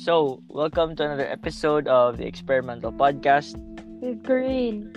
So, 0.00 0.40
welcome 0.48 0.96
to 0.96 1.04
another 1.04 1.28
episode 1.28 1.84
of 1.84 2.16
the 2.16 2.24
Experimental 2.24 2.88
Podcast 2.88 3.60
with 4.00 4.24
Green 4.24 4.96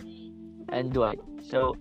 and 0.71 0.95
Dwight. 0.95 1.19
So, 1.43 1.75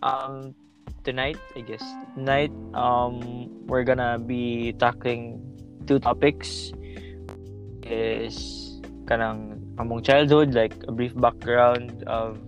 um, 0.00 0.56
tonight, 1.04 1.36
I 1.52 1.60
guess, 1.60 1.84
tonight, 2.16 2.48
um, 2.72 3.52
we're 3.68 3.84
gonna 3.84 4.16
be 4.16 4.72
tackling 4.80 5.44
two 5.84 6.00
topics. 6.00 6.72
Is 7.84 8.80
kanang 9.04 9.60
among 9.76 10.00
childhood, 10.00 10.56
like 10.56 10.72
a 10.88 10.92
brief 10.92 11.12
background 11.20 12.00
of, 12.08 12.40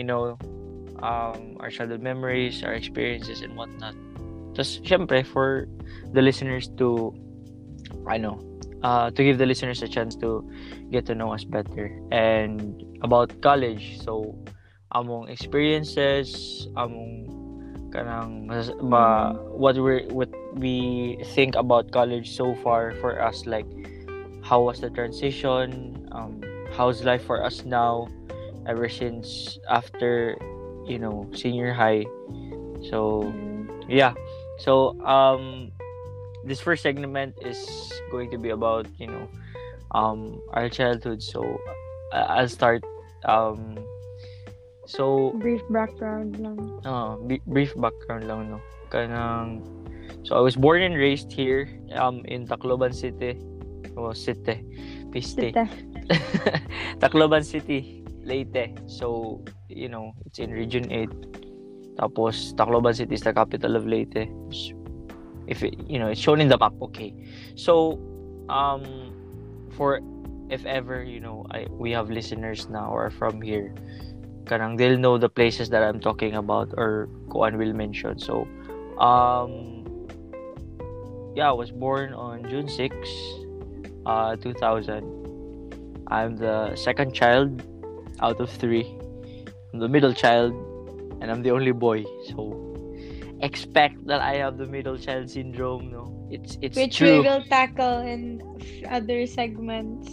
you 0.00 0.04
know, 0.08 0.40
um, 1.04 1.60
our 1.60 1.68
childhood 1.68 2.00
memories, 2.00 2.64
our 2.64 2.72
experiences, 2.72 3.44
and 3.44 3.52
whatnot. 3.52 3.92
Just, 4.56 4.80
syempre, 4.88 5.20
for 5.20 5.68
the 6.16 6.24
listeners 6.24 6.72
to, 6.80 7.12
I 8.08 8.16
know, 8.16 8.40
uh, 8.82 9.10
to 9.10 9.24
give 9.24 9.38
the 9.38 9.46
listeners 9.46 9.82
a 9.82 9.88
chance 9.88 10.14
to 10.16 10.44
get 10.90 11.06
to 11.06 11.14
know 11.14 11.32
us 11.32 11.44
better. 11.44 11.90
And 12.10 12.82
about 13.02 13.40
college 13.42 13.98
so 14.02 14.36
among 14.92 15.28
experiences 15.28 16.68
among 16.76 17.26
kanang 17.92 18.48
ma, 18.80 19.32
what 19.52 19.76
we 19.76 20.06
what 20.08 20.30
we 20.56 21.18
think 21.36 21.56
about 21.56 21.90
college 21.92 22.32
so 22.36 22.54
far 22.64 22.92
for 23.00 23.20
us 23.20 23.44
like 23.46 23.66
how 24.42 24.60
was 24.60 24.80
the 24.80 24.90
transition? 24.90 25.96
Um 26.12 26.40
how's 26.72 27.04
life 27.04 27.24
for 27.24 27.44
us 27.44 27.64
now? 27.64 28.08
Ever 28.66 28.88
since 28.88 29.58
after 29.68 30.38
you 30.86 30.98
know 30.98 31.28
senior 31.34 31.72
high. 31.72 32.04
So 32.90 33.32
yeah. 33.88 34.14
So 34.58 34.98
um 35.02 35.72
this 36.44 36.60
first 36.60 36.82
segment 36.82 37.34
is 37.42 37.92
going 38.10 38.30
to 38.30 38.38
be 38.38 38.50
about 38.50 38.86
you 38.98 39.06
know 39.06 39.28
um 39.92 40.40
our 40.52 40.68
childhood. 40.68 41.22
So 41.22 41.42
i'll 42.12 42.48
start 42.48 42.84
um 43.24 43.78
so 44.86 45.32
brief 45.38 45.62
background 45.70 46.38
lang. 46.40 46.58
Uh, 46.84 47.16
brief 47.46 47.72
background 47.76 48.28
lang 48.28 48.50
no? 48.50 48.60
Kanang 48.90 49.64
so 50.22 50.36
i 50.36 50.42
was 50.42 50.54
born 50.54 50.82
and 50.82 50.94
raised 50.94 51.32
here 51.32 51.70
um 51.96 52.20
in 52.26 52.46
Tacloban 52.46 52.92
City. 52.94 53.38
Oh 53.96 54.12
city. 54.12 54.64
Piste. 55.12 55.52
Tacloban 57.02 57.44
City 57.44 58.04
Leyte. 58.24 58.76
So 58.86 59.40
you 59.68 59.88
know 59.88 60.12
it's 60.26 60.38
in 60.38 60.50
region 60.50 60.90
8 60.90 61.08
tapos 62.00 62.56
Tacloban 62.56 62.96
City 62.96 63.14
is 63.14 63.24
the 63.24 63.32
capital 63.36 63.76
of 63.76 63.84
Leyte 63.84 64.28
if 65.52 65.62
it, 65.62 65.76
you 65.84 66.00
know 66.00 66.08
it's 66.08 66.20
shown 66.20 66.40
in 66.40 66.48
the 66.48 66.56
map 66.56 66.72
okay. 66.88 67.12
So 67.54 68.00
um 68.48 68.82
for 69.76 70.00
if 70.48 70.64
ever 70.64 71.04
you 71.04 71.20
know 71.20 71.44
I 71.52 71.68
we 71.68 71.92
have 71.92 72.08
listeners 72.08 72.68
now 72.72 72.88
or 72.88 73.12
from 73.12 73.44
here 73.44 73.76
kanang 74.48 74.80
they'll 74.80 74.98
know 74.98 75.20
the 75.20 75.28
places 75.28 75.68
that 75.70 75.84
I'm 75.84 76.00
talking 76.00 76.34
about 76.40 76.72
or 76.76 77.08
Kuan 77.28 77.60
will 77.60 77.76
mention. 77.76 78.18
So 78.18 78.48
um 78.96 79.84
yeah 81.36 81.52
I 81.52 81.56
was 81.56 81.70
born 81.70 82.16
on 82.16 82.48
June 82.48 82.68
6 82.68 82.96
uh 84.08 84.36
2000 84.40 85.20
I'm 86.08 86.36
the 86.36 86.76
second 86.76 87.14
child 87.14 87.62
out 88.20 88.40
of 88.40 88.50
three. 88.50 88.84
I'm 89.72 89.80
the 89.80 89.88
middle 89.88 90.12
child 90.12 90.52
and 91.20 91.30
I'm 91.30 91.40
the 91.40 91.52
only 91.52 91.72
boy 91.72 92.04
so 92.34 92.71
expect 93.42 94.06
that 94.06 94.22
I 94.22 94.38
have 94.38 94.56
the 94.56 94.66
middle 94.66 94.96
child 94.96 95.28
syndrome. 95.28 95.90
No, 95.90 96.08
it's 96.30 96.56
it's 96.62 96.78
which 96.78 97.02
true. 97.02 97.20
we 97.20 97.28
will 97.28 97.42
tackle 97.50 98.00
in 98.06 98.40
other 98.88 99.26
segments. 99.26 100.08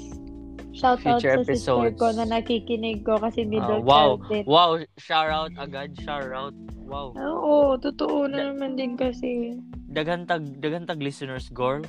Shout 0.74 1.02
Future 1.02 1.38
out 1.38 1.46
sa 1.46 1.46
episodes. 1.46 1.60
sister 1.66 1.90
ko 1.98 2.08
na 2.14 2.26
nakikinig 2.26 3.06
ko 3.06 3.18
kasi 3.22 3.46
middle 3.46 3.80
uh, 3.80 3.86
wow. 3.86 4.18
child 4.18 4.20
din. 4.30 4.44
Wow, 4.46 4.70
shout 4.98 5.30
out 5.30 5.52
agad, 5.58 5.94
shout 6.02 6.30
out. 6.34 6.56
Wow. 6.90 7.14
Oo, 7.14 7.78
totoo 7.78 8.26
na 8.26 8.38
da- 8.38 8.46
naman 8.50 8.74
din 8.74 8.98
kasi. 8.98 9.54
Dagantag, 9.94 10.58
dagantag 10.58 10.98
listeners, 11.02 11.50
girl. 11.54 11.86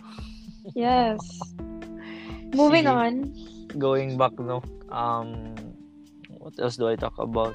Yes. 0.77 1.21
Moving 2.59 2.85
Sige. 2.85 2.99
on. 3.01 3.13
Going 3.81 4.19
back, 4.19 4.37
no. 4.37 4.61
Um, 4.91 5.55
what 6.37 6.59
else 6.59 6.77
do 6.77 6.91
I 6.91 6.97
talk 6.99 7.17
about? 7.17 7.55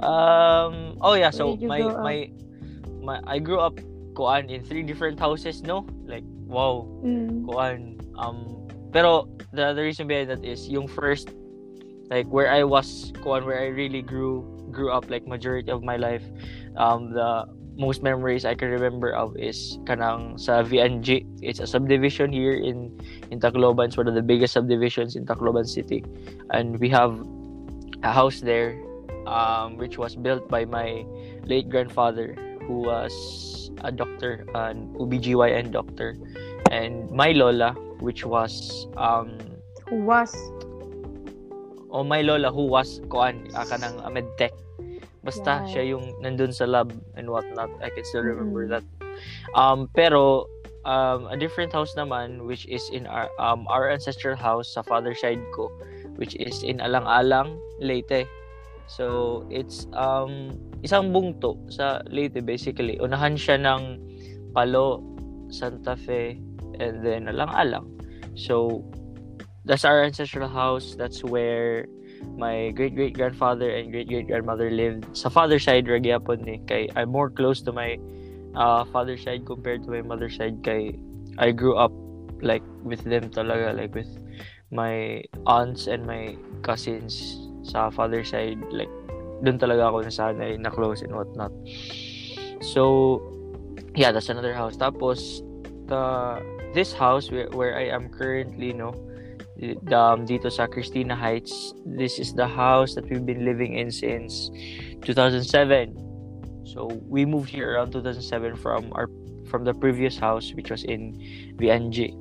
Um. 0.00 0.96
Oh 1.00 1.14
yeah. 1.14 1.30
So 1.30 1.56
my 1.60 1.82
my 1.82 2.16
my 3.00 3.20
I 3.26 3.38
grew 3.38 3.60
up 3.60 3.78
kuan 4.16 4.48
in 4.48 4.64
three 4.64 4.82
different 4.82 5.20
houses. 5.20 5.62
No, 5.62 5.84
like 6.08 6.24
wow. 6.48 6.88
Mm. 7.04 7.44
Kuan. 7.44 8.00
Um. 8.16 8.68
Pero 8.92 9.28
the 9.52 9.76
the 9.76 9.82
reason 9.84 10.08
behind 10.08 10.30
that 10.32 10.42
is 10.44 10.68
yung 10.68 10.88
first 10.88 11.30
like 12.10 12.26
where 12.26 12.50
I 12.50 12.64
was 12.64 13.12
kuan 13.22 13.44
where 13.44 13.60
I 13.60 13.70
really 13.70 14.02
grew 14.02 14.42
grew 14.72 14.90
up 14.90 15.10
like 15.12 15.28
majority 15.28 15.70
of 15.70 15.84
my 15.84 15.96
life. 15.96 16.24
Um. 16.76 17.12
The 17.12 17.44
most 17.80 18.02
memories 18.02 18.44
I 18.44 18.54
can 18.54 18.68
remember 18.68 19.12
of 19.16 19.32
is 19.40 19.80
kanang 19.88 20.36
sa 20.36 20.60
VNG. 20.60 21.24
It's 21.40 21.60
a 21.60 21.68
subdivision 21.68 22.32
here 22.32 22.56
in 22.56 22.92
in 23.32 23.40
Tacloban. 23.40 23.92
It's 23.92 23.96
one 23.96 24.08
of 24.08 24.16
the 24.16 24.24
biggest 24.24 24.52
subdivisions 24.52 25.16
in 25.16 25.24
Tacloban 25.24 25.64
City, 25.64 26.04
and 26.52 26.76
we 26.80 26.88
have 26.92 27.16
a 28.04 28.12
house 28.12 28.40
there 28.40 28.76
um, 29.26 29.76
which 29.76 29.98
was 29.98 30.16
built 30.16 30.48
by 30.48 30.64
my 30.64 31.04
late 31.44 31.68
grandfather, 31.68 32.36
who 32.66 32.84
was 32.86 33.70
a 33.84 33.92
doctor, 33.92 34.46
an 34.54 34.94
OBGYN 34.98 35.72
doctor, 35.72 36.16
and 36.70 37.10
my 37.10 37.32
lola, 37.32 37.72
which 38.00 38.24
was 38.24 38.86
um, 38.96 39.36
who 39.88 40.04
was? 40.04 40.32
oh 41.92 42.04
my 42.04 42.22
lola 42.22 42.50
who 42.50 42.66
was 42.66 43.02
kuan 43.10 43.46
aka 43.54 43.76
ng 43.82 43.98
medtech 44.14 44.54
basta 45.20 45.60
wow. 45.60 45.68
siya 45.68 45.82
yung 45.92 46.06
nandun 46.24 46.48
sa 46.48 46.64
lab 46.64 46.88
and 47.12 47.28
whatnot. 47.28 47.68
I 47.84 47.92
can 47.92 48.08
still 48.08 48.24
remember 48.24 48.64
mm-hmm. 48.64 48.80
that. 48.80 48.84
Um 49.52 49.92
pero 49.92 50.48
um 50.88 51.28
a 51.28 51.36
different 51.36 51.76
house 51.76 51.92
naman 51.92 52.48
which 52.48 52.64
is 52.72 52.88
in 52.88 53.04
our 53.04 53.28
um 53.36 53.68
our 53.68 53.92
ancestral 53.92 54.32
house 54.32 54.72
sa 54.72 54.80
father 54.80 55.12
side 55.12 55.42
ko 55.52 55.68
which 56.16 56.32
is 56.40 56.64
in 56.64 56.80
Alang-alang 56.80 57.60
Leyte 57.84 58.24
So, 58.90 59.46
it's 59.46 59.86
um 59.94 60.58
isang 60.82 61.14
bungto 61.14 61.54
sa 61.70 62.02
Leyte 62.10 62.42
basically. 62.42 62.98
Unahan 62.98 63.38
siya 63.38 63.62
ng 63.62 64.02
Palo, 64.50 64.98
Santa 65.46 65.94
Fe, 65.94 66.42
and 66.82 67.06
then 67.06 67.30
Alang-alang. 67.30 67.86
So, 68.34 68.82
that's 69.62 69.86
our 69.86 70.02
ancestral 70.02 70.50
house. 70.50 70.98
That's 70.98 71.22
where 71.22 71.86
my 72.36 72.74
great-great-grandfather 72.74 73.70
and 73.70 73.92
great-great-grandmother 73.94 74.70
lived. 74.70 75.06
Sa 75.14 75.30
father 75.30 75.62
side, 75.62 75.86
Ragyapon 75.86 76.42
eh. 76.50 76.58
Kay, 76.66 76.90
I'm 76.96 77.14
more 77.14 77.30
close 77.30 77.62
to 77.62 77.72
my 77.72 77.94
uh, 78.58 78.84
father 78.90 79.16
side 79.16 79.46
compared 79.46 79.84
to 79.84 79.90
my 79.90 80.02
mother 80.02 80.28
side. 80.28 80.64
Kay, 80.66 80.98
I 81.38 81.52
grew 81.52 81.76
up 81.76 81.92
like 82.42 82.64
with 82.82 83.04
them 83.04 83.30
talaga. 83.30 83.76
Like 83.76 83.94
with 83.94 84.10
my 84.70 85.22
aunts 85.46 85.86
and 85.86 86.06
my 86.06 86.34
cousins 86.62 87.49
sa 87.62 87.90
father 87.90 88.24
side 88.24 88.60
like 88.72 88.90
doon 89.40 89.56
talaga 89.56 89.88
ako 89.88 90.04
nasanay 90.04 90.56
na 90.60 90.68
close 90.68 91.00
and 91.00 91.12
whatnot. 91.12 91.52
So 92.60 93.20
yeah 93.96 94.12
that's 94.12 94.28
another 94.28 94.52
house. 94.52 94.76
Tapos 94.76 95.40
the 95.90 96.38
this 96.72 96.92
house 96.92 97.30
where, 97.30 97.50
where 97.50 97.74
I 97.76 97.90
am 97.90 98.08
currently 98.08 98.72
no 98.72 98.94
um, 99.92 100.24
dito 100.24 100.48
sa 100.48 100.64
Christina 100.66 101.12
Heights 101.12 101.74
this 101.84 102.18
is 102.18 102.32
the 102.32 102.46
house 102.46 102.94
that 102.94 103.04
we've 103.10 103.26
been 103.26 103.44
living 103.44 103.76
in 103.76 103.90
since 103.90 104.48
2007 105.04 105.92
so 106.64 106.88
we 107.04 107.26
moved 107.26 107.50
here 107.50 107.76
around 107.76 107.92
2007 107.92 108.56
from 108.56 108.88
our 108.96 109.10
from 109.50 109.64
the 109.64 109.74
previous 109.74 110.16
house 110.16 110.54
which 110.54 110.70
was 110.70 110.84
in 110.84 111.12
VNG 111.58 112.14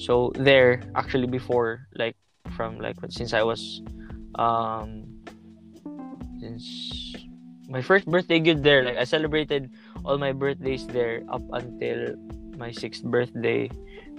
so 0.00 0.32
there 0.38 0.80
actually 0.94 1.26
before 1.26 1.88
like 1.98 2.16
from 2.56 2.78
like 2.78 2.96
since 3.10 3.34
I 3.34 3.42
was 3.42 3.82
um 4.36 5.04
since 6.40 7.14
my 7.68 7.80
first 7.80 8.06
birthday 8.06 8.40
good 8.40 8.62
there 8.62 8.84
like 8.84 8.96
i 8.96 9.04
celebrated 9.04 9.70
all 10.04 10.18
my 10.18 10.32
birthdays 10.32 10.86
there 10.88 11.22
up 11.30 11.42
until 11.52 12.16
my 12.56 12.70
sixth 12.70 13.02
birthday 13.04 13.70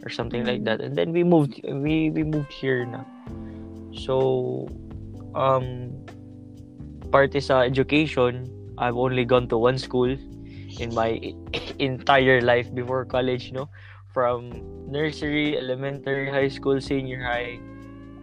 or 0.03 0.09
something 0.09 0.45
like 0.45 0.63
that. 0.65 0.81
And 0.81 0.95
then 0.95 1.15
we 1.15 1.23
moved 1.23 1.63
we 1.63 2.11
we 2.11 2.23
moved 2.23 2.51
here 2.51 2.83
na. 2.85 3.07
So 3.95 4.67
um 5.33 5.95
part 7.09 7.33
is 7.37 7.49
uh, 7.49 7.61
education 7.61 8.49
i've 8.81 8.97
only 8.97 9.23
gone 9.23 9.45
to 9.45 9.57
one 9.57 9.77
school 9.77 10.09
in 10.81 10.89
my 10.97 11.21
entire 11.79 12.41
life 12.41 12.67
before 12.73 13.05
college 13.05 13.55
no? 13.55 13.69
From 14.13 14.61
nursery 14.85 15.57
elementary 15.57 16.29
high 16.29 16.49
school 16.49 16.77
senior 16.77 17.25
high 17.25 17.57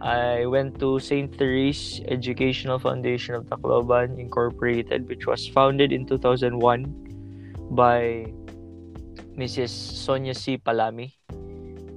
I 0.01 0.45
went 0.49 0.79
to 0.81 0.99
St. 0.99 1.29
Therese 1.29 2.01
Educational 2.09 2.79
Foundation 2.79 3.35
of 3.35 3.45
Tacloban 3.45 4.17
Incorporated, 4.17 5.07
which 5.07 5.27
was 5.27 5.47
founded 5.47 5.93
in 5.93 6.05
2001 6.09 6.57
by 7.71 8.25
Mrs. 9.37 9.69
Sonia 9.69 10.33
C. 10.33 10.57
Palami. 10.57 11.13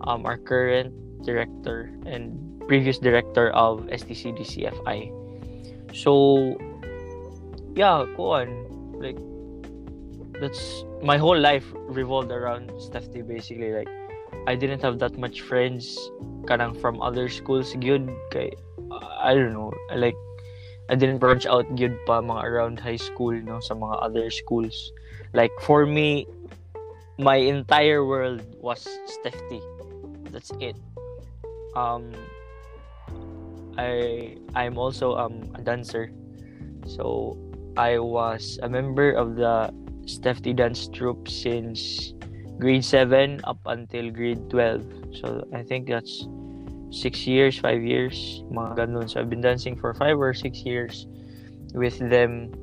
um, 0.06 0.26
our 0.26 0.36
current 0.36 0.92
director 1.24 1.90
and 2.04 2.36
previous 2.68 2.98
director 2.98 3.50
of 3.56 3.88
STCDCFI. 3.88 5.08
So, 5.96 6.56
yeah, 7.74 8.04
kuan 8.16 8.48
like 9.00 9.18
that's 10.40 10.84
my 11.02 11.16
whole 11.16 11.38
life 11.38 11.64
revolved 11.88 12.30
around 12.32 12.70
STEFT 12.78 13.26
basically 13.26 13.72
like 13.72 13.88
I 14.46 14.54
didn't 14.54 14.82
have 14.82 14.98
that 15.00 15.16
much 15.16 15.40
friends 15.40 15.96
kanang 16.44 16.76
from 16.76 17.00
other 17.00 17.28
schools 17.28 17.72
gyud. 17.80 18.12
Kay 18.28 18.52
I 19.24 19.32
don't 19.32 19.56
know 19.56 19.72
like 19.96 20.16
I 20.88 20.94
didn't 20.94 21.18
branch 21.18 21.48
out 21.48 21.64
gyud 21.72 21.96
pa 22.04 22.20
mga 22.20 22.44
around 22.44 22.76
high 22.76 23.00
school 23.00 23.32
no 23.32 23.60
sa 23.64 23.72
mga 23.72 23.96
other 24.04 24.28
schools. 24.28 24.92
Like 25.32 25.52
for 25.64 25.88
me 25.88 26.28
my 27.16 27.40
entire 27.40 28.04
world 28.04 28.44
was 28.60 28.84
STEFT 29.20 29.64
that's 30.28 30.52
it. 30.60 30.76
Um 31.72 32.12
I 33.80 34.36
I'm 34.52 34.76
also 34.76 35.16
um 35.16 35.40
a 35.56 35.64
dancer. 35.64 36.12
So 36.84 37.40
I 37.80 37.96
was 37.98 38.60
a 38.62 38.68
member 38.68 39.16
of 39.16 39.40
the 39.40 39.72
STEFT 40.04 40.52
dance 40.54 40.86
troupe 40.92 41.32
since 41.32 42.12
grade 42.58 42.84
7 42.84 43.40
up 43.44 43.58
until 43.66 44.10
grade 44.10 44.48
12 44.50 44.82
so 45.14 45.46
I 45.52 45.62
think 45.62 45.88
that's 45.88 46.26
six 46.94 47.26
years, 47.26 47.58
five 47.58 47.82
years, 47.82 48.46
mga 48.54 48.78
ganun. 48.78 49.10
So 49.10 49.20
I've 49.20 49.28
been 49.28 49.42
dancing 49.42 49.74
for 49.74 49.92
five 49.94 50.18
or 50.18 50.32
six 50.32 50.62
years 50.62 51.06
with 51.74 51.98
them 51.98 52.54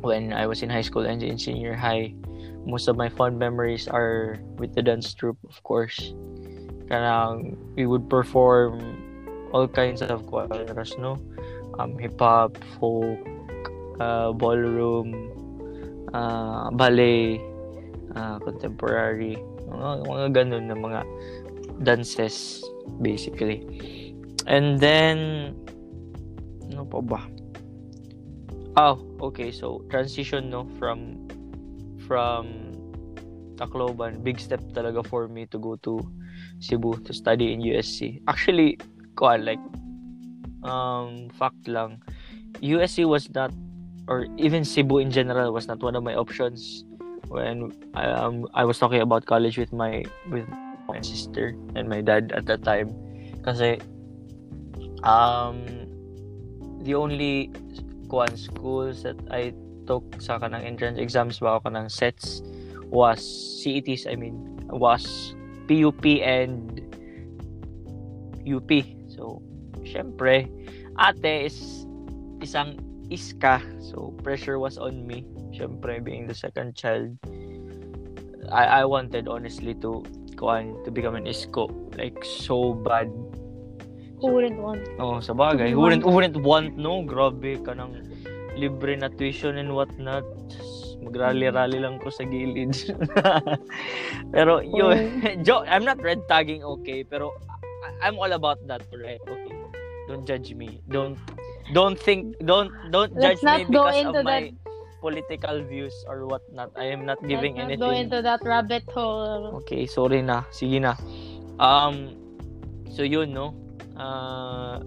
when 0.00 0.32
I 0.32 0.48
was 0.48 0.64
in 0.64 0.72
high 0.72 0.84
school 0.84 1.04
and 1.04 1.22
in 1.22 1.36
senior 1.36 1.76
high. 1.76 2.16
Most 2.64 2.88
of 2.88 2.96
my 2.96 3.08
fond 3.08 3.38
memories 3.38 3.88
are 3.88 4.40
with 4.56 4.74
the 4.74 4.82
dance 4.82 5.12
troupe, 5.12 5.38
of 5.44 5.56
course. 5.62 6.16
Kanang 6.88 7.56
we 7.76 7.84
would 7.86 8.08
perform 8.08 8.80
all 9.52 9.68
kinds 9.68 10.02
of 10.02 10.24
genres, 10.28 10.96
no? 10.98 11.20
Um, 11.78 11.96
hip 12.00 12.18
hop, 12.18 12.56
folk, 12.80 13.20
uh, 14.00 14.32
ballroom, 14.32 15.14
uh, 16.12 16.70
ballet, 16.72 17.40
uh, 18.16 18.38
contemporary, 18.40 19.38
mga, 19.68 19.90
mga 20.06 20.26
ganun 20.34 20.64
na 20.68 20.76
mga 20.76 21.00
dances 21.82 22.62
basically. 23.00 23.64
And 24.46 24.80
then 24.80 25.52
ano 26.70 26.86
pa 26.86 27.00
ba? 27.02 27.20
Oh, 28.78 29.02
okay. 29.30 29.50
So 29.50 29.84
transition 29.90 30.50
no 30.50 30.66
from 30.78 31.28
from 32.06 32.74
Tacloban, 33.60 34.24
big 34.24 34.40
step 34.40 34.64
talaga 34.72 35.04
for 35.04 35.28
me 35.28 35.44
to 35.52 35.58
go 35.60 35.76
to 35.84 36.00
Cebu 36.64 36.96
to 37.04 37.12
study 37.12 37.52
in 37.52 37.60
USC. 37.60 38.24
Actually, 38.24 38.80
ko 39.14 39.36
like 39.36 39.60
um 40.64 41.28
fact 41.36 41.60
lang. 41.68 42.00
USC 42.64 43.06
was 43.06 43.28
not 43.30 43.52
or 44.08 44.26
even 44.40 44.64
Cebu 44.64 44.98
in 44.98 45.12
general 45.12 45.52
was 45.52 45.68
not 45.68 45.78
one 45.84 45.94
of 45.94 46.02
my 46.02 46.16
options 46.16 46.82
when 47.30 47.70
I, 47.94 48.10
um, 48.10 48.46
I 48.54 48.66
was 48.66 48.78
talking 48.78 49.00
about 49.00 49.24
college 49.24 49.56
with 49.56 49.72
my 49.72 50.02
with 50.28 50.44
my 50.90 51.00
sister 51.00 51.54
and 51.78 51.88
my 51.88 52.02
dad 52.02 52.34
at 52.34 52.50
that 52.50 52.66
time. 52.66 52.90
Kasi 53.46 53.78
um 55.06 55.62
the 56.82 56.98
only 56.98 57.54
kuan 58.10 58.34
schools 58.34 59.06
that 59.06 59.16
I 59.30 59.54
took 59.86 60.02
sa 60.18 60.42
kanang 60.42 60.66
entrance 60.66 60.98
exams 60.98 61.38
ba 61.38 61.62
kanang 61.62 61.86
sets 61.86 62.42
was 62.90 63.22
CETs 63.62 64.10
I 64.10 64.18
mean 64.18 64.34
was 64.66 65.32
PUP 65.70 66.02
and 66.26 66.82
UP 68.42 68.70
so 69.06 69.38
syempre 69.86 70.50
ate 70.98 71.46
is 71.46 71.86
isang 72.42 72.82
iska. 73.10 73.62
So 73.78 74.14
pressure 74.26 74.58
was 74.58 74.78
on 74.78 75.06
me 75.06 75.22
syempre 75.60 76.00
being 76.00 76.24
the 76.24 76.34
second 76.34 76.72
child 76.72 77.12
I 78.50 78.82
I 78.82 78.84
wanted 78.84 79.28
honestly 79.28 79.76
to 79.84 80.02
kuan 80.40 80.74
to 80.84 80.90
become 80.90 81.14
an 81.14 81.28
isko. 81.28 81.68
Like 81.94 82.18
so 82.24 82.74
bad. 82.74 83.12
Who 84.20 84.32
wouldn't 84.32 84.58
want? 84.58 84.82
Oh 84.98 85.20
sa 85.20 85.32
bagay. 85.32 85.70
Who 85.76 85.80
wouldn't, 85.80 86.02
who 86.02 86.12
wouldn't 86.12 86.40
want 86.40 86.76
no? 86.76 87.04
Grabe 87.04 87.60
ka 87.64 87.76
ng 87.76 87.92
libre 88.58 88.96
na 88.96 89.08
tuition 89.08 89.56
and 89.60 89.72
what 89.76 89.88
not 89.96 90.26
magrally-rally 91.00 91.80
lang 91.80 91.96
ko 92.02 92.10
sa 92.12 92.24
gilid. 92.24 92.74
Pero 94.34 94.60
yun. 94.60 94.98
Oh. 95.24 95.36
joke 95.46 95.64
I'm 95.68 95.84
not 95.86 96.02
red 96.02 96.24
tagging 96.28 96.64
okay. 96.80 97.04
Pero 97.04 97.32
I'm 98.02 98.16
all 98.18 98.32
about 98.32 98.60
that 98.66 98.84
right? 98.92 99.22
Okay. 99.24 99.56
Don't 100.10 100.26
judge 100.26 100.52
me. 100.58 100.82
Don't 100.90 101.16
don't 101.72 101.96
think 101.96 102.34
don't 102.44 102.74
don't 102.90 103.14
Let's 103.14 103.40
judge 103.40 103.70
me 103.70 103.70
because 103.70 104.04
of 104.04 104.26
my 104.26 104.50
that 104.50 104.59
political 105.00 105.64
views 105.64 106.04
or 106.06 106.28
whatnot. 106.28 106.70
I 106.76 106.92
am 106.92 107.04
not 107.08 107.18
giving 107.26 107.56
Let's 107.56 107.72
anything. 107.72 107.80
Not 107.80 107.90
go 107.90 107.96
into 107.96 108.22
that 108.22 108.40
rabbit 108.44 108.84
hole. 108.92 109.64
Okay, 109.64 109.88
sorry 109.88 110.22
na. 110.22 110.44
Sige 110.52 110.78
na. 110.80 110.94
Um, 111.58 112.14
so 112.92 113.02
yun, 113.02 113.32
no? 113.32 113.56
Uh, 113.96 114.84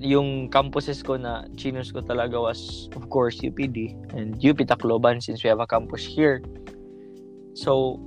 yung 0.00 0.48
campuses 0.48 1.04
ko 1.04 1.16
na 1.20 1.46
chinos 1.54 1.92
ko 1.92 2.00
talaga 2.00 2.40
was, 2.40 2.88
of 2.96 3.08
course, 3.12 3.38
UPD 3.40 3.94
and 4.16 4.40
UP 4.40 4.58
Tacloban 4.64 5.22
since 5.22 5.44
we 5.44 5.48
have 5.48 5.60
a 5.60 5.66
campus 5.66 6.02
here. 6.02 6.42
So, 7.54 8.00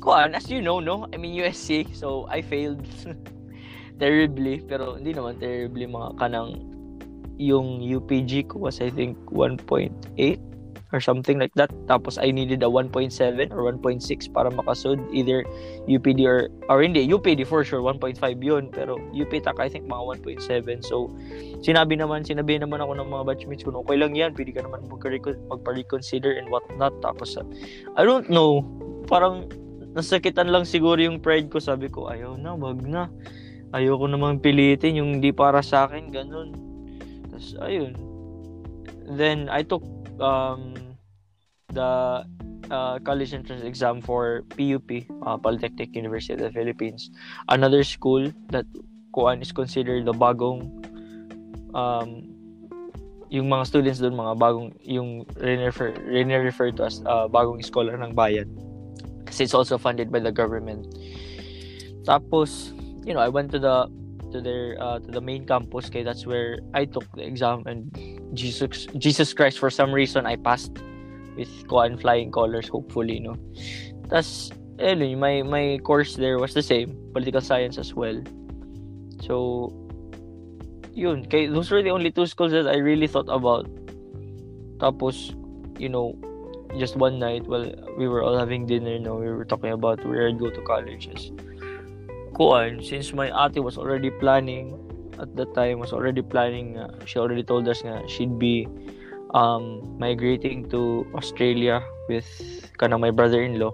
kuan, 0.00 0.34
as 0.34 0.50
you 0.50 0.62
know, 0.62 0.80
no? 0.80 1.06
I 1.12 1.16
mean, 1.16 1.36
USC. 1.36 1.94
So, 1.94 2.26
I 2.30 2.40
failed 2.40 2.86
terribly. 4.00 4.64
Pero, 4.64 4.96
hindi 4.96 5.12
naman 5.12 5.36
terribly 5.36 5.84
mga 5.84 6.16
kanang 6.16 6.75
yung 7.36 7.84
UPG 7.84 8.48
ko 8.48 8.68
was 8.68 8.80
I 8.80 8.88
think 8.88 9.16
1.8 9.28 9.92
or 10.92 11.00
something 11.02 11.38
like 11.38 11.52
that. 11.54 11.70
Tapos 11.90 12.16
I 12.16 12.30
needed 12.30 12.62
a 12.62 12.70
1.7 12.70 13.12
or 13.52 13.60
1.6 13.68 14.32
para 14.32 14.48
makasud 14.50 15.02
either 15.10 15.42
UPD 15.90 16.24
or 16.24 16.48
or 16.70 16.82
hindi 16.82 17.04
UPD 17.04 17.44
for 17.46 17.66
sure 17.66 17.82
1.5 17.82 18.16
yun. 18.40 18.70
Pero 18.70 18.96
UPTAC 19.12 19.56
I 19.58 19.68
think 19.68 19.84
mga 19.90 20.22
1.7 20.22 20.80
so 20.80 21.10
sinabi 21.60 21.98
naman 21.98 22.22
sinabi 22.22 22.56
naman 22.56 22.80
ako 22.80 22.96
ng 22.96 23.08
mga 23.10 23.22
batchmates 23.26 23.64
ko 23.66 23.74
okay 23.82 23.98
lang 23.98 24.14
yan 24.14 24.32
pwede 24.32 24.54
ka 24.54 24.62
naman 24.62 24.86
magpa-reconsider 24.86 26.38
and 26.38 26.48
what 26.48 26.64
not. 26.78 26.94
Tapos 27.02 27.34
I 27.98 28.02
don't 28.06 28.30
know. 28.30 28.62
Parang 29.06 29.50
nasakitan 29.92 30.50
lang 30.50 30.64
siguro 30.64 30.98
yung 30.98 31.18
pride 31.18 31.50
ko. 31.50 31.58
Sabi 31.58 31.90
ko 31.90 32.08
ayaw 32.08 32.38
na 32.38 32.54
wag 32.54 32.80
na. 32.86 33.10
Ayoko 33.74 34.06
naman 34.06 34.38
pilitin 34.38 35.02
yung 35.02 35.18
hindi 35.18 35.34
para 35.34 35.58
sa 35.60 35.90
akin. 35.90 36.14
Ganun 36.14 36.75
tapos, 37.36 37.52
ayun. 37.60 37.92
Then, 39.12 39.52
I 39.52 39.60
took 39.60 39.84
um, 40.16 40.72
the 41.68 42.24
uh, 42.72 42.96
college 43.04 43.36
entrance 43.36 43.62
exam 43.62 44.00
for 44.00 44.42
PUP, 44.56 45.04
uh, 45.20 45.36
Polytechnic 45.36 45.94
University 45.94 46.32
of 46.32 46.40
the 46.40 46.50
Philippines. 46.50 47.12
Another 47.52 47.84
school 47.84 48.32
that 48.48 48.64
kuan 49.12 49.44
is 49.44 49.52
considered 49.52 50.08
the 50.08 50.16
bagong 50.16 50.64
um, 51.76 52.24
yung 53.28 53.52
mga 53.52 53.66
students 53.66 53.98
doon 54.00 54.16
mga 54.16 54.34
bagong 54.38 54.70
yung 54.86 55.26
refer 55.36 55.92
refer 56.06 56.70
to 56.70 56.86
as 56.86 57.02
uh, 57.04 57.26
bagong 57.26 57.58
scholar 57.64 57.98
ng 57.98 58.14
bayan 58.14 58.46
kasi 59.26 59.42
it's 59.42 59.56
also 59.56 59.74
funded 59.74 60.14
by 60.14 60.22
the 60.22 60.30
government 60.30 60.86
tapos 62.06 62.70
you 63.02 63.10
know 63.10 63.18
I 63.18 63.26
went 63.26 63.50
to 63.50 63.58
the 63.58 63.90
to 64.32 64.40
their 64.40 64.76
uh, 64.80 64.98
to 64.98 65.10
the 65.10 65.20
main 65.20 65.46
campus 65.46 65.90
kay 65.90 66.02
that's 66.02 66.26
where 66.26 66.58
I 66.74 66.84
took 66.84 67.04
the 67.14 67.24
exam 67.24 67.62
and 67.66 67.90
Jesus 68.34 68.86
Jesus 68.98 69.32
Christ 69.32 69.58
for 69.58 69.70
some 69.70 69.92
reason 69.92 70.26
I 70.26 70.36
passed 70.36 70.72
with 71.36 71.50
Kuan 71.68 71.98
flying 71.98 72.32
colors 72.32 72.68
hopefully 72.68 73.20
no? 73.20 73.36
Tas 74.08 74.50
anyway, 74.78 75.14
my 75.14 75.42
my 75.42 75.78
course 75.82 76.16
there 76.16 76.38
was 76.38 76.54
the 76.54 76.62
same 76.62 76.96
political 77.12 77.40
science 77.40 77.78
as 77.78 77.94
well. 77.94 78.20
So 79.22 79.72
yun 80.92 81.24
kay 81.24 81.46
those 81.46 81.70
were 81.70 81.82
the 81.82 81.90
only 81.90 82.10
two 82.10 82.26
schools 82.26 82.52
that 82.52 82.68
I 82.68 82.76
really 82.78 83.06
thought 83.06 83.28
about. 83.28 83.68
Tapos 84.78 85.34
you 85.78 85.88
know 85.88 86.16
just 86.78 86.96
one 86.96 87.18
night 87.18 87.46
while 87.48 87.64
we 87.96 88.08
were 88.08 88.22
all 88.22 88.36
having 88.36 88.66
dinner 88.66 88.98
no? 88.98 89.16
We 89.16 89.30
were 89.30 89.44
talking 89.44 89.72
about 89.72 90.04
where 90.04 90.28
I'd 90.28 90.38
go 90.38 90.50
to 90.50 90.60
colleges 90.62 91.32
kuan 92.36 92.84
since 92.84 93.16
my 93.16 93.32
ate 93.32 93.58
was 93.64 93.80
already 93.80 94.12
planning 94.20 94.76
at 95.16 95.32
the 95.32 95.48
time 95.56 95.80
was 95.80 95.96
already 95.96 96.20
planning 96.20 96.76
uh, 96.76 96.92
she 97.08 97.16
already 97.16 97.42
told 97.42 97.64
us 97.64 97.80
nga 97.80 98.04
she'd 98.04 98.36
be 98.36 98.68
um 99.32 99.80
migrating 99.96 100.68
to 100.68 101.08
Australia 101.16 101.80
with 102.12 102.28
kana 102.76 103.00
my 103.00 103.08
brother-in-law 103.08 103.72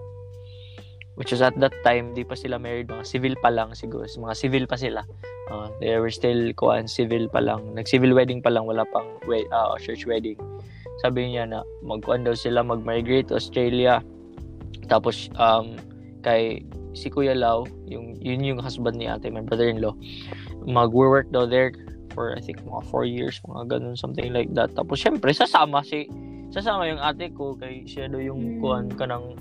which 1.15 1.31
is 1.31 1.41
at 1.45 1.53
that 1.61 1.73
time 1.85 2.13
di 2.17 2.25
pa 2.25 2.33
sila 2.33 2.57
married 2.57 2.89
mga 2.89 3.05
civil 3.05 3.33
pa 3.37 3.53
lang 3.53 3.69
siguro 3.77 4.05
mga 4.09 4.35
civil 4.37 4.65
pa 4.65 4.77
sila. 4.77 5.05
Uh, 5.51 5.69
they 5.77 5.93
were 5.99 6.09
still 6.09 6.49
kuan 6.57 6.89
civil 6.89 7.29
pa 7.29 7.43
lang 7.43 7.75
nag 7.77 7.85
civil 7.85 8.15
wedding 8.17 8.41
pa 8.41 8.49
lang 8.49 8.65
wala 8.65 8.87
pang 8.89 9.05
we- 9.29 9.45
uh, 9.53 9.77
church 9.77 10.09
wedding. 10.09 10.39
Sabi 11.05 11.33
niya 11.33 11.45
na 11.45 11.61
magkuan 11.85 12.25
daw 12.25 12.33
sila 12.33 12.65
mag-migrate 12.65 13.29
to 13.29 13.37
Australia. 13.37 14.01
Tapos 14.89 15.29
um 15.37 15.77
kay 16.25 16.65
si 16.93 17.09
Kuya 17.09 17.33
Lau, 17.33 17.65
yung 17.89 18.17
yun 18.21 18.41
yung 18.45 18.59
husband 18.61 18.97
ni 18.97 19.09
ate, 19.09 19.29
my 19.29 19.41
brother-in-law, 19.41 19.93
mag-work 20.65 21.29
daw 21.33 21.45
there 21.49 21.73
for 22.13 22.37
I 22.37 22.41
think 22.41 22.61
mga 22.63 22.85
4 22.89 23.05
years, 23.09 23.41
mga 23.49 23.77
ganun, 23.77 23.97
something 23.97 24.29
like 24.31 24.53
that. 24.53 24.71
Tapos 24.77 25.01
syempre, 25.01 25.33
sasama 25.33 25.81
si 25.81 26.07
sasama 26.53 26.85
yung 26.85 27.01
ate 27.01 27.33
ko 27.33 27.57
kay 27.57 27.81
siya 27.89 28.05
daw 28.05 28.21
yung 28.21 28.37
mm. 28.37 28.61
kuan 28.61 28.87
ka 28.93 29.09
ng 29.09 29.33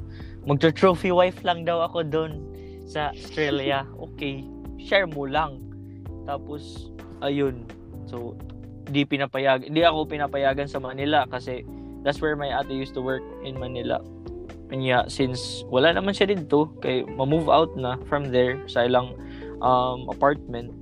magto-trophy 0.49 1.13
wife 1.13 1.45
lang 1.45 1.69
daw 1.69 1.85
ako 1.85 2.03
doon 2.09 2.41
sa 2.89 3.13
Australia. 3.13 3.85
Okay, 4.13 4.43
share 4.81 5.07
mo 5.07 5.29
lang. 5.29 5.61
Tapos 6.25 6.91
ayun. 7.21 7.69
So 8.09 8.35
di 8.89 9.07
pinapayag 9.07 9.71
di 9.71 9.85
ako 9.87 10.11
pinapayagan 10.11 10.67
sa 10.67 10.83
Manila 10.83 11.29
kasi 11.31 11.63
that's 12.03 12.19
where 12.19 12.35
my 12.35 12.51
ate 12.51 12.75
used 12.75 12.97
to 12.97 13.05
work 13.05 13.23
in 13.47 13.55
Manila. 13.61 14.01
Yeah, 14.73 15.05
since 15.05 15.69
wala 15.69 15.93
naman 15.93 16.17
siya 16.17 16.33
dito, 16.33 16.73
kay 16.81 17.05
ma-move 17.05 17.53
out 17.53 17.77
na 17.77 18.01
from 18.09 18.33
there 18.33 18.57
sa 18.65 18.89
ilang 18.89 19.13
um, 19.61 20.09
apartment, 20.09 20.73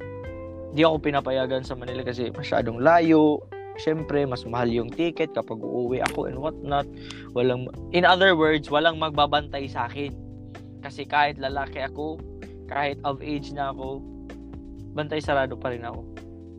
di 0.70 0.86
ako 0.86 1.02
pinapayagan 1.02 1.66
sa 1.66 1.74
Manila 1.74 2.06
kasi 2.06 2.30
masyadong 2.30 2.78
layo. 2.78 3.42
Siyempre, 3.82 4.22
mas 4.28 4.46
mahal 4.46 4.70
yung 4.70 4.92
ticket 4.92 5.34
kapag 5.34 5.58
uuwi 5.58 6.04
ako 6.06 6.30
and 6.30 6.38
what 6.38 6.54
not. 6.62 6.86
Walang, 7.34 7.66
in 7.90 8.06
other 8.06 8.38
words, 8.38 8.70
walang 8.70 9.00
magbabantay 9.00 9.66
sa 9.66 9.90
akin. 9.90 10.14
Kasi 10.84 11.02
kahit 11.08 11.40
lalaki 11.42 11.82
ako, 11.82 12.20
kahit 12.70 13.02
of 13.02 13.18
age 13.24 13.50
na 13.50 13.74
ako, 13.74 13.98
bantay 14.94 15.18
sarado 15.18 15.58
pa 15.58 15.74
rin 15.74 15.82
ako. 15.82 16.06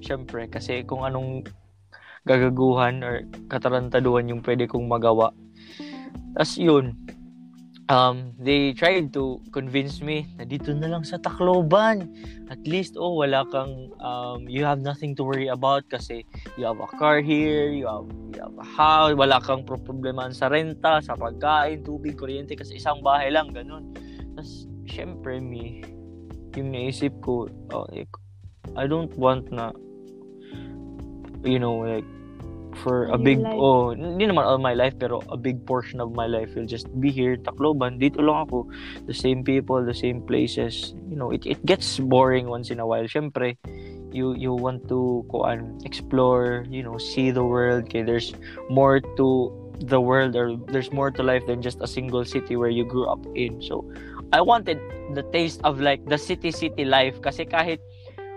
Siyempre, 0.04 0.50
kasi 0.52 0.84
kung 0.84 1.08
anong 1.08 1.46
gagaguhan 2.26 3.02
or 3.06 3.24
katarantaduhan 3.48 4.30
yung 4.30 4.42
pwede 4.44 4.66
kong 4.68 4.90
magawa. 4.90 5.32
Tapos 6.36 6.58
yun, 6.58 6.98
um, 7.91 8.31
they 8.39 8.71
tried 8.71 9.12
to 9.12 9.43
convince 9.51 10.00
me 10.00 10.24
na 10.39 10.48
dito 10.48 10.71
na 10.71 10.88
lang 10.88 11.03
sa 11.03 11.19
Tacloban. 11.19 12.07
At 12.48 12.63
least, 12.63 12.95
oh, 12.95 13.19
wala 13.19 13.43
kang, 13.51 13.91
um, 14.00 14.48
you 14.48 14.63
have 14.63 14.79
nothing 14.79 15.12
to 15.19 15.27
worry 15.27 15.51
about 15.51 15.83
kasi 15.91 16.24
you 16.55 16.63
have 16.63 16.79
a 16.79 16.88
car 16.95 17.19
here, 17.19 17.67
you 17.67 17.91
have, 17.91 18.07
you 18.31 18.39
have 18.39 18.55
a 18.55 18.63
house, 18.63 19.12
wala 19.19 19.43
kang 19.43 19.67
problema 19.67 20.31
sa 20.31 20.48
renta, 20.48 21.03
sa 21.03 21.19
pagkain, 21.19 21.83
tubig, 21.83 22.15
kuryente, 22.15 22.55
kasi 22.55 22.79
isang 22.79 23.03
bahay 23.03 23.27
lang, 23.27 23.51
ganun. 23.51 23.91
Tapos, 24.39 24.71
syempre, 24.88 25.43
me, 25.43 25.83
yung 26.55 26.71
naisip 26.71 27.12
ko, 27.19 27.51
oh, 27.75 27.86
like, 27.91 28.12
I 28.79 28.88
don't 28.88 29.12
want 29.19 29.51
na, 29.51 29.75
you 31.43 31.60
know, 31.60 31.83
like, 31.83 32.07
for 32.80 33.08
a 33.12 33.18
big 33.18 33.40
life. 33.40 33.56
oh 33.56 33.92
hindi 33.92 34.25
naman 34.25 34.44
all 34.46 34.58
my 34.58 34.74
life 34.74 34.96
pero 34.98 35.20
a 35.30 35.38
big 35.38 35.66
portion 35.66 36.00
of 36.00 36.16
my 36.16 36.25
life 36.25 36.56
will 36.56 36.68
just 36.68 36.88
be 37.00 37.12
here 37.12 37.36
Tacloban. 37.36 38.00
Dito 38.00 38.24
lang 38.24 38.48
ako. 38.48 38.68
The 39.06 39.13
same 39.13 39.44
people 39.44 39.84
the 39.84 39.96
same 39.96 40.22
places. 40.24 40.96
You 41.10 41.18
know 41.20 41.32
it, 41.32 41.46
it 41.46 41.63
gets 41.66 42.00
boring 42.00 42.48
once 42.48 42.72
in 42.72 42.80
a 42.80 42.88
while. 42.88 43.06
Syempre 43.06 43.58
you 44.12 44.36
you 44.36 44.51
want 44.51 44.88
to 44.92 45.24
go 45.32 45.48
and 45.48 45.80
explore 45.86 46.68
you 46.70 46.84
know 46.84 46.98
see 46.98 47.32
the 47.32 47.44
world. 47.44 47.88
Okay 47.92 48.04
there's 48.04 48.34
more 48.70 49.00
to 49.18 49.28
the 49.82 50.00
world 50.00 50.36
or 50.36 50.56
there's 50.70 50.92
more 50.94 51.10
to 51.10 51.24
life 51.24 51.42
than 51.50 51.62
just 51.62 51.82
a 51.82 51.90
single 51.90 52.24
city 52.24 52.56
where 52.56 52.72
you 52.72 52.86
grew 52.86 53.10
up 53.10 53.22
in. 53.36 53.62
So 53.62 53.88
I 54.32 54.40
wanted 54.40 54.80
the 55.18 55.24
taste 55.36 55.60
of 55.63 55.82
like 55.82 56.06
the 56.06 56.18
city 56.18 56.51
city 56.51 56.86
life. 56.86 57.20
Kasi 57.20 57.44
kahit 57.44 57.82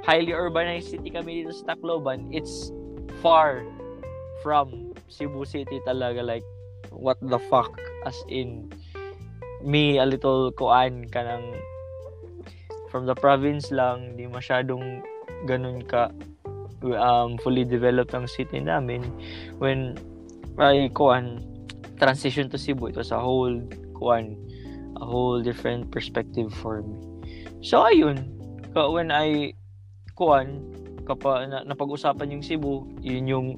highly 0.05 0.37
urbanized 0.37 0.93
city 0.93 1.09
kami 1.09 1.43
dito 1.43 1.57
sa 1.57 1.75
Tacloban 1.75 2.29
it's 2.29 2.69
far 3.25 3.65
from 4.45 4.93
Cebu 5.09 5.49
City 5.49 5.81
talaga 5.89 6.21
like 6.21 6.45
what 6.93 7.17
the 7.25 7.41
fuck? 7.49 7.73
As 8.05 8.21
in 8.29 8.69
me 9.65 9.97
a 9.97 10.05
little 10.05 10.53
kuan 10.53 11.09
ka 11.09 11.25
ng 11.25 11.57
from 12.93 13.09
the 13.09 13.17
province 13.17 13.73
lang 13.73 14.13
di 14.21 14.29
masyadong 14.29 15.01
ganun 15.49 15.81
ka 15.89 16.13
um, 16.85 17.41
fully 17.41 17.65
developed 17.65 18.13
ang 18.13 18.29
city 18.29 18.61
namin. 18.61 19.09
When 19.57 19.97
I 20.61 20.93
kuan 20.93 21.41
transition 21.97 22.53
to 22.53 22.61
Cebu 22.61 22.93
it 22.93 22.97
was 23.01 23.11
a 23.11 23.19
whole 23.19 23.57
kuan 23.97 24.37
a 25.01 25.05
whole 25.09 25.41
different 25.41 25.89
perspective 25.89 26.53
for 26.53 26.85
me. 26.85 27.01
So 27.65 27.81
ayun. 27.81 28.29
When 28.77 29.09
I 29.09 29.57
kuan 30.15 30.75
kapag 31.05 31.53
na, 31.53 31.65
napag-usapan 31.65 32.33
yung 32.37 32.45
Cebu 32.45 32.89
yun 33.05 33.25
yung 33.29 33.49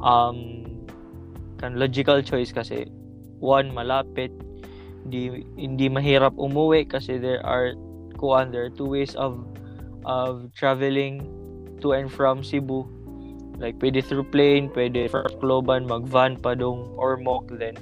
um, 0.00 0.64
kan 1.56 1.80
logical 1.80 2.20
choice 2.20 2.52
kasi 2.52 2.84
one 3.40 3.72
malapit 3.72 4.32
hindi 5.06 5.46
hindi 5.54 5.86
mahirap 5.86 6.34
umuwi 6.34 6.82
kasi 6.82 7.16
there 7.16 7.40
are 7.46 7.72
kuan 8.18 8.50
there 8.50 8.66
are 8.66 8.74
two 8.74 8.88
ways 8.88 9.14
of 9.14 9.38
of 10.02 10.50
traveling 10.58 11.22
to 11.78 11.92
and 11.92 12.10
from 12.10 12.42
Cebu. 12.42 12.86
Like 13.56 13.78
pwede 13.80 14.04
through 14.04 14.28
plane 14.28 14.68
pwede 14.74 15.08
from 15.08 15.24
Cloban 15.40 15.88
mag-van 15.88 16.36
pa 16.36 16.52
dong 16.52 16.92
or 16.98 17.16
Ormoc 17.16 17.48
then 17.56 17.78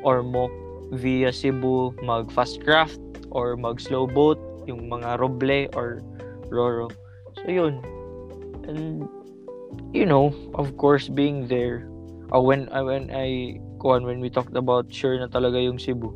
Ormoc 0.00 0.48
via 0.96 1.28
Cebu 1.28 1.92
mag 2.00 2.32
fast 2.32 2.64
craft 2.64 3.02
or 3.28 3.58
mag 3.58 3.82
slow 3.82 4.08
boat 4.08 4.40
yung 4.64 4.88
mga 4.88 5.20
Roble 5.20 5.68
or 5.76 6.00
Roro. 6.48 6.88
So 7.36 7.46
yun. 7.52 7.84
And 8.64 9.04
you 9.92 10.06
know, 10.06 10.34
of 10.54 10.76
course, 10.76 11.08
being 11.08 11.48
there, 11.48 11.88
uh, 12.34 12.40
when 12.40 12.68
uh, 12.70 12.84
when 12.84 13.10
I 13.10 13.60
kuan 13.78 14.04
when 14.04 14.20
we 14.20 14.30
talked 14.30 14.54
about 14.54 14.92
sure 14.92 15.18
na 15.18 15.26
talaga 15.26 15.58
yung 15.62 15.78
Cebu, 15.78 16.14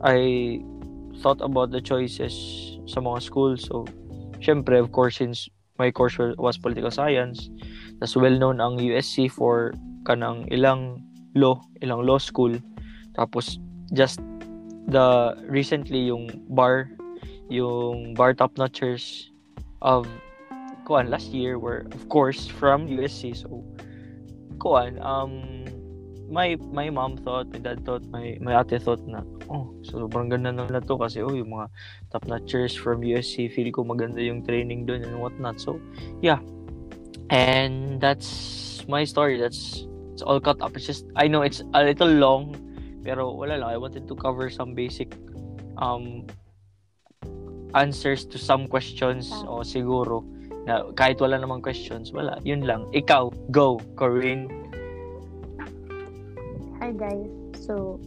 I 0.00 0.60
thought 1.20 1.40
about 1.40 1.70
the 1.70 1.80
choices 1.80 2.34
sa 2.86 3.00
mga 3.00 3.22
schools. 3.22 3.68
So, 3.68 3.84
syempre, 4.40 4.80
of 4.80 4.92
course, 4.92 5.18
since 5.18 5.48
my 5.78 5.90
course 5.90 6.18
was 6.18 6.56
political 6.58 6.90
science, 6.90 7.50
tas 8.00 8.16
well 8.16 8.34
known 8.34 8.60
ang 8.60 8.78
USC 8.78 9.30
for 9.30 9.74
kanang 10.04 10.46
ilang 10.52 11.02
law, 11.34 11.60
ilang 11.82 12.06
law 12.06 12.18
school. 12.18 12.54
Tapos 13.14 13.58
just 13.92 14.18
the 14.88 15.32
recently 15.48 16.10
yung 16.12 16.28
bar 16.52 16.90
yung 17.48 18.12
bar 18.16 18.34
top 18.34 18.56
notchers 18.56 19.30
of 19.80 20.08
kuan 20.84 21.08
last 21.08 21.32
year 21.32 21.58
were 21.58 21.88
of 21.92 22.08
course 22.08 22.46
from 22.46 22.86
USC 22.86 23.36
so 23.36 23.64
kuan 24.60 25.00
um 25.00 25.64
my 26.28 26.56
my 26.72 26.88
mom 26.88 27.16
thought 27.20 27.48
my 27.52 27.60
dad 27.60 27.84
thought 27.84 28.04
my 28.08 28.36
my 28.40 28.56
ate 28.56 28.80
thought 28.80 29.00
na 29.04 29.20
oh 29.52 29.68
so 29.84 30.04
sobrang 30.04 30.32
ganda 30.32 30.52
na 30.52 30.80
to 30.80 30.96
kasi 30.96 31.20
oh 31.20 31.32
yung 31.32 31.52
mga 31.52 31.68
top 32.12 32.24
notchers 32.24 32.72
from 32.72 33.04
USC 33.04 33.52
feel 33.52 33.68
ko 33.72 33.84
maganda 33.84 34.20
yung 34.20 34.40
training 34.40 34.88
doon 34.88 35.04
and 35.04 35.16
what 35.20 35.36
not 35.40 35.60
so 35.60 35.76
yeah. 36.24 36.40
And 37.30 38.00
that's 38.00 38.84
my 38.88 39.04
story. 39.04 39.40
That's 39.40 39.86
it's 40.12 40.22
all 40.22 40.40
cut 40.40 40.60
up. 40.60 40.76
It's 40.76 40.86
just 40.86 41.06
I 41.16 41.28
know 41.28 41.42
it's 41.42 41.62
a 41.72 41.84
little 41.84 42.10
long 42.10 42.56
pero 43.04 43.32
wala 43.32 43.56
lang. 43.60 43.68
I 43.68 43.76
wanted 43.76 44.08
to 44.08 44.14
cover 44.14 44.48
some 44.50 44.74
basic 44.74 45.16
um 45.78 46.26
answers 47.74 48.24
to 48.30 48.38
some 48.38 48.70
questions 48.70 49.34
o 49.50 49.60
oh, 49.60 49.62
siguro 49.66 50.22
na 50.64 50.88
kahit 50.96 51.20
wala 51.20 51.36
namang 51.36 51.60
questions, 51.60 52.12
wala. 52.12 52.40
Yun 52.44 52.64
lang. 52.64 52.88
Ikaw, 52.96 53.28
go, 53.52 53.80
Corinne. 53.96 54.48
Hi 56.80 56.92
guys. 56.92 57.28
So, 57.64 58.00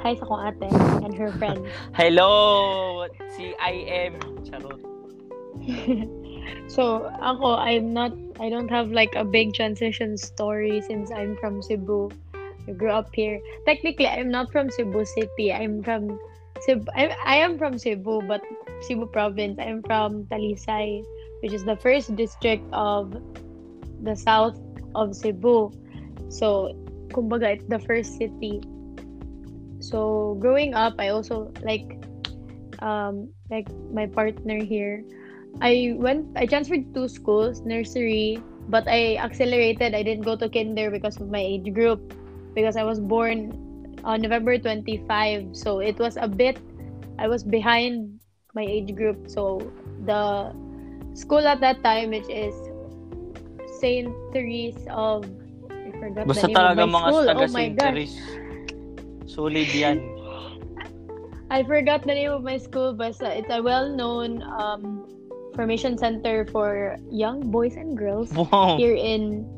hi 0.00 0.16
sa 0.16 0.24
kong 0.24 0.42
ate 0.52 0.68
and 1.04 1.12
her 1.16 1.32
friend. 1.36 1.64
Hello! 1.98 3.08
Si 3.36 3.52
I 3.60 3.84
am. 3.88 4.12
Charot. 4.44 4.80
so, 6.74 7.08
ako, 7.20 7.56
I'm 7.60 7.92
not, 7.92 8.12
I 8.40 8.48
don't 8.48 8.68
have 8.68 8.88
like 8.92 9.12
a 9.16 9.24
big 9.24 9.52
transition 9.52 10.16
story 10.16 10.80
since 10.84 11.12
I'm 11.12 11.36
from 11.40 11.60
Cebu. 11.60 12.08
I 12.68 12.72
grew 12.72 12.92
up 12.92 13.12
here. 13.12 13.40
Technically, 13.64 14.08
I'm 14.08 14.28
not 14.28 14.52
from 14.52 14.68
Cebu 14.68 15.04
City. 15.04 15.52
I'm 15.52 15.80
from 15.84 16.20
Cebu. 16.64 16.84
I, 16.92 17.12
I 17.24 17.36
am 17.40 17.56
from 17.56 17.80
Cebu, 17.80 18.24
but 18.28 18.44
Cebu 18.84 19.08
province. 19.08 19.56
I'm 19.56 19.80
from 19.84 20.24
Talisay 20.28 21.04
which 21.40 21.52
is 21.52 21.64
the 21.64 21.76
first 21.76 22.14
district 22.16 22.64
of 22.72 23.14
the 24.02 24.14
south 24.14 24.58
of 24.94 25.14
Cebu. 25.14 25.70
So, 26.28 26.74
kumbaga, 27.10 27.56
it's 27.56 27.66
the 27.68 27.78
first 27.78 28.18
city. 28.18 28.60
So, 29.80 30.36
growing 30.40 30.74
up, 30.74 30.94
I 30.98 31.08
also 31.08 31.52
like 31.62 31.98
um 32.80 33.30
like 33.50 33.66
my 33.90 34.06
partner 34.06 34.62
here. 34.62 35.04
I 35.60 35.94
went 35.96 36.26
I 36.36 36.46
transferred 36.46 36.94
to 36.94 37.08
schools, 37.08 37.62
nursery, 37.62 38.42
but 38.68 38.86
I 38.86 39.16
accelerated. 39.16 39.94
I 39.94 40.02
didn't 40.02 40.22
go 40.26 40.36
to 40.36 40.48
kinder 40.48 40.90
because 40.90 41.16
of 41.18 41.30
my 41.30 41.40
age 41.40 41.72
group 41.72 42.14
because 42.54 42.76
I 42.76 42.84
was 42.84 43.00
born 43.00 43.54
on 44.04 44.20
November 44.22 44.58
25. 44.58 45.56
So, 45.56 45.80
it 45.80 45.98
was 45.98 46.16
a 46.18 46.28
bit 46.28 46.58
I 47.18 47.26
was 47.26 47.42
behind 47.42 48.20
my 48.54 48.62
age 48.62 48.94
group. 48.94 49.30
So, 49.30 49.62
the 50.04 50.52
school 51.18 51.42
at 51.42 51.58
that 51.60 51.82
time, 51.82 52.14
which 52.14 52.28
is 52.30 52.54
St. 53.82 54.06
Therese 54.32 54.78
of 54.90 55.26
I 55.66 55.90
forgot 55.98 56.26
Basta 56.30 56.46
the 56.46 56.54
name 56.54 56.56
talaga 56.56 56.82
of 56.86 56.90
my 56.90 56.98
mga 56.98 57.08
school. 57.10 57.24
taga 57.26 57.42
oh 57.42 57.52
my 57.52 57.64
St. 57.66 57.74
Therese. 57.78 58.16
Solid 59.26 59.68
yan. 59.74 59.98
I 61.50 61.64
forgot 61.64 62.04
the 62.06 62.14
name 62.14 62.30
of 62.30 62.42
my 62.44 62.58
school, 62.58 62.92
but 62.92 63.16
it's 63.18 63.50
a 63.50 63.62
well-known 63.62 64.42
um, 64.44 65.08
formation 65.56 65.96
center 65.96 66.44
for 66.52 66.96
young 67.10 67.50
boys 67.50 67.74
and 67.74 67.96
girls 67.96 68.30
Wow. 68.36 68.76
here 68.78 68.94
in 68.94 69.48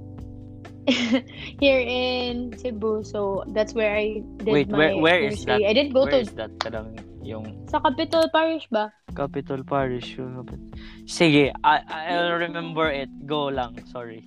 here 1.61 1.83
in 1.83 2.57
Cebu. 2.57 3.05
So 3.05 3.45
that's 3.53 3.75
where 3.75 3.93
I 3.95 4.23
did 4.41 4.49
Wait, 4.49 4.69
my 4.71 4.79
where 4.79 4.93
where 4.99 5.21
is 5.21 5.45
that? 5.45 5.61
I 5.61 5.73
didn't 5.75 5.93
go 5.93 6.07
Where 6.09 6.17
to 6.17 6.25
is 6.25 6.31
that? 6.41 6.51
Kadang 6.63 6.95
yung 7.23 7.67
sa 7.69 7.81
Capital 7.81 8.29
Parish 8.33 8.67
ba? 8.73 8.93
Capital 9.15 9.61
Parish. 9.65 10.17
yung 10.17 10.45
Sige, 11.05 11.53
I 11.65 11.77
I'll 11.89 12.39
remember 12.39 12.89
it. 12.89 13.09
Go 13.27 13.49
lang. 13.53 13.77
Sorry. 13.89 14.25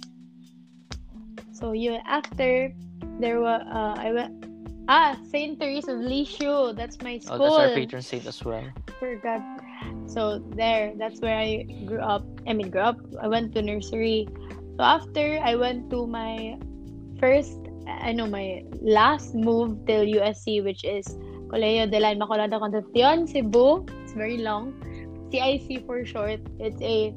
So 1.53 1.71
you 1.71 1.97
after 2.05 2.73
there 3.19 3.39
was 3.39 3.61
uh, 3.69 3.95
I 3.97 4.11
went 4.11 4.33
ah 4.89 5.15
Saint 5.29 5.59
Therese 5.59 5.87
of 5.87 6.01
Lisieux. 6.01 6.73
That's 6.73 6.99
my 7.01 7.19
Oh, 7.29 7.37
school. 7.37 7.55
that's 7.57 7.71
our 7.71 7.75
patron 7.75 8.01
saint 8.01 8.25
as 8.27 8.43
well. 8.43 8.65
Forgot. 8.99 9.41
So 10.07 10.39
there, 10.55 10.93
that's 10.97 11.19
where 11.19 11.35
I 11.37 11.63
grew 11.85 11.99
up. 11.99 12.23
I 12.47 12.53
mean, 12.53 12.69
grew 12.69 12.81
up. 12.83 12.99
I 13.21 13.27
went 13.27 13.53
to 13.55 13.61
nursery. 13.61 14.27
So 14.77 14.81
after 14.83 15.39
I 15.43 15.55
went 15.55 15.89
to 15.91 16.07
my 16.07 16.57
first, 17.19 17.55
I 17.87 18.11
know 18.11 18.27
my 18.27 18.63
last 18.81 19.35
move 19.35 19.85
till 19.85 20.03
USC, 20.03 20.63
which 20.63 20.83
is 20.83 21.05
Colegio 21.53 21.85
de 21.85 21.99
la 21.99 22.11
Inmaculada 22.11 22.57
Concepcion, 22.57 23.27
Cebu. 23.27 23.85
It's 24.01 24.13
very 24.13 24.39
long. 24.39 24.73
CIC 25.29 25.85
for 25.85 26.03
short. 26.03 26.39
It's 26.57 26.81
a. 26.81 27.13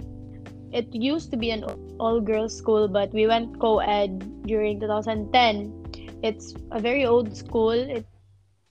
It 0.73 0.93
used 0.93 1.31
to 1.31 1.38
be 1.38 1.52
an 1.52 1.64
all-girls 1.99 2.55
school, 2.55 2.87
but 2.87 3.11
we 3.14 3.26
went 3.26 3.59
co-ed 3.59 4.45
during 4.45 4.78
2010. 4.78 6.21
It's 6.23 6.52
a 6.71 6.78
very 6.78 7.07
old 7.07 7.35
school. 7.35 7.73
It 7.73 8.05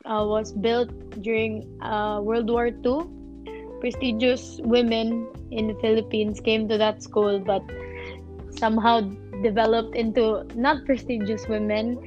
uh, 0.06 0.30
was 0.30 0.54
built 0.54 0.94
during 1.24 1.66
uh, 1.82 2.22
World 2.22 2.52
War 2.52 2.68
II. 2.68 3.10
Prestigious 3.82 4.62
women 4.62 5.26
in 5.50 5.66
the 5.66 5.78
Philippines 5.82 6.40
came 6.42 6.70
to 6.70 6.78
that 6.78 7.02
school, 7.02 7.40
but 7.40 7.64
somehow 8.52 9.02
developed 9.42 9.96
into 9.96 10.46
not 10.54 10.86
prestigious 10.86 11.48
women. 11.48 11.98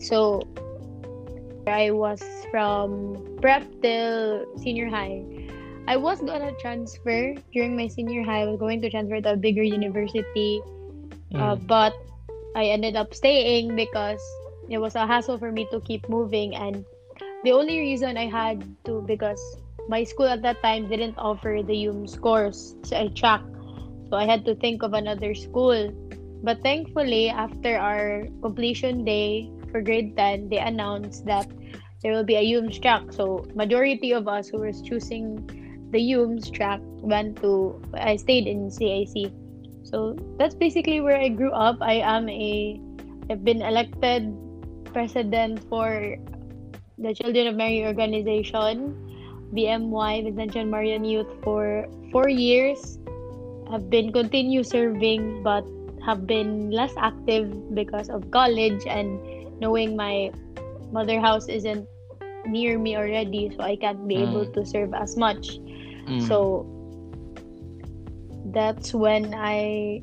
So 0.00 0.42
I 1.66 1.90
was 1.90 2.22
from 2.50 3.16
prep 3.40 3.64
till 3.82 4.44
senior 4.56 4.88
high. 4.88 5.24
I 5.86 5.96
was 5.96 6.20
gonna 6.20 6.52
transfer 6.60 7.34
during 7.52 7.76
my 7.76 7.88
senior 7.88 8.22
high. 8.22 8.42
I 8.42 8.46
was 8.46 8.58
going 8.58 8.80
to 8.82 8.90
transfer 8.90 9.20
to 9.20 9.32
a 9.32 9.36
bigger 9.36 9.62
university, 9.62 10.60
uh, 11.34 11.56
Mm. 11.56 11.66
but 11.66 11.94
I 12.54 12.66
ended 12.66 12.96
up 12.96 13.14
staying 13.14 13.74
because 13.76 14.22
it 14.68 14.78
was 14.78 14.94
a 14.94 15.06
hassle 15.06 15.38
for 15.38 15.52
me 15.52 15.66
to 15.72 15.80
keep 15.80 16.08
moving 16.08 16.54
and 16.54 16.84
the 17.44 17.52
only 17.52 17.78
reason 17.78 18.16
I 18.16 18.26
had 18.26 18.64
to 18.86 19.02
because 19.06 19.40
my 19.88 20.04
school 20.04 20.26
at 20.26 20.42
that 20.42 20.62
time 20.62 20.88
didn't 20.88 21.16
offer 21.18 21.60
the 21.64 21.74
UMS 21.88 22.16
course 22.16 22.74
so 22.82 22.96
I 22.96 23.08
track 23.08 23.42
so 24.10 24.16
I 24.16 24.24
had 24.26 24.44
to 24.46 24.54
think 24.56 24.82
of 24.82 24.94
another 24.94 25.34
school 25.34 25.90
but 26.42 26.62
thankfully 26.62 27.28
after 27.30 27.76
our 27.76 28.26
completion 28.42 29.04
day 29.04 29.50
for 29.74 29.82
grade 29.82 30.14
10 30.16 30.54
they 30.54 30.62
announced 30.62 31.26
that 31.26 31.50
there 32.02 32.12
will 32.12 32.22
be 32.22 32.38
a 32.38 32.44
UMS 32.54 32.78
track. 32.78 33.02
So 33.10 33.42
majority 33.56 34.12
of 34.12 34.28
us 34.28 34.46
who 34.46 34.60
was 34.62 34.78
choosing 34.82 35.42
the 35.90 35.98
UMS 36.14 36.50
track 36.50 36.78
went 37.02 37.42
to 37.42 37.82
I 37.94 38.14
stayed 38.14 38.46
in 38.46 38.70
CIC 38.70 39.34
so 39.84 40.16
that's 40.38 40.54
basically 40.54 41.00
where 41.00 41.18
I 41.18 41.28
grew 41.28 41.52
up. 41.52 41.78
I 41.80 42.00
am 42.00 42.28
a 42.28 42.80
I've 43.30 43.44
been 43.44 43.62
elected 43.62 44.30
president 44.92 45.60
for 45.68 46.16
the 46.98 47.14
Children 47.14 47.48
of 47.48 47.56
Mary 47.56 47.84
organization, 47.84 48.94
BMY, 49.54 50.28
Vincentian 50.28 50.68
Marian 50.68 51.04
Youth, 51.04 51.28
for 51.42 51.86
four 52.12 52.28
years. 52.28 52.98
Have 53.70 53.88
been 53.88 54.12
continue 54.12 54.62
serving, 54.62 55.42
but 55.42 55.64
have 56.04 56.26
been 56.26 56.70
less 56.70 56.92
active 56.98 57.48
because 57.74 58.08
of 58.10 58.30
college 58.30 58.84
and 58.86 59.18
knowing 59.60 59.96
my 59.96 60.30
mother 60.92 61.20
house 61.20 61.48
isn't 61.48 61.86
near 62.46 62.78
me 62.78 62.96
already, 62.96 63.50
so 63.56 63.64
I 63.64 63.76
can't 63.76 64.06
be 64.08 64.16
Mm. 64.16 64.28
able 64.28 64.46
to 64.46 64.64
serve 64.66 64.94
as 64.94 65.16
much. 65.16 65.58
Mm. 66.08 66.20
So 66.28 66.66
that's 68.52 68.94
when 68.94 69.34
I 69.34 70.02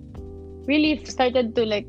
really 0.68 1.04
started 1.06 1.56
to 1.56 1.66
like 1.66 1.88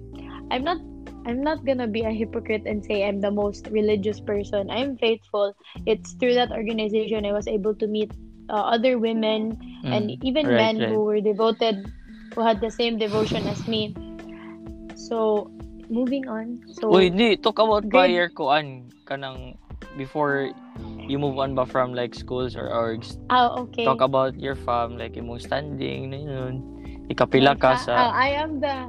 I'm 0.50 0.64
not 0.64 0.78
I'm 1.26 1.42
not 1.42 1.64
gonna 1.64 1.86
be 1.86 2.02
a 2.02 2.10
hypocrite 2.10 2.62
and 2.66 2.84
say 2.84 3.04
I'm 3.06 3.20
the 3.20 3.30
most 3.30 3.68
religious 3.70 4.20
person. 4.20 4.70
I'm 4.70 4.96
faithful. 4.98 5.54
It's 5.86 6.12
through 6.18 6.34
that 6.34 6.50
organization 6.52 7.24
I 7.24 7.32
was 7.32 7.46
able 7.46 7.74
to 7.76 7.86
meet 7.86 8.10
uh, 8.50 8.54
other 8.74 8.98
women 8.98 9.56
Mm. 9.84 9.92
and 9.94 10.04
even 10.22 10.46
Right, 10.48 10.56
men 10.56 10.80
right. 10.80 10.88
who 10.88 11.04
were 11.04 11.20
devoted, 11.20 11.90
who 12.34 12.42
had 12.42 12.60
the 12.60 12.70
same 12.70 12.98
devotion 12.98 13.46
as 13.46 13.66
me. 13.66 13.94
So 14.94 15.50
moving 15.92 16.24
on. 16.26 16.64
So 16.72 16.88
Uy, 16.88 17.12
di, 17.12 17.36
talk 17.36 17.60
about 17.60 17.84
Grade- 17.86 17.92
prior 18.16 18.26
koan 18.32 18.88
kanang 19.04 19.60
before 20.00 20.48
you 21.04 21.20
move 21.20 21.36
on 21.36 21.52
ba 21.52 21.68
from 21.68 21.92
like 21.92 22.16
schools 22.16 22.56
or 22.56 22.72
orgs. 22.72 23.20
ah 23.28 23.52
okay. 23.60 23.84
Talk 23.84 24.00
about 24.00 24.32
your 24.40 24.56
fam, 24.56 24.96
like 24.96 25.20
imong 25.20 25.44
standing, 25.44 26.10
na 26.10 26.18
yun. 26.18 26.54
Ikapila 27.12 27.52
ka 27.60 27.76
Ah, 27.76 27.84
sa... 27.84 27.92
I 28.16 28.32
am 28.32 28.56
the 28.64 28.88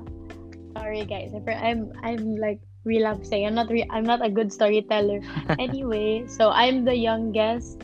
sorry 0.79 1.03
guys. 1.03 1.35
I'm 1.35 1.91
I'm 2.07 2.39
like 2.39 2.63
relapsing. 2.87 3.43
I'm 3.43 3.55
not 3.57 3.67
re- 3.67 3.89
I'm 3.91 4.07
not 4.07 4.23
a 4.23 4.31
good 4.31 4.53
storyteller. 4.53 5.19
anyway, 5.59 6.23
so 6.31 6.55
I'm 6.55 6.87
the 6.87 6.95
youngest 6.95 7.83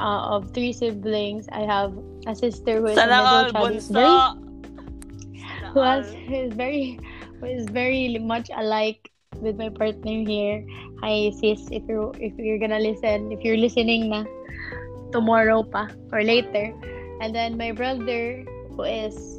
uh, 0.00 0.32
of 0.38 0.48
three 0.56 0.72
siblings. 0.72 1.44
I 1.52 1.68
have 1.68 1.92
a 2.24 2.32
sister 2.32 2.80
who 2.80 2.88
is 2.88 2.96
a 2.96 3.04
middle 3.04 3.52
child 3.52 4.40
who 5.74 5.80
has 5.82 6.08
is 6.30 6.54
very 6.54 6.96
who 7.40 7.46
is 7.46 7.66
very 7.70 8.18
much 8.18 8.50
alike 8.54 9.10
with 9.40 9.56
my 9.58 9.68
partner 9.68 10.22
here. 10.22 10.64
Hi 11.02 11.30
sis, 11.30 11.68
if 11.70 11.82
you're 11.88 12.12
if 12.18 12.32
you're 12.38 12.58
gonna 12.58 12.80
listen, 12.80 13.32
if 13.32 13.42
you're 13.42 13.58
listening 13.58 14.10
na 14.10 14.24
tomorrow 15.12 15.62
pa 15.62 15.90
or 16.12 16.22
later. 16.22 16.72
And 17.22 17.34
then 17.34 17.56
my 17.56 17.70
brother 17.70 18.42
who 18.74 18.82
is 18.82 19.38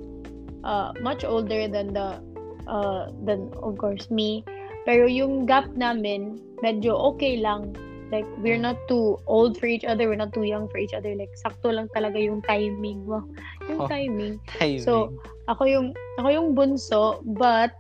uh, 0.63 0.93
much 1.01 1.23
older 1.23 1.67
than 1.67 1.93
the 1.93 2.19
uh, 2.67 3.12
than 3.23 3.51
of 3.60 3.77
course 3.77 4.10
me. 4.10 4.43
Pero 4.86 5.10
yung 5.10 5.45
gap 5.49 5.71
namin 5.73 6.39
medyo 6.62 6.93
okay 7.15 7.38
lang. 7.41 7.73
Like 8.12 8.26
we're 8.38 8.62
not 8.62 8.78
too 8.88 9.18
old 9.26 9.58
for 9.58 9.65
each 9.65 9.84
other, 9.84 10.08
we're 10.08 10.20
not 10.20 10.34
too 10.34 10.44
young 10.46 10.70
for 10.70 10.78
each 10.78 10.94
other. 10.94 11.15
Like 11.15 11.34
sakto 11.41 11.74
lang 11.74 11.89
talaga 11.96 12.22
yung 12.22 12.41
timing. 12.46 13.06
Wow. 13.06 13.26
Yung 13.70 13.82
Oh. 13.82 13.89
timing. 13.89 14.38
Timing. 14.62 14.84
So, 14.86 15.13
ako 15.50 15.65
yung 15.65 15.88
ako 16.18 16.28
yung 16.30 16.48
bunso 16.54 17.22
but 17.38 17.74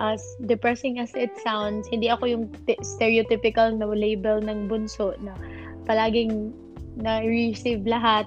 as 0.00 0.24
depressing 0.48 0.96
as 0.98 1.12
it 1.12 1.36
sounds 1.44 1.84
hindi 1.88 2.08
ako 2.08 2.24
yung 2.24 2.44
t- 2.64 2.80
stereotypical 2.80 3.68
na 3.76 3.84
label 3.84 4.40
ng 4.40 4.64
bunso 4.64 5.12
na 5.20 5.36
palaging 5.84 6.56
na 6.96 7.20
receive 7.20 7.84
lahat 7.84 8.24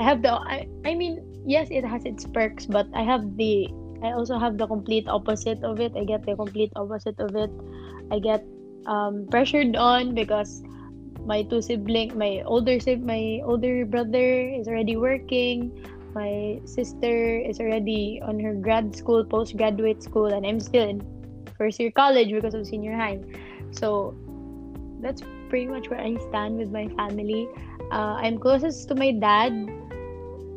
I 0.00 0.02
have 0.02 0.24
the 0.24 0.32
I, 0.32 0.64
I 0.88 0.96
mean 0.96 1.20
yes 1.44 1.68
it 1.68 1.84
has 1.84 2.08
its 2.08 2.24
perks 2.24 2.64
but 2.64 2.88
I 2.96 3.04
have 3.04 3.36
the 3.36 3.68
I 4.00 4.16
also 4.16 4.40
have 4.40 4.56
the 4.56 4.64
complete 4.64 5.04
opposite 5.12 5.60
of 5.60 5.76
it 5.76 5.92
I 5.92 6.08
get 6.08 6.24
the 6.24 6.32
complete 6.32 6.72
opposite 6.72 7.20
of 7.20 7.36
it 7.36 7.52
I 8.08 8.16
get 8.16 8.40
um, 8.86 9.26
pressured 9.30 9.76
on 9.76 10.14
because 10.14 10.62
my 11.24 11.42
two 11.42 11.62
siblings, 11.62 12.14
my 12.14 12.42
older 12.46 12.80
sib 12.80 13.02
my 13.02 13.40
older 13.44 13.84
brother 13.86 14.48
is 14.50 14.68
already 14.68 14.96
working 14.96 15.70
my 16.14 16.60
sister 16.64 17.38
is 17.38 17.58
already 17.60 18.20
on 18.24 18.38
her 18.40 18.54
grad 18.54 18.94
school, 18.94 19.24
postgraduate 19.24 20.02
school, 20.02 20.26
and 20.26 20.46
I'm 20.46 20.60
still 20.60 20.88
in 20.88 21.00
first 21.56 21.80
year 21.80 21.90
college 21.90 22.30
because 22.30 22.54
of 22.54 22.66
senior 22.66 22.96
high. 22.96 23.18
So 23.72 24.14
that's 25.00 25.22
pretty 25.48 25.66
much 25.66 25.88
where 25.88 26.00
I 26.00 26.16
stand 26.28 26.58
with 26.58 26.70
my 26.70 26.88
family. 26.96 27.48
Uh, 27.90 28.16
I'm 28.20 28.38
closest 28.38 28.88
to 28.88 28.94
my 28.94 29.12
dad, 29.12 29.52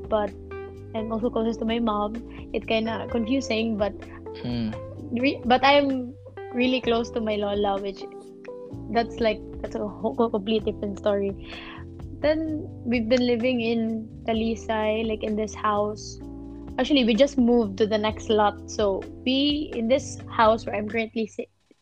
but 0.10 0.32
I'm 0.94 1.12
also 1.12 1.30
closest 1.30 1.60
to 1.60 1.66
my 1.66 1.80
mom. 1.80 2.16
It's 2.54 2.66
kind 2.66 2.90
of 2.90 3.10
confusing, 3.10 3.78
but 3.78 3.94
Mm. 4.44 4.76
re- 5.12 5.42
but 5.46 5.64
I'm 5.64 6.14
really 6.54 6.82
close 6.82 7.10
to 7.12 7.22
my 7.22 7.36
lola, 7.36 7.82
which 7.82 8.04
that's 8.92 9.20
like 9.20 9.40
that's 9.62 9.76
a 9.76 9.88
whole 9.88 10.16
complete 10.16 10.66
different 10.66 11.00
story. 11.00 11.32
Then 12.20 12.68
we've 12.86 13.08
been 13.08 13.26
living 13.26 13.62
in 13.62 14.08
Talisay, 14.28 15.08
like 15.08 15.24
in 15.24 15.36
this 15.36 15.54
house. 15.54 16.20
Actually, 16.78 17.06
we 17.06 17.16
just 17.16 17.38
moved 17.38 17.78
to 17.80 17.88
the 17.88 17.98
next 17.98 18.30
lot. 18.30 18.70
So 18.70 19.04
we 19.26 19.72
in 19.76 19.88
this 19.88 20.18
house 20.30 20.66
where 20.66 20.76
I'm 20.76 20.90
currently 20.90 21.30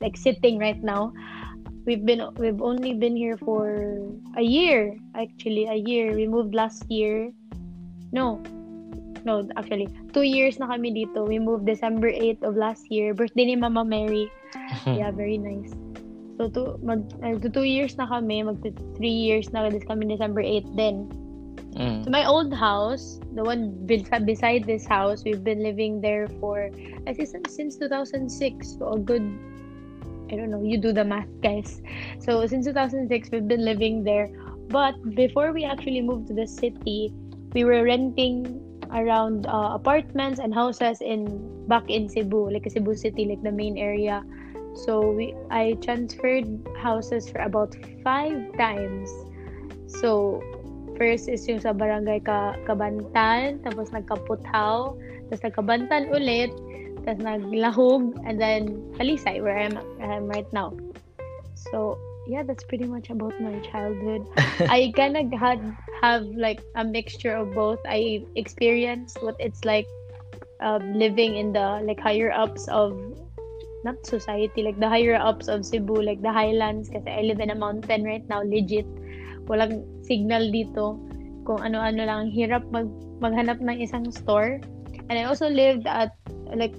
like 0.01 0.17
sitting 0.17 0.59
right 0.59 0.81
now. 0.81 1.13
We've 1.85 2.05
been 2.05 2.23
we've 2.35 2.61
only 2.61 2.93
been 2.93 3.15
here 3.15 3.37
for 3.37 3.99
a 4.37 4.43
year. 4.43 4.95
Actually, 5.15 5.67
a 5.67 5.75
year. 5.75 6.15
We 6.15 6.27
moved 6.27 6.55
last 6.55 6.89
year. 6.89 7.31
No, 8.13 8.39
no, 9.25 9.47
actually, 9.55 9.87
two 10.13 10.23
years 10.23 10.59
na 10.59 10.67
kami 10.67 10.91
dito. 10.91 11.23
We 11.27 11.39
moved 11.39 11.65
December 11.65 12.11
8th 12.11 12.43
of 12.43 12.53
last 12.55 12.91
year. 12.91 13.15
Birthday 13.15 13.51
ni 13.51 13.55
Mama 13.55 13.83
Mary. 13.83 14.29
Yeah, 14.85 15.11
very 15.11 15.39
nice. 15.39 15.71
So, 16.37 16.49
to, 16.49 16.79
mag, 16.81 17.09
to 17.41 17.49
two 17.49 17.63
years 17.63 17.97
na 17.97 18.07
kami, 18.07 18.43
mag 18.43 18.61
three 18.97 19.13
years 19.13 19.53
na 19.53 19.69
kami 19.69 20.09
December 20.09 20.41
8 20.41 20.75
din. 20.75 21.09
Mm. 21.77 22.05
So, 22.05 22.09
my 22.09 22.25
old 22.25 22.53
house, 22.53 23.19
the 23.33 23.43
one 23.43 23.73
be- 23.85 24.05
beside 24.25 24.65
this 24.65 24.85
house, 24.85 25.23
we've 25.23 25.43
been 25.43 25.61
living 25.61 26.01
there 26.01 26.27
for, 26.39 26.69
I 27.07 27.13
think, 27.13 27.29
since, 27.29 27.55
since 27.55 27.77
2006. 27.77 28.77
So, 28.77 28.93
a 28.93 28.99
good, 28.99 29.25
I 30.29 30.35
don't 30.35 30.49
know, 30.49 30.61
you 30.61 30.77
do 30.77 30.93
the 30.93 31.05
math, 31.05 31.29
guys. 31.41 31.81
So, 32.19 32.45
since 32.45 32.65
2006, 32.65 33.29
we've 33.31 33.47
been 33.47 33.65
living 33.65 34.03
there. 34.03 34.29
But 34.69 34.97
before 35.15 35.51
we 35.51 35.65
actually 35.65 36.01
moved 36.01 36.27
to 36.27 36.33
the 36.33 36.47
city, 36.47 37.13
we 37.53 37.63
were 37.63 37.83
renting 37.83 38.61
around 38.93 39.45
uh, 39.47 39.73
apartments 39.73 40.39
and 40.39 40.53
houses 40.53 41.01
in 41.01 41.25
back 41.67 41.89
in 41.89 42.09
Cebu, 42.09 42.49
like 42.49 42.69
Cebu 42.69 42.95
City, 42.95 43.25
like 43.25 43.41
the 43.41 43.51
main 43.51 43.77
area. 43.77 44.23
So 44.75 45.11
we 45.11 45.35
I 45.51 45.77
transferred 45.81 46.49
houses 46.81 47.29
for 47.29 47.39
about 47.45 47.75
five 48.03 48.41
times. 48.57 49.09
So 49.87 50.41
first 50.97 51.29
is 51.29 51.45
yung 51.47 51.61
sa 51.61 51.73
barangay 51.73 52.25
ka 52.25 52.57
Kabantan, 52.65 53.61
tapos 53.61 53.93
nagkaputhaw, 53.93 54.97
tapos 55.29 55.41
nagkabantan 55.45 56.09
ulit, 56.09 56.51
tapos 57.05 57.21
naglahog, 57.21 58.17
and 58.25 58.41
then 58.41 58.81
Talisay, 58.97 59.41
where 59.41 59.57
I'm, 59.57 59.77
I'm 60.01 60.25
right 60.25 60.49
now. 60.53 60.73
So 61.53 61.97
yeah, 62.27 62.43
that's 62.43 62.63
pretty 62.63 62.85
much 62.85 63.09
about 63.09 63.35
my 63.41 63.59
childhood. 63.59 64.25
I 64.71 64.93
kind 64.95 65.17
of 65.17 65.27
had 65.37 65.59
have 66.01 66.25
like 66.35 66.61
a 66.75 66.83
mixture 66.83 67.35
of 67.35 67.53
both. 67.53 67.79
I 67.85 68.25
experienced 68.35 69.21
what 69.21 69.35
it's 69.39 69.65
like 69.65 69.87
um, 70.61 70.93
living 70.93 71.35
in 71.35 71.53
the 71.53 71.83
like 71.83 71.99
higher 71.99 72.31
ups 72.31 72.67
of 72.67 72.95
not 73.83 73.99
society, 74.07 74.63
like 74.63 74.79
the 74.79 74.89
higher 74.89 75.15
ups 75.15 75.47
of 75.47 75.67
Cebu, 75.67 76.01
like 76.01 76.23
the 76.23 76.31
highlands, 76.31 76.89
kasi 76.89 77.07
I 77.07 77.21
live 77.27 77.39
in 77.39 77.51
a 77.51 77.57
mountain 77.57 78.03
right 78.03 78.23
now, 78.27 78.41
legit. 78.43 78.87
Walang 79.47 79.83
signal 80.03 80.51
dito. 80.51 80.99
Kung 81.43 81.59
ano-ano 81.59 82.07
lang, 82.07 82.31
hirap 82.31 82.63
mag, 82.71 82.87
maghanap 83.19 83.59
ng 83.59 83.83
isang 83.83 84.07
store. 84.11 84.63
And 85.11 85.19
I 85.19 85.27
also 85.27 85.51
lived 85.51 85.83
at 85.87 86.15
like 86.55 86.75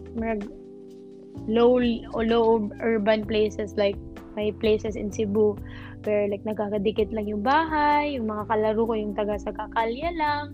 low 1.45 1.77
low 2.15 2.71
urban 2.81 3.27
places 3.27 3.77
like 3.77 3.99
may 4.33 4.55
places 4.55 4.97
in 4.97 5.13
Cebu 5.13 5.59
where 6.05 6.29
like 6.29 6.45
nagkakadikit 6.45 7.13
lang 7.13 7.29
yung 7.29 7.45
bahay, 7.45 8.17
yung 8.17 8.29
mga 8.29 8.49
kalaro 8.49 8.83
ko 8.85 8.93
yung 8.97 9.17
taga 9.17 9.41
sa 9.41 9.53
kakalya 9.53 10.13
lang, 10.17 10.53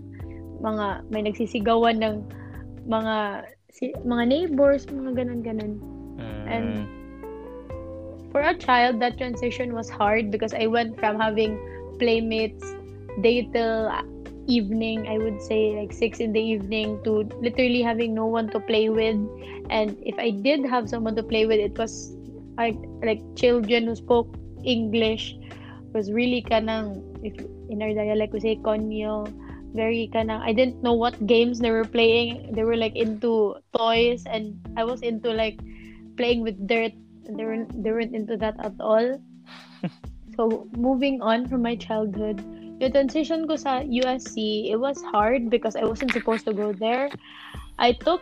mga 0.63 1.07
may 1.11 1.27
nagsisigawan 1.27 1.99
ng 1.99 2.15
mga 2.87 3.45
si, 3.71 3.91
mga 4.03 4.23
neighbors, 4.27 4.87
mga 4.87 5.23
ganun-ganun. 5.23 5.79
Mm. 6.21 6.51
And 6.55 8.31
for 8.31 8.41
a 8.41 8.55
child, 8.55 8.99
that 9.01 9.17
transition 9.17 9.73
was 9.73 9.89
hard 9.89 10.31
because 10.31 10.53
I 10.53 10.67
went 10.67 10.99
from 10.99 11.19
having 11.19 11.59
playmates 11.99 12.63
day 13.21 13.49
till 13.51 13.91
evening, 14.47 15.07
I 15.07 15.17
would 15.17 15.41
say 15.41 15.77
like 15.79 15.93
six 15.93 16.19
in 16.19 16.33
the 16.33 16.41
evening, 16.41 16.99
to 17.03 17.23
literally 17.41 17.81
having 17.81 18.13
no 18.13 18.25
one 18.25 18.49
to 18.49 18.59
play 18.59 18.89
with. 18.89 19.19
And 19.69 19.97
if 20.01 20.17
I 20.17 20.31
did 20.31 20.65
have 20.65 20.89
someone 20.89 21.15
to 21.15 21.23
play 21.23 21.45
with, 21.45 21.59
it 21.59 21.77
was 21.77 22.15
like 22.57 22.77
like 23.03 23.21
children 23.35 23.85
who 23.85 23.95
spoke 23.95 24.27
English 24.63 25.35
was 25.93 26.11
really 26.11 26.41
kanang 26.41 27.01
if 27.23 27.33
in 27.69 27.81
our 27.81 27.93
dialect 27.93 28.33
we 28.33 28.39
say 28.39 28.55
konyo 28.55 29.27
very 29.73 30.09
kanang 30.13 30.41
I 30.43 30.53
didn't 30.53 30.83
know 30.83 30.93
what 30.93 31.15
games 31.25 31.59
they 31.59 31.71
were 31.71 31.87
playing 31.87 32.51
they 32.51 32.63
were 32.63 32.77
like 32.77 32.95
into 32.95 33.55
toys 33.75 34.23
and 34.27 34.59
I 34.75 34.83
was 34.83 35.01
into 35.01 35.31
like 35.31 35.59
playing 36.21 36.45
with 36.45 36.57
dirt 36.69 36.93
and 37.25 37.33
they 37.37 37.45
weren't 37.45 37.71
they 37.83 37.91
weren't 37.91 38.13
into 38.13 38.37
that 38.37 38.53
at 38.61 38.77
all 38.79 39.17
so 40.37 40.67
moving 40.77 41.21
on 41.21 41.47
from 41.49 41.65
my 41.65 41.75
childhood 41.75 42.45
the 42.81 42.89
transition 42.89 43.49
ko 43.49 43.57
sa 43.63 43.81
USC 44.01 44.69
it 44.73 44.77
was 44.77 45.01
hard 45.13 45.49
because 45.49 45.73
I 45.73 45.85
wasn't 45.89 46.13
supposed 46.13 46.45
to 46.45 46.53
go 46.53 46.69
there 46.73 47.09
I 47.77 47.93
took 47.93 48.21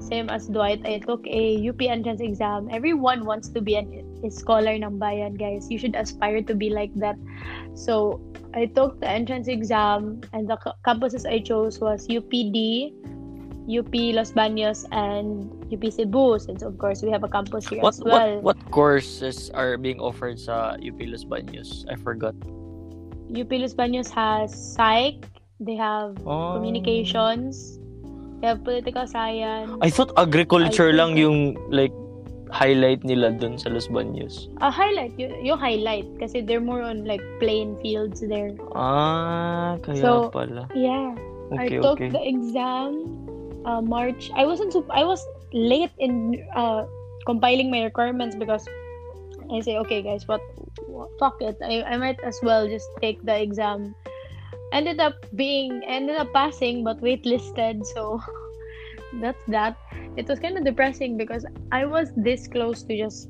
same 0.00 0.28
as 0.30 0.46
Dwight, 0.46 0.86
I 0.86 0.98
took 0.98 1.26
a 1.26 1.68
UP 1.68 1.80
entrance 1.82 2.20
exam. 2.20 2.68
Everyone 2.70 3.24
wants 3.24 3.48
to 3.50 3.60
be 3.60 3.74
an, 3.74 4.20
a 4.24 4.30
scholar 4.30 4.72
ng 4.72 4.98
bayan, 4.98 5.34
guys. 5.34 5.70
You 5.70 5.78
should 5.78 5.96
aspire 5.96 6.42
to 6.42 6.54
be 6.54 6.70
like 6.70 6.94
that. 6.96 7.16
So, 7.74 8.20
I 8.54 8.66
took 8.66 9.00
the 9.00 9.08
entrance 9.08 9.48
exam 9.48 10.20
and 10.32 10.48
the 10.48 10.56
campuses 10.86 11.28
I 11.28 11.40
chose 11.40 11.80
was 11.80 12.06
UPD, 12.08 12.92
UP 13.68 13.92
Los 14.16 14.32
Baños, 14.32 14.88
and 14.90 15.52
UP 15.68 15.84
Cebu. 15.92 16.40
Since, 16.40 16.64
of 16.64 16.80
course, 16.80 17.04
we 17.04 17.12
have 17.12 17.22
a 17.22 17.28
campus 17.28 17.68
here 17.68 17.84
What 17.84 17.94
as 17.94 18.02
well. 18.02 18.40
what 18.40 18.56
what 18.56 18.58
courses 18.72 19.52
are 19.52 19.76
being 19.76 20.00
offered 20.00 20.40
sa 20.40 20.80
UP 20.80 20.96
Los 21.04 21.28
Baños? 21.28 21.84
I 21.92 22.00
forgot. 22.00 22.32
UP 23.28 23.52
Los 23.60 23.76
Baños 23.76 24.08
has 24.08 24.56
psych, 24.56 25.20
they 25.60 25.76
have 25.76 26.16
Oh. 26.24 26.56
communications, 26.56 27.76
they 28.40 28.48
have 28.48 28.64
political 28.64 29.04
science. 29.04 29.68
I 29.84 29.92
thought 29.92 30.16
agriculture 30.16 30.88
I 30.88 30.96
lang 30.96 31.20
yung 31.20 31.60
like 31.68 31.92
highlight 32.48 33.04
nila 33.04 33.36
dun 33.36 33.60
sa 33.60 33.68
Los 33.68 33.92
Baños. 33.92 34.48
A 34.64 34.72
highlight, 34.72 35.12
yung, 35.20 35.36
yung 35.44 35.60
highlight, 35.60 36.08
kasi 36.16 36.40
they're 36.40 36.64
more 36.64 36.80
on 36.80 37.04
like 37.04 37.20
plain 37.36 37.76
fields 37.84 38.24
there. 38.24 38.56
Ah, 38.72 39.76
kaya 39.84 40.00
So, 40.00 40.32
pala. 40.32 40.64
Yeah. 40.72 41.12
Okay, 41.52 41.80
I 41.80 41.84
took 41.84 42.00
okay. 42.00 42.08
the 42.12 42.20
exam 42.24 43.17
uh, 43.68 43.82
March. 43.82 44.30
I 44.34 44.46
wasn't 44.46 44.74
I 44.90 45.04
was 45.04 45.20
late 45.52 45.92
in 45.98 46.42
uh, 46.56 46.86
compiling 47.26 47.70
my 47.70 47.84
requirements 47.84 48.34
because 48.34 48.66
I 49.52 49.60
say, 49.60 49.76
okay, 49.78 50.02
guys, 50.02 50.26
what, 50.26 50.40
what 50.86 51.10
fuck 51.18 51.36
it. 51.40 51.56
I, 51.62 51.82
I 51.82 51.96
might 51.96 52.18
as 52.24 52.40
well 52.42 52.68
just 52.68 52.88
take 53.00 53.22
the 53.24 53.40
exam. 53.40 53.94
Ended 54.72 55.00
up 55.00 55.14
being 55.34 55.82
ended 55.86 56.16
up 56.16 56.32
passing, 56.32 56.84
but 56.84 57.00
waitlisted. 57.00 57.84
So 57.86 58.20
that's 59.20 59.44
that. 59.48 59.76
It 60.16 60.28
was 60.28 60.38
kind 60.38 60.56
of 60.58 60.64
depressing 60.64 61.16
because 61.16 61.46
I 61.72 61.84
was 61.84 62.12
this 62.16 62.48
close 62.48 62.82
to 62.84 62.96
just 62.96 63.28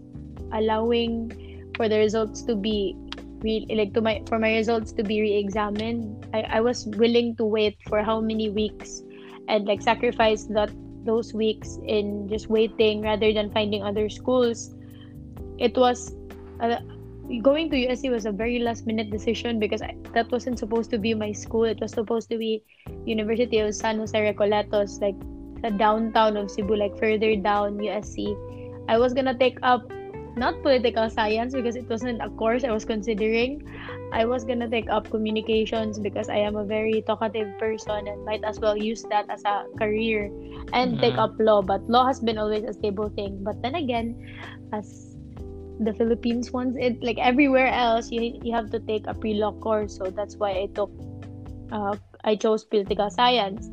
allowing 0.53 1.72
for 1.77 1.88
the 1.88 1.98
results 1.98 2.42
to 2.42 2.57
be 2.57 2.96
re- 3.42 3.66
like 3.70 3.94
to 3.94 4.01
my 4.01 4.22
for 4.27 4.38
my 4.38 4.55
results 4.55 4.90
to 4.92 5.05
be 5.05 5.20
re-examined 5.20 6.27
I, 6.33 6.40
I 6.59 6.61
was 6.61 6.87
willing 6.96 7.37
to 7.37 7.44
wait 7.44 7.77
for 7.87 8.03
how 8.03 8.20
many 8.20 8.48
weeks 8.48 9.03
and 9.49 9.67
like 9.67 9.83
sacrifice 9.83 10.45
that 10.51 10.71
those 11.05 11.33
weeks 11.33 11.79
in 11.87 12.29
just 12.29 12.49
waiting 12.49 13.01
rather 13.01 13.33
than 13.33 13.51
finding 13.51 13.83
other 13.83 14.09
schools. 14.09 14.75
It 15.59 15.77
was 15.77 16.15
uh, 16.61 16.77
going 17.43 17.71
to 17.71 17.77
USC 17.77 18.11
was 18.11 18.27
a 18.27 18.33
very 18.33 18.59
last 18.59 18.87
minute 18.87 19.11
decision 19.11 19.59
because 19.59 19.83
I, 19.83 19.97
that 20.15 20.31
wasn't 20.31 20.59
supposed 20.59 20.91
to 20.91 20.99
be 20.99 21.15
my 21.15 21.33
school. 21.33 21.65
It 21.65 21.81
was 21.81 21.93
supposed 21.93 22.31
to 22.31 22.39
be 22.39 22.63
University 23.05 23.59
of 23.59 23.75
San 23.75 23.99
Jose 23.99 24.19
Recoletos 24.19 25.01
like 25.01 25.17
the 25.63 25.71
downtown 25.71 26.37
of 26.37 26.51
Cebu 26.51 26.77
like 26.77 26.97
further 26.99 27.35
down 27.35 27.79
USC 27.79 28.37
I 28.89 28.97
was 28.97 29.13
gonna 29.13 29.37
take 29.37 29.59
up 29.63 29.93
not 30.37 30.62
political 30.62 31.09
science 31.11 31.55
because 31.55 31.77
it 31.77 31.88
wasn't 31.88 32.21
a 32.23 32.31
course 32.31 32.64
I 32.64 32.73
was 32.73 32.85
considering. 32.85 33.61
I 34.12 34.25
was 34.27 34.45
gonna 34.45 34.69
take 34.69 34.88
up 34.91 35.11
communications 35.11 35.99
because 35.99 36.29
I 36.29 36.38
am 36.38 36.57
a 36.57 36.64
very 36.64 37.03
talkative 37.07 37.57
person 37.59 38.07
and 38.09 38.25
might 38.25 38.43
as 38.45 38.59
well 38.61 38.77
use 38.77 39.05
that 39.11 39.27
as 39.31 39.43
a 39.45 39.64
career 39.79 40.31
and 40.73 41.01
take 41.01 41.17
Mhm. 41.17 41.19
up 41.19 41.35
law. 41.38 41.62
But 41.62 41.83
law 41.88 42.07
has 42.07 42.21
been 42.21 42.38
always 42.38 42.64
a 42.64 42.73
stable 42.75 43.11
thing. 43.17 43.41
But 43.43 43.57
then 43.62 43.75
again, 43.75 44.17
as 44.73 45.17
the 45.79 45.93
Philippines 45.95 46.53
wants 46.53 46.77
it, 46.79 46.99
like 47.03 47.19
everywhere 47.19 47.69
else, 47.69 48.11
you 48.11 48.38
you 48.43 48.55
have 48.55 48.71
to 48.71 48.81
take 48.81 49.07
a 49.07 49.14
pre-law 49.14 49.53
course. 49.61 49.97
So 49.97 50.11
that's 50.11 50.37
why 50.38 50.53
I 50.53 50.69
took, 50.75 50.93
uh, 51.73 51.97
I 52.25 52.37
chose 52.37 52.64
political 52.64 53.11
science. 53.11 53.71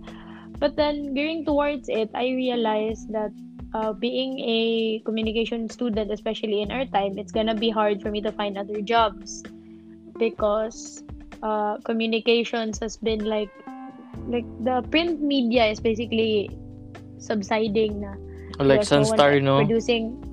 But 0.60 0.76
then 0.78 1.14
gearing 1.14 1.46
towards 1.46 1.90
it, 1.90 2.10
I 2.14 2.30
realized 2.34 3.12
that 3.12 3.32
uh, 3.76 3.92
being 3.92 4.40
a 4.40 5.02
communication 5.04 5.70
student, 5.70 6.12
especially 6.12 6.62
in 6.62 6.72
our 6.72 6.86
time, 6.86 7.20
it's 7.20 7.32
gonna 7.32 7.54
be 7.56 7.70
hard 7.70 8.02
for 8.02 8.10
me 8.10 8.22
to 8.22 8.32
find 8.32 8.58
other 8.58 8.80
jobs 8.80 9.44
because 10.18 11.04
uh, 11.44 11.78
communications 11.84 12.80
has 12.80 12.96
been 12.96 13.26
like 13.26 13.52
like 14.32 14.48
the 14.64 14.82
print 14.90 15.22
media 15.22 15.66
is 15.68 15.80
basically 15.80 16.50
subsiding 17.20 18.00
na. 18.00 18.16
Like 18.64 18.88
Because 18.88 18.92
no 18.92 18.98
one's 18.98 19.12
Sunstar, 19.12 19.44
no? 19.44 19.60
Producing 19.60 20.24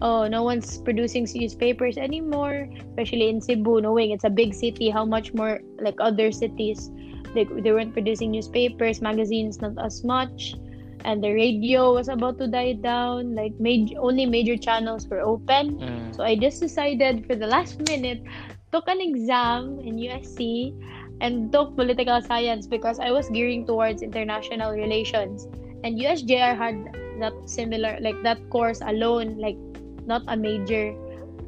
oh, 0.00 0.24
no 0.26 0.42
one's 0.42 0.80
producing 0.80 1.28
newspapers 1.34 1.98
anymore, 1.98 2.64
especially 2.80 3.28
in 3.28 3.44
Cebu, 3.44 3.84
knowing 3.84 4.16
it's 4.16 4.24
a 4.24 4.32
big 4.32 4.54
city, 4.54 4.88
how 4.88 5.04
much 5.04 5.34
more 5.34 5.60
like 5.84 6.00
other 6.00 6.32
cities. 6.32 6.88
Like 7.36 7.52
they 7.60 7.70
weren't 7.76 7.92
producing 7.92 8.32
newspapers, 8.32 9.04
magazines 9.04 9.60
not 9.60 9.76
as 9.84 10.02
much. 10.02 10.56
And 11.04 11.22
the 11.22 11.32
radio 11.32 11.94
was 11.94 12.08
about 12.08 12.38
to 12.38 12.46
die 12.46 12.74
down. 12.74 13.34
Like 13.34 13.58
major, 13.58 13.94
only 13.98 14.26
major 14.26 14.56
channels 14.56 15.06
were 15.08 15.20
open. 15.20 15.78
Mm. 15.78 16.16
So 16.16 16.22
I 16.22 16.36
just 16.36 16.60
decided 16.60 17.26
for 17.26 17.34
the 17.34 17.46
last 17.46 17.80
minute, 17.88 18.22
took 18.72 18.86
an 18.88 19.00
exam 19.00 19.80
in 19.80 19.96
USC 19.96 20.74
and 21.20 21.52
took 21.52 21.76
political 21.76 22.20
science 22.22 22.66
because 22.66 22.98
I 22.98 23.10
was 23.10 23.28
gearing 23.30 23.66
towards 23.66 24.02
international 24.02 24.72
relations. 24.72 25.48
And 25.84 25.98
USJR 25.98 26.56
had 26.56 26.76
that 27.20 27.32
similar, 27.46 27.98
like 28.00 28.22
that 28.22 28.38
course 28.50 28.80
alone, 28.80 29.38
like 29.38 29.56
not 30.06 30.22
a 30.28 30.36
major 30.36 30.94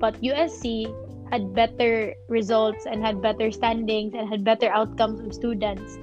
but 0.03 0.19
USC 0.21 0.91
had 1.31 1.55
better 1.55 2.13
results 2.29 2.85
and 2.91 3.01
had 3.07 3.23
better 3.23 3.53
standings 3.53 4.13
and 4.19 4.29
had 4.29 4.43
better 4.43 4.69
outcomes 4.69 5.23
of 5.23 5.33
students. 5.33 5.97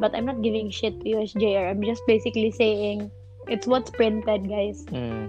But 0.00 0.16
I'm 0.16 0.24
not 0.24 0.40
giving 0.42 0.70
shit 0.72 0.98
to 1.00 1.06
USJR. 1.06 1.70
I'm 1.70 1.82
just 1.84 2.02
basically 2.08 2.50
saying 2.50 3.10
it's 3.48 3.66
what's 3.68 3.90
printed, 3.92 4.48
guys. 4.48 4.84
Mm. 4.88 5.28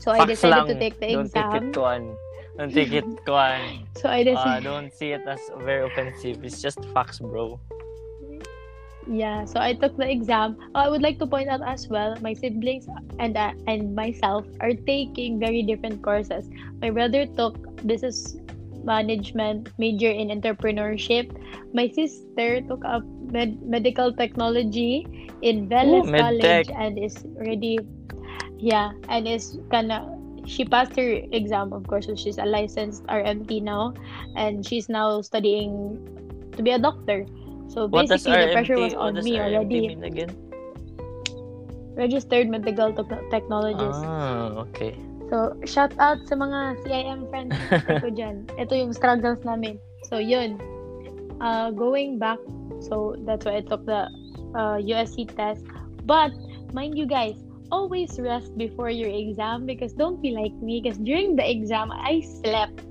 So 0.00 0.12
I 0.12 0.24
decided 0.24 0.56
lang. 0.56 0.66
to 0.68 0.76
take 0.78 0.96
the 1.00 1.08
exam. 1.20 1.20
Don't 1.20 1.32
take 1.32 1.52
it 1.52 1.68
exam. 1.68 1.72
kuan. 1.72 2.02
Don't 2.56 2.72
take 2.72 2.92
it 2.92 3.08
kuan. 3.28 3.60
So 3.96 4.08
I 4.08 4.24
Uh, 4.24 4.60
don't 4.60 4.92
see 4.92 5.12
it 5.12 5.24
as 5.28 5.40
very 5.60 5.84
offensive. 5.84 6.40
It's 6.44 6.60
just 6.64 6.80
facts, 6.96 7.20
bro. 7.20 7.60
yeah. 9.06 9.44
So 9.44 9.60
I 9.60 9.72
took 9.74 9.96
the 9.96 10.08
exam. 10.10 10.56
Uh, 10.74 10.84
I 10.84 10.88
would 10.88 11.02
like 11.02 11.18
to 11.20 11.26
point 11.26 11.48
out 11.48 11.62
as 11.62 11.88
well, 11.88 12.16
my 12.20 12.32
siblings 12.34 12.88
and 13.18 13.36
uh, 13.36 13.52
and 13.66 13.94
myself 13.94 14.44
are 14.60 14.74
taking 14.74 15.38
very 15.38 15.62
different 15.62 16.02
courses. 16.02 16.48
My 16.82 16.90
brother 16.90 17.26
took 17.26 17.56
business 17.86 18.36
management, 18.86 19.70
major 19.76 20.08
in 20.08 20.30
entrepreneurship. 20.30 21.28
My 21.74 21.90
sister 21.90 22.62
took 22.62 22.84
up 22.86 23.02
med- 23.28 23.60
medical 23.66 24.14
technology 24.14 25.04
in 25.42 25.66
Ooh, 25.66 26.06
College 26.06 26.70
and 26.70 26.96
is 26.98 27.18
already, 27.36 27.78
yeah, 28.58 28.94
and 29.10 29.26
is 29.28 29.58
kinda. 29.70 30.06
She 30.46 30.62
passed 30.64 30.94
her 30.94 31.18
exam, 31.34 31.74
of 31.74 31.82
course, 31.90 32.06
so 32.06 32.14
she's 32.14 32.38
a 32.38 32.46
licensed 32.46 33.02
RMT 33.10 33.58
now, 33.58 33.92
and 34.38 34.62
she's 34.62 34.88
now 34.88 35.20
studying 35.20 35.98
to 36.54 36.62
be 36.62 36.70
a 36.70 36.78
doctor. 36.78 37.26
So 37.68 37.90
basically, 37.90 38.38
the 38.38 38.54
pressure 38.54 38.78
was 38.78 38.94
on 38.94 39.18
me 39.18 39.36
RMT 39.36 39.42
already. 39.42 39.80
mean 39.90 40.04
again? 40.06 40.30
Registered 41.98 42.48
Medical 42.48 42.94
Tech- 42.94 43.26
Technologist. 43.34 44.06
Ah, 44.06 44.54
okay. 44.70 44.94
So, 45.26 45.58
shout 45.66 45.90
out 45.98 46.22
sa 46.30 46.38
mga 46.38 46.86
CIM 46.86 47.26
friends 47.30 47.58
ko 48.02 48.08
dyan. 48.14 48.46
Ito 48.58 48.72
yung 48.78 48.94
struggles 48.94 49.42
namin. 49.42 49.82
So, 50.06 50.22
yun. 50.22 50.62
Uh, 51.42 51.74
going 51.74 52.16
back, 52.22 52.38
so 52.80 53.18
that's 53.26 53.44
why 53.44 53.60
I 53.60 53.64
took 53.66 53.84
the 53.84 54.06
uh, 54.54 54.78
USC 54.78 55.26
test. 55.34 55.66
But, 56.06 56.30
mind 56.70 56.94
you 56.94 57.10
guys, 57.10 57.34
always 57.74 58.14
rest 58.22 58.54
before 58.54 58.88
your 58.88 59.10
exam 59.10 59.66
because 59.66 59.92
don't 59.92 60.22
be 60.22 60.30
like 60.30 60.54
me 60.62 60.78
because 60.80 60.98
during 61.02 61.34
the 61.34 61.42
exam, 61.42 61.90
I 61.90 62.22
slept. 62.22 62.86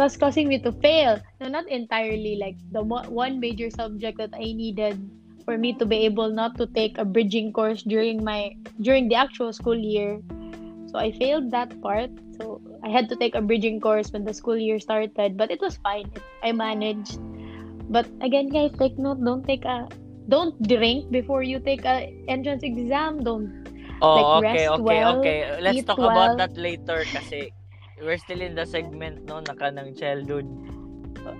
Thus 0.00 0.16
causing 0.16 0.48
me 0.48 0.60
to 0.60 0.72
fail. 0.80 1.20
No, 1.40 1.48
not 1.48 1.68
entirely. 1.68 2.40
Like, 2.40 2.56
the 2.72 2.84
mo- 2.84 3.08
one 3.08 3.40
major 3.40 3.68
subject 3.68 4.16
that 4.18 4.32
I 4.32 4.56
needed 4.56 4.96
for 5.44 5.56
me 5.56 5.72
to 5.76 5.86
be 5.86 6.04
able 6.08 6.28
not 6.32 6.56
to 6.58 6.66
take 6.66 6.98
a 6.98 7.04
bridging 7.04 7.52
course 7.52 7.84
during 7.84 8.24
my 8.24 8.50
during 8.82 9.08
the 9.08 9.14
actual 9.14 9.54
school 9.54 9.78
year 9.78 10.18
so 10.86 10.98
I 10.98 11.12
failed 11.12 11.50
that 11.50 11.80
part. 11.82 12.10
So 12.38 12.60
I 12.82 12.88
had 12.88 13.08
to 13.08 13.16
take 13.16 13.34
a 13.34 13.40
bridging 13.42 13.80
course 13.80 14.12
when 14.12 14.24
the 14.24 14.34
school 14.34 14.56
year 14.56 14.78
started, 14.78 15.36
but 15.36 15.50
it 15.50 15.60
was 15.60 15.76
fine. 15.78 16.10
It, 16.14 16.22
I 16.42 16.52
managed. 16.52 17.18
But 17.90 18.06
again, 18.20 18.48
guys, 18.48 18.72
take 18.78 18.98
note. 18.98 19.22
Don't 19.22 19.46
take 19.46 19.64
a 19.64 19.88
don't 20.28 20.54
drink 20.66 21.10
before 21.10 21.42
you 21.42 21.60
take 21.60 21.84
a 21.84 22.12
entrance 22.28 22.62
exam. 22.62 23.22
Don't. 23.22 23.66
Oh, 24.02 24.38
Like, 24.40 24.52
okay, 24.52 24.68
okay, 24.68 24.82
well, 24.82 25.18
okay. 25.20 25.58
Let's 25.60 25.84
talk 25.84 25.98
well. 25.98 26.10
about 26.10 26.36
that 26.36 26.56
later 26.58 27.04
kasi 27.08 27.48
we're 28.02 28.18
still 28.18 28.42
in 28.44 28.54
the 28.54 28.66
segment 28.66 29.24
no 29.24 29.40
naka 29.40 29.72
ng 29.72 29.94
childhood. 29.96 30.44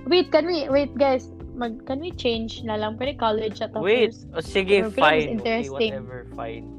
Wait, 0.07 0.33
can 0.33 0.47
we 0.47 0.67
wait, 0.69 0.95
guys? 0.97 1.31
Mag, 1.57 1.85
can 1.87 2.01
we 2.01 2.13
change 2.13 2.65
na 2.65 2.77
lang? 2.77 2.97
Pwede 2.97 3.19
college 3.19 3.61
at 3.61 3.73
Wait, 3.77 4.13
first. 4.13 4.29
oh, 4.33 4.41
sige, 4.45 4.83
Pero 4.83 4.91
feeling 4.91 4.93
is 4.93 4.97
fine. 4.97 5.17
Okay, 5.17 5.33
interesting. 5.33 5.93
whatever, 5.93 6.19
fine. 6.37 6.76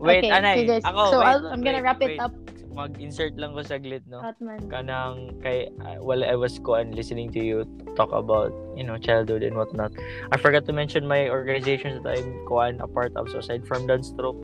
Wait, 0.00 0.24
okay, 0.24 0.32
anay. 0.32 0.64
guys. 0.64 0.84
Ako, 0.88 1.00
so 1.12 1.18
wait, 1.20 1.28
I'll, 1.28 1.46
I'm 1.52 1.60
gonna 1.60 1.84
wait, 1.84 1.84
wrap 1.84 2.00
it 2.00 2.16
wait. 2.16 2.20
up. 2.20 2.32
Mag-insert 2.72 3.36
lang 3.36 3.52
ko 3.52 3.60
saglit, 3.60 4.00
no? 4.08 4.24
Atman. 4.24 4.70
Kanang, 4.72 5.36
kay, 5.44 5.68
uh, 5.84 6.00
while 6.00 6.24
I 6.24 6.38
was 6.38 6.56
ko 6.62 6.80
and 6.80 6.94
listening 6.94 7.28
to 7.36 7.40
you 7.42 7.68
talk 7.98 8.08
about, 8.14 8.54
you 8.78 8.86
know, 8.86 8.96
childhood 8.96 9.42
and 9.42 9.58
whatnot, 9.58 9.92
I 10.32 10.38
forgot 10.38 10.64
to 10.70 10.72
mention 10.72 11.04
my 11.04 11.28
organizations 11.28 12.00
that 12.06 12.16
I'm 12.16 12.46
kuan 12.46 12.80
a 12.80 12.88
part 12.88 13.12
of. 13.18 13.28
So 13.28 13.44
aside 13.44 13.66
from 13.66 13.84
Dance 13.90 14.08
Stroke, 14.08 14.40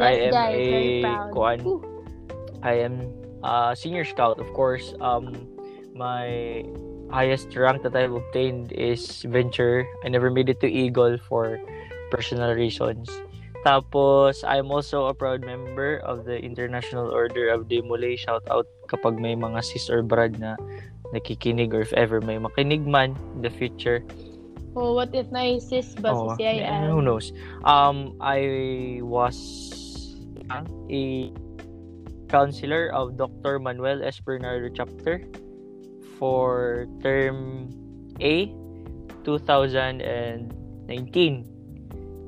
I 0.00 0.32
am 0.32 0.32
Yes, 0.32 0.34
guys, 0.34 0.56
a 0.58 1.30
kuan 1.30 1.60
I 2.64 2.74
am 2.82 3.12
a 3.44 3.76
senior 3.76 4.04
scout, 4.08 4.40
of 4.40 4.48
course. 4.54 4.94
Um, 4.98 5.46
my 5.94 6.64
highest 7.12 7.54
rank 7.54 7.84
that 7.84 7.94
I've 7.94 8.16
obtained 8.16 8.72
is 8.72 9.22
venture. 9.28 9.84
I 10.02 10.08
never 10.08 10.30
made 10.30 10.48
it 10.48 10.58
to 10.64 10.66
eagle 10.66 11.18
for 11.28 11.60
personal 12.10 12.56
reasons. 12.56 13.12
Tapos, 13.62 14.42
I'm 14.42 14.74
also 14.74 15.06
a 15.06 15.14
proud 15.14 15.46
member 15.46 16.02
of 16.02 16.26
the 16.26 16.34
International 16.34 17.14
Order 17.14 17.46
of 17.54 17.70
Demole. 17.70 18.18
Shout 18.18 18.42
out 18.50 18.66
kapag 18.90 19.22
may 19.22 19.38
mga 19.38 19.62
sis 19.62 19.86
or 19.86 20.02
brad 20.02 20.34
na 20.42 20.58
nakikinig 21.14 21.70
or 21.70 21.86
if 21.86 21.94
ever 21.94 22.18
may 22.20 22.42
makinig 22.42 22.82
man 22.82 23.14
in 23.38 23.46
the 23.46 23.54
future. 23.54 24.02
Oh, 24.74 24.96
what 24.96 25.12
if 25.14 25.28
na-assist 25.30 26.00
ba 26.00 26.08
Oh, 26.10 26.32
sa 26.32 26.40
CIM? 26.40 26.88
who 26.88 27.04
knows? 27.04 27.28
Um, 27.68 28.16
I 28.24 29.04
was 29.04 29.36
a 30.88 31.28
counselor 32.32 32.88
of 32.96 33.20
Dr. 33.20 33.60
Manuel 33.60 34.00
S. 34.00 34.16
Bernardo 34.18 34.72
chapter 34.72 35.20
for 36.16 36.88
term 37.04 37.68
A 38.24 38.48
2019. 39.28 41.51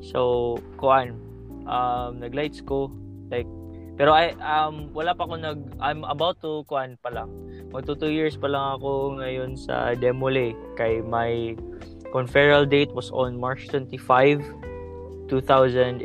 So, 0.04 0.60
kuan, 0.76 1.16
um, 1.64 2.20
nag-lights 2.20 2.60
ko, 2.60 2.92
like, 3.32 3.48
pero 3.94 4.10
I, 4.12 4.34
um, 4.42 4.90
wala 4.92 5.14
pa 5.14 5.24
ako 5.24 5.38
nag, 5.38 5.58
I'm 5.78 6.04
about 6.04 6.42
to, 6.42 6.66
kuan 6.68 6.98
pa 7.00 7.14
lang. 7.14 7.30
Magto 7.70 7.94
2 7.94 8.10
years 8.10 8.34
pa 8.36 8.50
lang 8.50 8.78
ako 8.78 9.22
ngayon 9.22 9.54
sa 9.56 9.94
Demole. 9.94 10.52
Kay 10.74 11.00
my 11.00 11.54
conferral 12.10 12.66
date 12.66 12.90
was 12.92 13.14
on 13.14 13.38
March 13.38 13.70
25, 13.70 14.42
2018. 15.30 16.04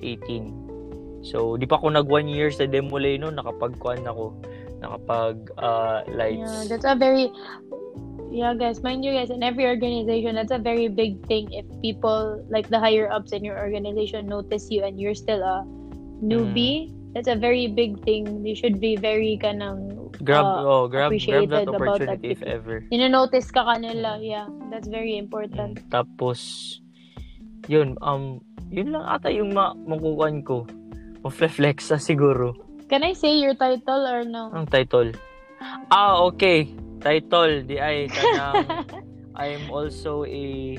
So, 1.25 1.57
di 1.59 1.65
pa 1.67 1.75
ako 1.81 1.91
nag 1.97 2.07
1 2.07 2.29
year 2.31 2.53
sa 2.53 2.69
Demole 2.69 3.17
no, 3.19 3.33
nakapag-kuan 3.33 4.05
ako, 4.07 4.37
nakapag 4.79 5.49
uh, 5.59 6.05
Yeah, 6.07 6.15
lights. 6.15 6.69
that's 6.71 6.87
a 6.87 6.95
very 6.95 7.27
yeah, 8.31 8.53
guys. 8.53 8.81
Mind 8.81 9.03
you, 9.03 9.11
guys, 9.13 9.29
in 9.29 9.43
every 9.43 9.65
organization, 9.65 10.35
that's 10.35 10.51
a 10.51 10.61
very 10.61 10.87
big 10.87 11.25
thing. 11.27 11.51
If 11.51 11.65
people 11.81 12.45
like 12.49 12.69
the 12.69 12.79
higher 12.79 13.09
ups 13.11 13.31
in 13.31 13.43
your 13.43 13.57
organization 13.57 14.27
notice 14.27 14.69
you 14.69 14.83
and 14.83 14.99
you're 14.99 15.17
still 15.17 15.41
a 15.41 15.65
newbie, 16.21 16.89
Mm. 16.89 17.13
that's 17.13 17.27
a 17.27 17.35
very 17.35 17.67
big 17.67 18.01
thing. 18.05 18.45
You 18.45 18.55
should 18.55 18.79
be 18.79 18.95
very 18.95 19.39
kanang 19.41 20.11
grab 20.23 20.45
uh, 20.45 20.65
oh, 20.65 20.83
grab 20.87 21.11
grab 21.15 21.49
that 21.49 21.67
about 21.67 21.99
that 21.99 22.15
opportunity 22.19 22.29
if 22.33 22.41
ever. 22.43 22.85
Nino-notice 22.91 23.49
ka 23.51 23.65
kanila. 23.65 24.19
Yeah, 24.21 24.47
that's 24.69 24.87
very 24.87 25.17
important. 25.17 25.79
Mm, 25.79 25.89
Tapos 25.89 26.39
yun 27.69 27.97
um 28.01 28.41
yun 28.69 28.93
lang 28.93 29.05
ata 29.05 29.29
yung 29.31 29.53
ma 29.53 29.73
makukuhan 29.73 30.45
ko. 30.45 30.65
Mag-flex 31.25 31.91
siguro. 31.99 32.55
Can 32.89 33.03
I 33.03 33.13
say 33.13 33.37
your 33.37 33.53
title 33.53 34.07
or 34.07 34.23
no? 34.25 34.49
Ang 34.55 34.65
title. 34.71 35.13
Ah, 35.91 36.23
okay. 36.31 36.71
Title 36.99 37.63
di 37.63 37.79
ay 37.79 38.07
kanang 38.15 38.85
I'm 39.39 39.71
also 39.71 40.27
a 40.27 40.75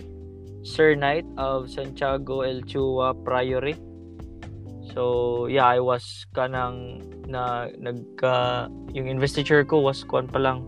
Sir 0.60 0.92
Knight 0.92 1.24
of 1.40 1.72
Santiago 1.72 2.44
El 2.44 2.60
Chua 2.68 3.16
Priory. 3.24 3.72
So, 4.92 5.46
yeah, 5.46 5.64
I 5.64 5.80
was 5.80 6.04
kanang 6.36 7.00
na 7.30 7.70
nagka 7.80 8.66
yung 8.92 9.06
investiture 9.08 9.62
ko 9.64 9.80
was 9.80 10.02
kuan 10.04 10.26
pa 10.28 10.42
lang 10.42 10.66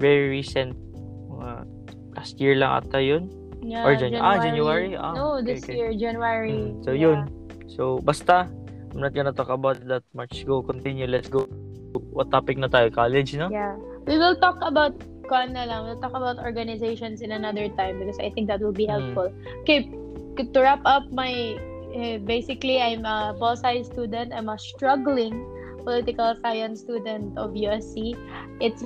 very 0.00 0.26
recent 0.32 0.72
uh, 1.38 1.62
last 2.16 2.40
year 2.42 2.56
lang 2.58 2.82
ata 2.82 2.98
yun. 2.98 3.30
Yeah, 3.62 3.84
Or 3.86 3.92
Jan- 3.94 4.16
ah, 4.18 4.40
January? 4.40 4.96
Ah, 4.96 5.12
no, 5.14 5.38
okay, 5.38 5.54
this 5.54 5.62
okay. 5.62 5.74
year, 5.76 5.90
January. 5.94 6.54
Mm, 6.54 6.82
so 6.82 6.90
Yeah. 6.90 7.02
yun. 7.04 7.18
So 7.68 7.82
basta 8.02 8.48
I'm 8.90 8.98
not 9.04 9.12
gonna 9.12 9.36
talk 9.36 9.52
about 9.52 9.78
that 9.86 10.02
much. 10.16 10.42
Go 10.48 10.64
continue. 10.64 11.06
Let's 11.06 11.28
go. 11.28 11.44
What 12.10 12.32
topic 12.32 12.56
na 12.56 12.66
tayo? 12.72 12.88
College, 12.90 13.36
no? 13.36 13.52
Yeah. 13.52 13.76
We 14.08 14.16
will 14.16 14.40
talk 14.40 14.56
about 14.64 14.96
kuan 15.28 15.52
na 15.52 15.68
lang. 15.68 15.84
We'll 15.84 16.00
talk 16.00 16.16
about 16.16 16.40
organizations 16.40 17.20
in 17.20 17.36
another 17.36 17.68
time 17.76 18.00
because 18.00 18.16
I 18.16 18.32
think 18.32 18.48
that 18.48 18.64
will 18.64 18.72
be 18.72 18.88
Mm. 18.88 18.96
helpful. 18.96 19.28
Okay, 19.68 19.92
to 20.40 20.56
wrap 20.56 20.80
up 20.88 21.04
my 21.12 21.60
eh, 21.92 22.16
basically 22.16 22.80
I'm 22.80 23.04
a 23.04 23.36
pol 23.36 23.52
sci 23.52 23.84
student. 23.84 24.32
I'm 24.32 24.48
a 24.48 24.56
struggling 24.56 25.36
political 25.84 26.32
science 26.40 26.80
student 26.80 27.36
of 27.36 27.52
USC. 27.52 28.16
It's 28.64 28.80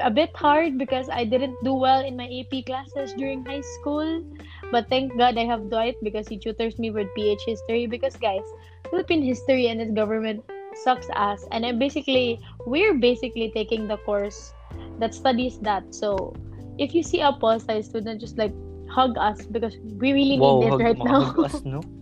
a 0.00 0.08
bit 0.08 0.32
hard 0.32 0.80
because 0.80 1.12
I 1.12 1.28
didn't 1.28 1.56
do 1.60 1.76
well 1.76 2.00
in 2.00 2.16
my 2.16 2.24
AP 2.24 2.64
classes 2.64 3.12
during 3.12 3.44
high 3.44 3.64
school. 3.76 4.24
But 4.72 4.88
thank 4.88 5.12
God 5.20 5.36
I 5.36 5.44
have 5.44 5.68
Dwight 5.68 6.00
because 6.00 6.24
he 6.28 6.40
tutors 6.40 6.80
me 6.80 6.88
with 6.88 7.12
PH 7.12 7.44
history 7.44 7.84
because 7.84 8.16
guys, 8.16 8.44
Philippine 8.88 9.20
history 9.20 9.68
and 9.68 9.84
its 9.84 9.92
government 9.92 10.40
sucks 10.80 11.12
ass 11.12 11.44
and 11.52 11.68
I'm 11.68 11.76
basically 11.76 12.40
we're 12.64 12.96
basically 12.96 13.52
taking 13.52 13.84
the 13.84 14.00
course 14.08 14.56
that 15.02 15.10
studies 15.12 15.58
that. 15.66 15.82
So 15.90 16.30
if 16.78 16.94
you 16.94 17.02
see 17.02 17.20
a 17.20 17.34
pol 17.34 17.58
sci 17.58 17.82
student 17.82 18.22
just 18.22 18.38
like 18.38 18.54
hug 18.86 19.18
us 19.18 19.42
because 19.50 19.74
we 19.98 20.14
really 20.14 20.38
need 20.38 20.46
Wow, 20.46 20.62
it 20.62 20.70
hug, 20.70 20.80
right 20.80 20.98
now. 21.02 21.20
hug 21.34 21.50
us, 21.50 21.58
no? 21.66 21.82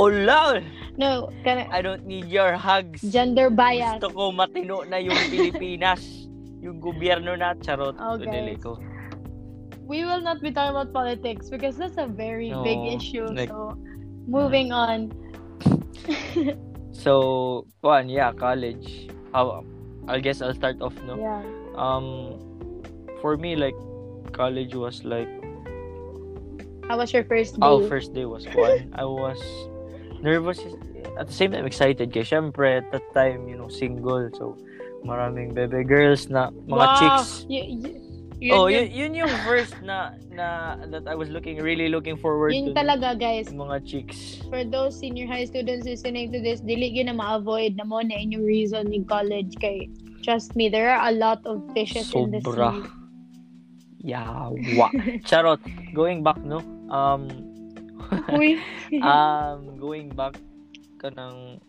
Oh, 0.00 0.08
lol! 0.08 0.64
no, 0.96 1.28
kind 1.44 1.68
I 1.68 1.84
don't 1.84 2.08
need 2.08 2.24
your 2.32 2.56
hugs. 2.56 3.04
gender 3.12 3.52
bias. 3.52 4.00
Gusto 4.00 4.08
ko 4.16 4.32
matino 4.32 4.88
na 4.88 4.96
yung 4.96 5.18
Pilipinas. 5.32 6.00
yung 6.62 6.78
gobyerno 6.80 7.34
na 7.36 7.58
charot. 7.60 7.98
Okay. 7.98 8.24
Dili 8.30 8.54
ko. 8.56 8.78
We 9.84 10.06
will 10.06 10.22
not 10.22 10.38
be 10.40 10.48
talking 10.54 10.72
about 10.78 10.94
politics 10.94 11.50
because 11.50 11.74
that's 11.76 11.98
a 11.98 12.06
very 12.06 12.54
big 12.62 12.78
No, 12.80 12.94
issue. 12.96 13.26
like- 13.28 13.50
so, 13.50 13.74
moving 14.30 14.70
on. 14.70 15.10
So, 16.92 17.66
kuan, 17.80 18.08
yeah, 18.08 18.32
college. 18.32 19.08
How, 19.32 19.64
I 20.08 20.20
guess 20.20 20.40
I'll 20.44 20.54
start 20.54 20.80
off, 20.84 20.94
no? 21.08 21.16
Yeah. 21.16 21.42
Um, 21.76 22.38
for 23.20 23.36
me, 23.36 23.56
like, 23.56 23.76
college 24.32 24.74
was 24.74 25.04
like, 25.04 25.28
How 26.88 26.98
was 26.98 27.12
your 27.12 27.24
first 27.24 27.54
day? 27.54 27.62
oh, 27.62 27.88
first 27.88 28.12
day 28.12 28.24
was 28.24 28.44
kuan. 28.46 28.92
I 28.98 29.04
was 29.04 29.40
nervous 30.20 30.60
at 31.18 31.26
the 31.26 31.32
same 31.32 31.52
time 31.52 31.66
excited 31.66 32.12
kay 32.12 32.22
syempre 32.22 32.78
at 32.78 32.90
that 32.92 33.06
time, 33.14 33.48
you 33.48 33.56
know, 33.56 33.68
single. 33.68 34.28
So, 34.36 34.56
maraming 35.04 35.54
bebe 35.54 35.84
girls 35.84 36.28
na 36.28 36.50
mga 36.68 36.86
wow. 36.86 36.98
chicks. 36.98 37.46
Y- 37.48 37.78
y- 38.42 38.50
oh, 38.50 38.66
yun, 38.66 38.90
yun, 38.90 39.14
yun 39.14 39.26
yung 39.26 39.34
first 39.46 39.74
na 39.82 40.18
na 40.34 40.74
that 40.90 41.06
I 41.06 41.14
was 41.14 41.30
looking 41.30 41.62
really 41.62 41.86
looking 41.86 42.18
forward 42.18 42.54
yun 42.54 42.74
to. 42.74 42.74
talaga, 42.74 43.14
guys. 43.18 43.50
Mga 43.54 43.86
chicks. 43.86 44.42
For 44.50 44.64
those 44.66 44.98
senior 44.98 45.26
high 45.26 45.46
students 45.46 45.86
listening 45.86 46.32
to 46.34 46.42
this, 46.42 46.62
dili 46.62 46.90
yun 46.90 47.06
na 47.06 47.14
ma-avoid 47.14 47.78
na 47.78 47.84
mo 47.86 48.02
na 48.02 48.18
inyong 48.18 48.46
reason 48.46 48.90
in 48.90 49.06
college 49.06 49.54
kay 49.62 49.90
trust 50.22 50.56
me, 50.56 50.68
there 50.68 50.90
are 50.90 51.08
a 51.08 51.12
lot 51.12 51.44
of 51.44 51.62
fishes 51.74 52.12
in 52.14 52.30
the 52.30 52.38
Sobra. 52.38 52.72
sea. 52.72 54.12
Yawa. 54.12 54.88
Charot. 55.28 55.60
Going 55.94 56.22
back, 56.22 56.38
no? 56.42 56.58
Um, 56.90 57.30
um, 59.02 59.78
going 59.78 60.10
back 60.10 60.34
kanang 60.98 61.60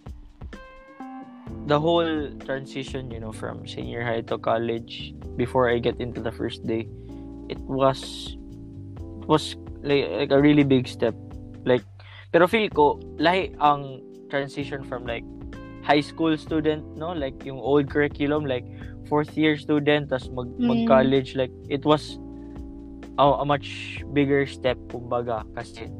the 1.68 1.80
whole 1.80 2.30
transition, 2.46 3.12
you 3.12 3.20
know, 3.20 3.32
from 3.32 3.68
senior 3.68 4.04
high 4.04 4.22
to 4.22 4.38
college 4.38 5.14
before 5.38 5.70
I 5.70 5.80
get 5.80 6.00
into 6.00 6.22
the 6.22 6.32
first 6.32 6.66
day, 6.66 6.88
it 7.50 7.60
was 7.60 8.36
it 9.22 9.28
was 9.28 9.56
like, 9.82 10.10
like 10.10 10.32
a 10.32 10.42
really 10.42 10.64
big 10.64 10.88
step. 10.88 11.16
Like, 11.66 11.84
pero 12.32 12.48
feel 12.48 12.70
ko, 12.70 13.00
lahi 13.18 13.56
ang 13.62 14.04
transition 14.30 14.84
from 14.84 15.06
like 15.06 15.24
high 15.84 16.02
school 16.02 16.34
student, 16.40 16.82
no? 16.96 17.12
Like 17.12 17.44
yung 17.44 17.60
old 17.60 17.92
curriculum, 17.92 18.48
like 18.48 18.64
fourth 19.12 19.36
year 19.38 19.60
student, 19.60 20.10
tas 20.10 20.32
mag, 20.32 20.48
Mm. 20.56 20.66
mag-college, 20.72 21.36
like 21.36 21.52
it 21.68 21.84
was 21.84 22.18
a, 23.20 23.44
a 23.44 23.46
much 23.46 24.00
bigger 24.16 24.48
step, 24.48 24.80
kumbaga, 24.90 25.44
kasi 25.54 25.92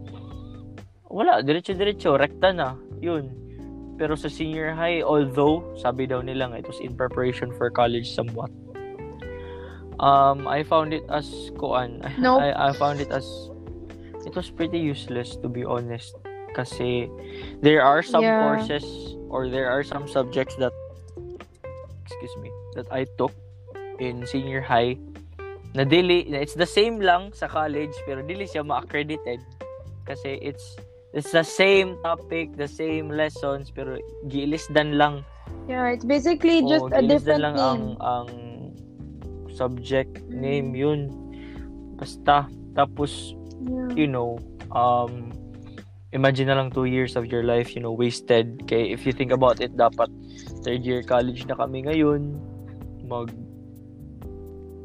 wala, 1.14 1.44
diretso-diretso, 1.46 2.18
rekta 2.18 2.56
na, 2.56 2.74
yun. 3.04 3.30
Pero 4.02 4.18
sa 4.18 4.26
senior 4.26 4.74
high, 4.74 5.06
although, 5.06 5.62
sabi 5.78 6.10
daw 6.10 6.26
nila 6.26 6.50
nga, 6.50 6.58
it 6.58 6.66
was 6.66 6.82
in 6.82 6.98
preparation 6.98 7.54
for 7.54 7.70
college 7.70 8.10
somewhat. 8.10 8.50
Um, 10.02 10.50
I 10.50 10.66
found 10.66 10.90
it 10.94 11.06
as, 11.14 11.30
kuan, 11.62 12.02
Nope. 12.18 12.42
I, 12.42 12.50
I 12.50 12.74
found 12.74 12.98
it 12.98 13.14
as, 13.14 13.30
it 14.26 14.34
was 14.34 14.50
pretty 14.50 14.80
useless 14.82 15.38
to 15.46 15.48
be 15.52 15.62
honest. 15.62 16.16
Kasi, 16.54 17.10
there 17.62 17.82
are 17.82 18.02
some 18.06 18.24
Yeah. 18.24 18.40
courses, 18.40 18.86
or 19.30 19.50
there 19.50 19.70
are 19.70 19.82
some 19.82 20.06
subjects 20.08 20.56
that, 20.62 20.74
excuse 22.06 22.36
me, 22.38 22.54
that 22.78 22.86
I 22.94 23.06
took 23.18 23.34
in 23.98 24.26
senior 24.26 24.62
high, 24.62 24.98
na 25.74 25.82
dili, 25.82 26.30
it's 26.30 26.54
the 26.54 26.70
same 26.70 27.02
lang 27.02 27.34
sa 27.34 27.50
college, 27.50 27.94
pero 28.06 28.22
dili 28.22 28.46
siya 28.46 28.62
ma-accredited. 28.62 29.42
Kasi 30.06 30.38
it's, 30.38 30.78
it's 31.18 31.34
the 31.34 31.42
same 31.46 31.98
topic, 32.06 32.54
the 32.54 32.70
same 32.70 33.10
lessons, 33.10 33.74
pero 33.74 33.98
gilisdan 34.30 35.02
lang. 35.02 35.26
Yeah, 35.66 35.90
it's 35.90 36.06
basically 36.06 36.62
just 36.70 36.86
Oo, 36.86 36.94
a 36.94 37.02
different 37.02 37.42
lang 37.42 37.56
name. 37.58 37.66
ang, 37.66 37.82
ang 37.98 38.28
subject 39.50 40.22
Mm. 40.30 40.38
name 40.38 40.70
yun. 40.78 41.02
Basta, 41.98 42.46
tapos, 42.78 43.34
Yeah. 43.64 43.90
you 43.98 44.06
know, 44.06 44.38
um, 44.76 45.34
imagine 46.14 46.48
na 46.48 46.56
lang 46.62 46.70
two 46.70 46.86
years 46.86 47.18
of 47.18 47.28
your 47.28 47.44
life, 47.44 47.76
you 47.76 47.82
know, 47.82 47.92
wasted. 47.92 48.64
Kay 48.70 48.94
if 48.94 49.04
you 49.04 49.12
think 49.12 49.34
about 49.34 49.60
it, 49.60 49.74
dapat 49.76 50.08
third 50.62 50.86
year 50.86 51.02
college 51.04 51.44
na 51.50 51.58
kami 51.58 51.84
ngayon. 51.84 52.38
Mag, 53.04 53.34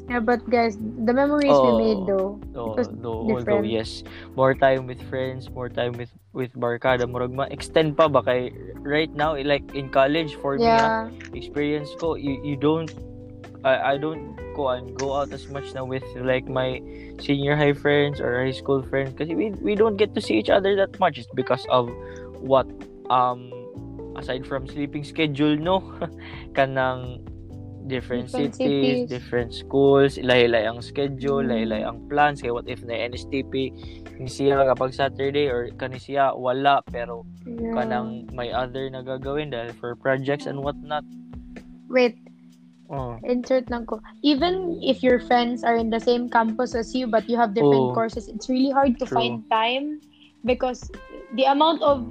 Yeah, 0.09 0.25
but 0.25 0.41
guys, 0.49 0.73
the 0.81 1.13
memories 1.13 1.53
we 1.61 1.69
Oh. 1.69 1.77
made 1.77 2.01
though, 2.09 2.41
oh, 2.57 2.73
was 2.73 2.89
no, 2.97 3.29
although 3.29 3.61
different. 3.61 3.69
yes, 3.69 4.01
more 4.33 4.57
time 4.57 4.89
with 4.89 4.97
friends, 5.05 5.53
more 5.53 5.69
time 5.69 5.93
with 5.93 6.09
with 6.33 6.49
barkada, 6.57 7.05
murag 7.05 7.29
ma-extend 7.29 7.93
pa 7.93 8.09
ba 8.09 8.25
kay 8.25 8.49
right 8.81 9.13
now, 9.13 9.37
like 9.37 9.61
in 9.77 9.85
college 9.93 10.33
for 10.41 10.57
me, 10.57 10.65
ah, 10.65 11.05
yeah, 11.05 11.13
experience 11.37 11.93
ko, 12.01 12.17
you, 12.17 12.41
you 12.41 12.57
don't, 12.57 12.89
I, 13.61 13.93
I 13.93 13.95
don't 14.01 14.33
and 14.67 14.93
go 14.99 15.15
out 15.15 15.31
as 15.31 15.47
much 15.47 15.73
now 15.73 15.85
with 15.85 16.03
like 16.19 16.47
my 16.51 16.81
senior 17.23 17.55
high 17.55 17.71
friends 17.71 18.19
or 18.19 18.43
high 18.43 18.51
school 18.51 18.83
friends 18.83 19.15
kasi 19.15 19.33
we, 19.35 19.51
we 19.63 19.75
don't 19.75 19.95
get 19.95 20.13
to 20.15 20.21
see 20.21 20.35
each 20.35 20.49
other 20.49 20.75
that 20.75 20.99
much. 20.99 21.17
It's 21.17 21.31
because 21.33 21.65
of 21.71 21.87
what, 22.43 22.67
um, 23.09 23.47
aside 24.19 24.45
from 24.45 24.67
sleeping 24.67 25.03
schedule, 25.03 25.55
no? 25.55 25.79
Kanang 26.53 27.23
different, 27.89 28.29
Different 28.29 28.53
cities, 28.53 29.07
cities. 29.07 29.09
different 29.09 29.51
schools, 29.53 30.21
ilay-ilay 30.21 30.69
ang 30.69 30.83
schedule, 30.85 31.41
Mm. 31.41 31.49
ilay-ilay 31.49 31.81
ang 31.81 32.05
plans. 32.05 32.37
Kaya 32.37 32.53
what 32.53 32.69
if 32.69 32.85
na 32.85 32.93
NSTP, 32.93 33.73
ni 34.21 34.29
siya 34.29 34.61
kapag 34.69 34.93
Saturday 34.93 35.49
or 35.49 35.73
kani 35.79 35.97
siya 35.97 36.35
wala 36.37 36.83
pero 36.91 37.25
yeah. 37.47 37.73
kanang 37.73 38.29
may 38.35 38.53
other 38.53 38.85
na 38.91 39.01
gagawin 39.01 39.49
dahil 39.49 39.73
for 39.79 39.97
projects 39.97 40.45
and 40.45 40.61
whatnot. 40.61 41.01
Wait, 41.89 42.21
Oh. 42.89 43.21
insert 43.21 43.69
lang 43.69 43.85
ko. 43.85 44.01
Even 44.25 44.81
if 44.81 45.05
your 45.05 45.21
friends 45.21 45.61
are 45.63 45.77
in 45.77 45.93
the 45.93 46.01
same 46.01 46.25
campus 46.27 46.73
as 46.73 46.89
you 46.97 47.05
but 47.05 47.29
you 47.29 47.37
have 47.37 47.53
different 47.53 47.93
Oh. 47.93 47.93
courses, 47.93 48.25
it's 48.27 48.49
really 48.49 48.73
hard 48.73 48.97
to 48.97 49.05
True. 49.05 49.13
find 49.17 49.35
time 49.53 50.01
because 50.43 50.89
the 51.37 51.45
amount 51.45 51.85
of 51.85 52.01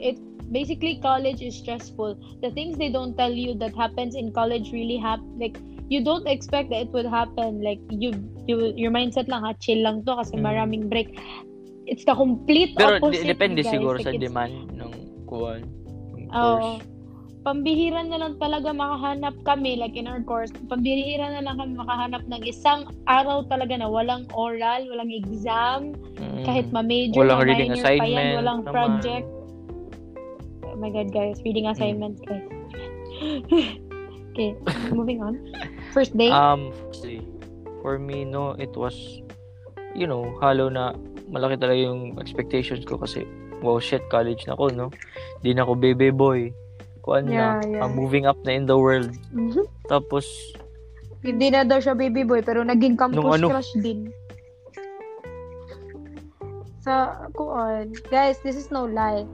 it 0.00 0.16
basically 0.50 0.98
college 1.04 1.44
is 1.44 1.54
stressful. 1.60 2.16
The 2.40 2.50
things 2.50 2.80
they 2.80 2.88
don't 2.88 3.12
tell 3.14 3.30
you 3.30 3.52
that 3.60 3.76
happens 3.76 4.16
in 4.16 4.32
college 4.32 4.72
really 4.72 4.96
happen 4.96 5.36
like 5.36 5.60
you 5.92 6.00
don't 6.02 6.24
expect 6.26 6.70
that 6.70 6.88
it 6.88 6.90
would 6.96 7.06
happen 7.06 7.60
like 7.60 7.82
you 7.90 8.14
you 8.48 8.72
your 8.78 8.90
mindset 8.94 9.28
lang 9.28 9.42
ha 9.44 9.52
chill 9.60 9.84
lang 9.84 10.00
to 10.08 10.16
kasi 10.16 10.38
Mm. 10.38 10.42
maraming 10.48 10.82
break. 10.88 11.12
It's 11.90 12.06
the 12.06 12.14
complete 12.14 12.72
Pero 12.78 12.96
opposite. 13.02 13.26
di- 13.26 13.30
depende 13.34 13.60
guys. 13.66 13.74
siguro 13.74 13.98
Like, 13.98 14.06
sa 14.06 14.14
demand 14.16 14.54
ng 14.80 14.92
kuwan. 15.26 15.66
Oo. 16.30 16.32
course. 16.32 16.86
Pambihira 17.40 18.04
na 18.04 18.20
lang 18.20 18.36
talaga 18.36 18.68
makahanap 18.68 19.32
kami 19.42 19.74
like 19.74 19.96
in 19.96 20.04
our 20.04 20.20
course 20.22 20.52
pambihira 20.68 21.30
na 21.30 21.40
lang 21.40 21.56
kami 21.56 21.72
makahanap 21.72 22.20
ng 22.28 22.42
isang 22.44 22.84
araw 23.08 23.40
talaga 23.48 23.74
na 23.74 23.88
walang 23.88 24.28
oral 24.32 24.84
walang 24.86 25.08
exam 25.08 25.96
Mm. 26.20 26.44
kahit 26.44 26.68
ma-major 26.68 27.16
Walang 27.16 27.48
reading 27.48 27.72
minor 27.72 27.80
pa 27.80 27.88
yan 27.88 27.96
assignment 27.96 28.30
walang 28.36 28.60
naman. 28.60 28.72
project 28.76 29.26
oh 30.68 30.76
my 30.76 30.92
god 30.92 31.08
guys 31.08 31.40
reading 31.40 31.64
Mm. 31.64 31.72
assignments 31.72 32.20
guys 32.28 32.44
okay 34.30 34.52
moving 34.92 35.20
on 35.20 35.40
first 35.90 36.12
day 36.12 36.28
Um, 36.28 36.70
for 37.80 37.96
me, 37.96 38.28
no, 38.28 38.52
it 38.60 38.76
was, 38.76 38.92
you 39.96 40.04
know, 40.04 40.36
halo 40.38 40.68
na 40.68 40.92
malaki 41.32 41.56
talaga 41.56 41.80
yung 41.80 42.20
expectations 42.20 42.84
ko 42.84 43.00
kasi, 43.00 43.24
wow, 43.64 43.80
shit, 43.80 44.04
college 44.12 44.44
na 44.44 44.52
ako, 44.52 44.68
no? 44.70 44.86
Di 45.40 45.56
na 45.56 45.64
ako 45.64 45.80
baby 45.80 46.12
boy. 46.12 46.52
Kuan 47.00 47.24
Yeah, 47.24 47.58
na, 47.58 47.66
yeah. 47.66 47.82
I'm 47.82 47.94
moving 47.94 48.24
up 48.24 48.36
na 48.42 48.52
in 48.52 48.64
the 48.64 48.76
world. 48.76 49.10
Mhm. 49.30 49.64
Tapos, 49.86 50.24
hindi 51.20 51.48
na 51.48 51.62
daw 51.62 51.76
siya 51.76 51.92
baby 51.92 52.22
boy 52.22 52.40
pero 52.40 52.60
naging 52.62 52.96
campus 52.96 53.16
Nung 53.16 53.28
ano? 53.28 53.48
crush 53.50 53.72
din 53.78 54.08
sa 56.80 57.12
kuon 57.36 57.92
guys 58.08 58.40
this 58.40 58.56
is 58.56 58.72
no 58.72 58.88
lie 58.88 59.28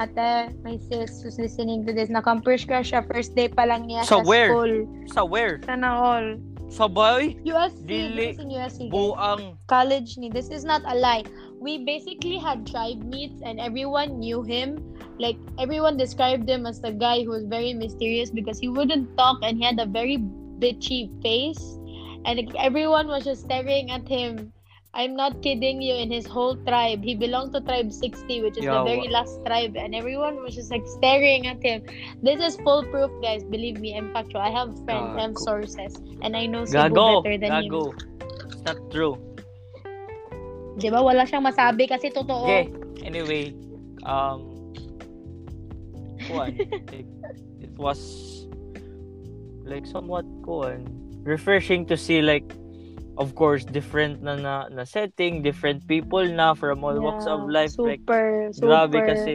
ate 0.00 0.48
my 0.64 0.80
sis 0.80 1.20
who's 1.20 1.36
listening 1.36 1.84
to 1.84 1.92
this 1.92 2.08
na 2.08 2.24
campus 2.24 2.64
crush 2.64 2.88
siya 2.88 3.04
first 3.04 3.36
day 3.36 3.44
pa 3.44 3.68
lang 3.68 3.84
niya 3.84 4.08
Sa 4.08 4.20
sa 4.20 4.24
where? 4.24 4.48
school 4.48 4.72
sa 5.04 5.20
where? 5.20 5.60
sana 5.68 5.88
all 5.92 6.26
Sabay? 6.68 7.32
USC 7.44 7.80
Dili. 7.84 8.32
this 8.32 8.36
is 8.36 8.40
in 8.40 8.50
USC 8.52 8.78
guys. 8.88 8.92
Buang. 8.92 9.40
college 9.68 10.16
ni 10.16 10.28
this 10.28 10.48
is 10.48 10.64
not 10.64 10.80
a 10.84 10.92
lie 10.92 11.24
we 11.60 11.80
basically 11.80 12.36
had 12.36 12.64
tribe 12.64 13.00
meets 13.04 13.40
and 13.40 13.56
everyone 13.56 14.16
knew 14.16 14.40
him 14.40 14.80
like 15.18 15.36
everyone 15.58 15.96
described 15.96 16.48
him 16.48 16.66
as 16.66 16.80
the 16.80 16.92
guy 16.92 17.22
who 17.24 17.30
was 17.30 17.44
very 17.44 17.72
mysterious 17.74 18.30
because 18.30 18.58
he 18.58 18.68
wouldn't 18.68 19.16
talk 19.16 19.38
and 19.42 19.58
he 19.58 19.64
had 19.64 19.78
a 19.80 19.86
very 19.86 20.18
bitchy 20.58 21.10
face 21.22 21.78
and 22.24 22.38
like, 22.38 22.54
everyone 22.58 23.08
was 23.08 23.24
just 23.24 23.44
staring 23.44 23.90
at 23.90 24.06
him 24.08 24.52
i'm 24.94 25.14
not 25.14 25.40
kidding 25.42 25.82
you 25.82 25.94
in 25.94 26.10
his 26.10 26.26
whole 26.26 26.56
tribe 26.64 27.02
he 27.02 27.14
belonged 27.14 27.52
to 27.52 27.60
tribe 27.60 27.92
60 27.92 28.42
which 28.42 28.56
is 28.56 28.64
the 28.64 28.70
Yawa. 28.70 28.84
very 28.84 29.08
last 29.08 29.38
tribe 29.44 29.76
and 29.76 29.94
everyone 29.94 30.42
was 30.42 30.54
just 30.54 30.70
like 30.70 30.86
staring 30.86 31.46
at 31.46 31.62
him 31.62 31.82
this 32.22 32.40
is 32.40 32.56
full 32.64 32.84
proof 32.84 33.10
guys 33.22 33.44
believe 33.44 33.78
me 33.80 33.96
i'm 33.96 34.12
factual 34.12 34.40
i 34.40 34.50
have 34.50 34.72
friends 34.84 35.16
i 35.16 35.20
have 35.20 35.32
Gago. 35.32 35.38
sources 35.38 36.00
and 36.22 36.36
i 36.36 36.46
know 36.46 36.64
Cebu 36.64 36.94
Gago. 36.94 37.22
better 37.22 37.38
than 37.38 37.52
him 37.52 37.70
Gago. 37.70 37.94
It's 38.58 38.64
not 38.64 38.90
true. 38.90 39.14
Di 40.78 40.90
ba? 40.94 41.02
Wala 41.02 41.26
siyang 41.26 41.42
masabi 41.42 41.90
kasi 41.90 42.14
totoo. 42.14 42.46
Okay. 42.46 42.70
Anyway, 43.02 43.50
um, 44.06 44.47
kuan, 46.28 46.52
like, 46.92 47.08
it 47.58 47.72
was 47.74 47.98
like 49.64 49.84
somewhat 49.84 50.24
kuan, 50.44 50.84
refreshing 51.24 51.84
to 51.84 51.96
see 51.96 52.20
like 52.20 52.44
of 53.18 53.34
course 53.34 53.64
different 53.66 54.22
na 54.22 54.36
na, 54.36 54.54
na 54.68 54.84
setting, 54.84 55.42
different 55.42 55.82
people 55.88 56.22
na 56.22 56.54
from 56.54 56.84
all 56.84 56.96
walks 57.00 57.26
of 57.26 57.48
life. 57.48 57.72
Super, 57.72 57.88
like 57.98 58.02
super. 58.54 58.62
grabe 58.64 58.98
kasi 59.02 59.34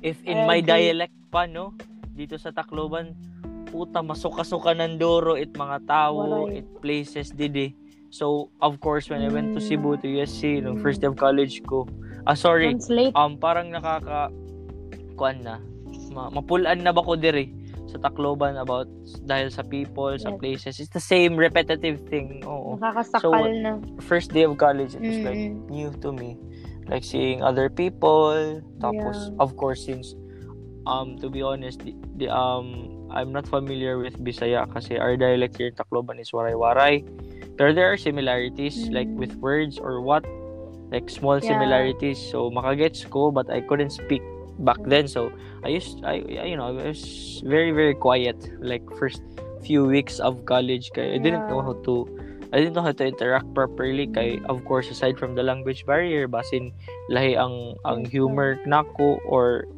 if 0.00 0.20
in 0.24 0.38
I 0.38 0.46
my 0.46 0.58
agree. 0.62 0.94
dialect 0.94 1.14
pa 1.28 1.44
no, 1.44 1.74
dito 2.14 2.38
sa 2.38 2.54
Tacloban, 2.54 3.12
puta 3.68 4.00
masuka-suka 4.00 4.72
ng 4.74 4.96
duro 4.96 5.34
it 5.34 5.52
mga 5.52 5.78
tao, 5.86 6.46
Waray. 6.46 6.62
it 6.62 6.66
places 6.80 7.30
didi. 7.30 7.74
So, 8.10 8.50
of 8.58 8.82
course, 8.82 9.06
when 9.06 9.22
I 9.22 9.30
went 9.30 9.54
to 9.54 9.62
Mm. 9.62 9.68
Cebu 9.70 9.90
to 10.02 10.06
USC, 10.18 10.58
Mm. 10.58 10.82
first 10.82 10.98
day 10.98 11.06
of 11.06 11.14
college 11.14 11.62
ko, 11.62 11.86
ah, 12.26 12.34
sorry, 12.34 12.74
Translate. 12.74 13.14
um, 13.14 13.38
parang 13.38 13.70
nakaka, 13.70 14.34
kuan 15.14 15.46
na, 15.46 15.62
ma 16.10 16.28
mapulaan 16.28 16.82
na 16.82 16.90
ba 16.90 17.00
ko 17.00 17.14
diri 17.14 17.54
sa 17.86 17.98
Tacloban 17.98 18.54
about 18.54 18.86
dahil 19.26 19.50
sa 19.50 19.62
people, 19.66 20.14
sa 20.14 20.30
Yes. 20.30 20.38
places. 20.38 20.74
It's 20.78 20.94
the 20.94 21.02
same 21.02 21.34
repetitive 21.34 22.02
thing. 22.06 22.42
Oo. 22.46 22.78
Nakakasakal 22.78 23.50
So, 23.50 23.62
na. 23.62 23.72
First 24.02 24.30
day 24.30 24.46
of 24.46 24.54
college, 24.58 24.94
it 24.94 25.02
was 25.02 25.18
like 25.22 25.38
Mm-mm. 25.38 25.66
new 25.66 25.90
to 26.02 26.14
me. 26.14 26.38
Like 26.86 27.02
seeing 27.02 27.42
other 27.42 27.66
people. 27.70 28.62
Tapos, 28.78 29.14
Yeah. 29.30 29.42
of 29.42 29.54
course, 29.58 29.86
since, 29.86 30.14
um, 30.86 31.18
to 31.18 31.26
be 31.30 31.42
honest, 31.42 31.82
the, 31.82 31.94
the, 32.16 32.26
um, 32.30 32.90
I'm 33.10 33.34
not 33.34 33.46
familiar 33.46 33.98
with 33.98 34.18
Bisaya 34.22 34.70
kasi 34.70 34.94
our 34.94 35.18
dialect 35.18 35.58
here 35.58 35.70
in 35.70 35.74
Tacloban 35.74 36.22
is 36.22 36.30
waray-waray. 36.30 37.02
Pero 37.58 37.74
there 37.74 37.90
are 37.90 37.98
similarities, 37.98 38.86
like 38.90 39.10
Mm. 39.10 39.18
with 39.18 39.34
words 39.42 39.82
or 39.82 39.98
what, 40.00 40.22
like 40.94 41.10
small 41.10 41.42
Yeah. 41.42 41.58
similarities. 41.58 42.22
So, 42.22 42.50
makagets 42.54 43.02
ko, 43.02 43.30
but 43.34 43.50
I 43.50 43.66
couldn't 43.66 43.90
speak 43.90 44.22
back 44.60 44.78
then. 44.84 45.08
So, 45.08 45.32
I 45.64 45.68
used, 45.68 46.04
I, 46.04 46.24
you 46.24 46.56
know, 46.56 46.68
I 46.68 46.92
was 46.92 47.42
very, 47.44 47.72
very 47.72 47.94
quiet. 47.94 48.36
Like, 48.60 48.82
first 48.96 49.22
few 49.64 49.84
weeks 49.84 50.20
of 50.20 50.44
college, 50.44 50.90
kay 50.92 51.14
I 51.14 51.18
didn't 51.18 51.48
know 51.48 51.60
how 51.60 51.76
to 51.84 52.08
I 52.52 52.58
didn't 52.58 52.74
know 52.74 52.82
how 52.82 52.92
to 52.92 53.06
interact 53.06 53.46
properly 53.54 54.10
kay 54.10 54.42
of 54.50 54.64
course 54.66 54.90
aside 54.90 55.18
from 55.18 55.38
the 55.38 55.42
language 55.42 55.86
barrier 55.86 56.26
basin 56.26 56.74
lahi 57.06 57.38
ang 57.38 57.78
ang 57.86 58.02
humor 58.02 58.58
nako 58.66 59.22
or 59.22 59.70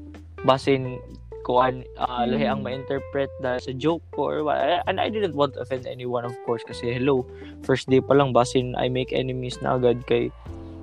basin 0.48 0.96
kuan 1.44 1.84
uh, 2.00 2.24
lahi 2.24 2.48
ang 2.48 2.64
ma-interpret 2.64 3.28
dahil 3.44 3.60
sa 3.60 3.72
joke 3.76 4.00
ko 4.16 4.20
or 4.24 4.38
what. 4.46 4.56
and 4.88 4.96
I 4.96 5.12
didn't 5.12 5.36
want 5.36 5.52
to 5.54 5.60
offend 5.60 5.84
anyone 5.84 6.24
of 6.24 6.32
course 6.48 6.64
kasi 6.64 6.96
hello 6.96 7.28
first 7.60 7.92
day 7.92 8.00
pa 8.00 8.16
lang 8.16 8.32
basin 8.32 8.72
I 8.80 8.88
make 8.88 9.12
enemies 9.12 9.60
na 9.60 9.76
agad 9.76 10.08
kay 10.08 10.32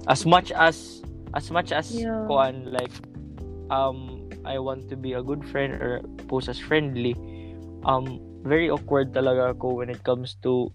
as 0.05 0.29
much 0.29 0.53
as 0.53 1.01
as 1.33 1.49
much 1.49 1.73
as 1.73 1.89
Yeah. 1.89 2.29
kuan 2.29 2.69
like 2.69 2.93
um 3.69 4.29
I 4.45 4.57
want 4.57 4.89
to 4.89 4.97
be 4.97 5.13
a 5.13 5.23
good 5.23 5.45
friend 5.45 5.73
or 5.77 6.01
pose 6.27 6.49
as 6.49 6.59
friendly. 6.59 7.13
Um 7.85 8.19
very 8.43 8.69
awkward 8.69 9.13
talaga 9.13 9.55
ako 9.55 9.83
when 9.83 9.89
it 9.89 10.03
comes 10.03 10.37
to 10.43 10.71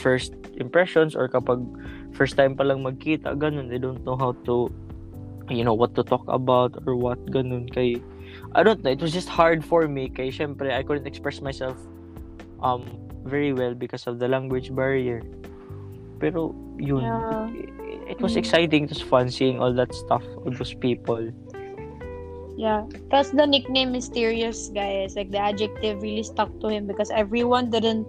first 0.00 0.32
impressions 0.56 1.14
or 1.14 1.28
kapag 1.28 1.60
first 2.14 2.36
time 2.36 2.56
pa 2.56 2.64
lang 2.64 2.82
magkita 2.82 3.36
ganun. 3.36 3.72
I 3.72 3.78
don't 3.78 4.04
know 4.04 4.16
how 4.16 4.32
to 4.48 4.70
you 5.50 5.64
know 5.64 5.74
what 5.74 5.94
to 5.98 6.02
talk 6.02 6.24
about 6.28 6.76
or 6.86 6.96
what 6.96 7.20
ganun. 7.28 7.68
Kay 7.68 8.00
I 8.56 8.62
don't 8.62 8.80
know 8.84 8.90
it 8.92 9.02
was 9.02 9.12
just 9.12 9.28
hard 9.28 9.64
for 9.64 9.88
me. 9.88 10.08
Kay 10.08 10.32
syempre 10.32 10.72
I 10.72 10.82
couldn't 10.82 11.06
express 11.06 11.40
myself 11.40 11.76
um 12.62 12.86
very 13.22 13.52
well 13.52 13.74
because 13.74 14.06
of 14.06 14.18
the 14.18 14.26
language 14.26 14.74
barrier. 14.74 15.22
Pero 16.22 16.54
yun. 16.78 17.02
Yeah. 17.02 17.50
it, 17.92 18.16
it 18.16 18.18
was 18.20 18.36
exciting 18.36 18.84
it 18.84 18.90
was 18.90 19.02
fun 19.02 19.30
seeing 19.30 19.58
all 19.58 19.72
that 19.72 19.94
stuff 19.94 20.22
all 20.44 20.52
those 20.52 20.74
people 20.74 21.30
Yeah. 22.56 22.84
Plus 23.10 23.30
the 23.30 23.46
nickname 23.46 23.92
mysterious 23.92 24.68
guys, 24.74 25.16
like 25.16 25.30
the 25.30 25.38
adjective 25.38 26.02
really 26.02 26.22
stuck 26.22 26.52
to 26.60 26.68
him 26.68 26.86
because 26.86 27.10
everyone 27.10 27.70
didn't 27.70 28.06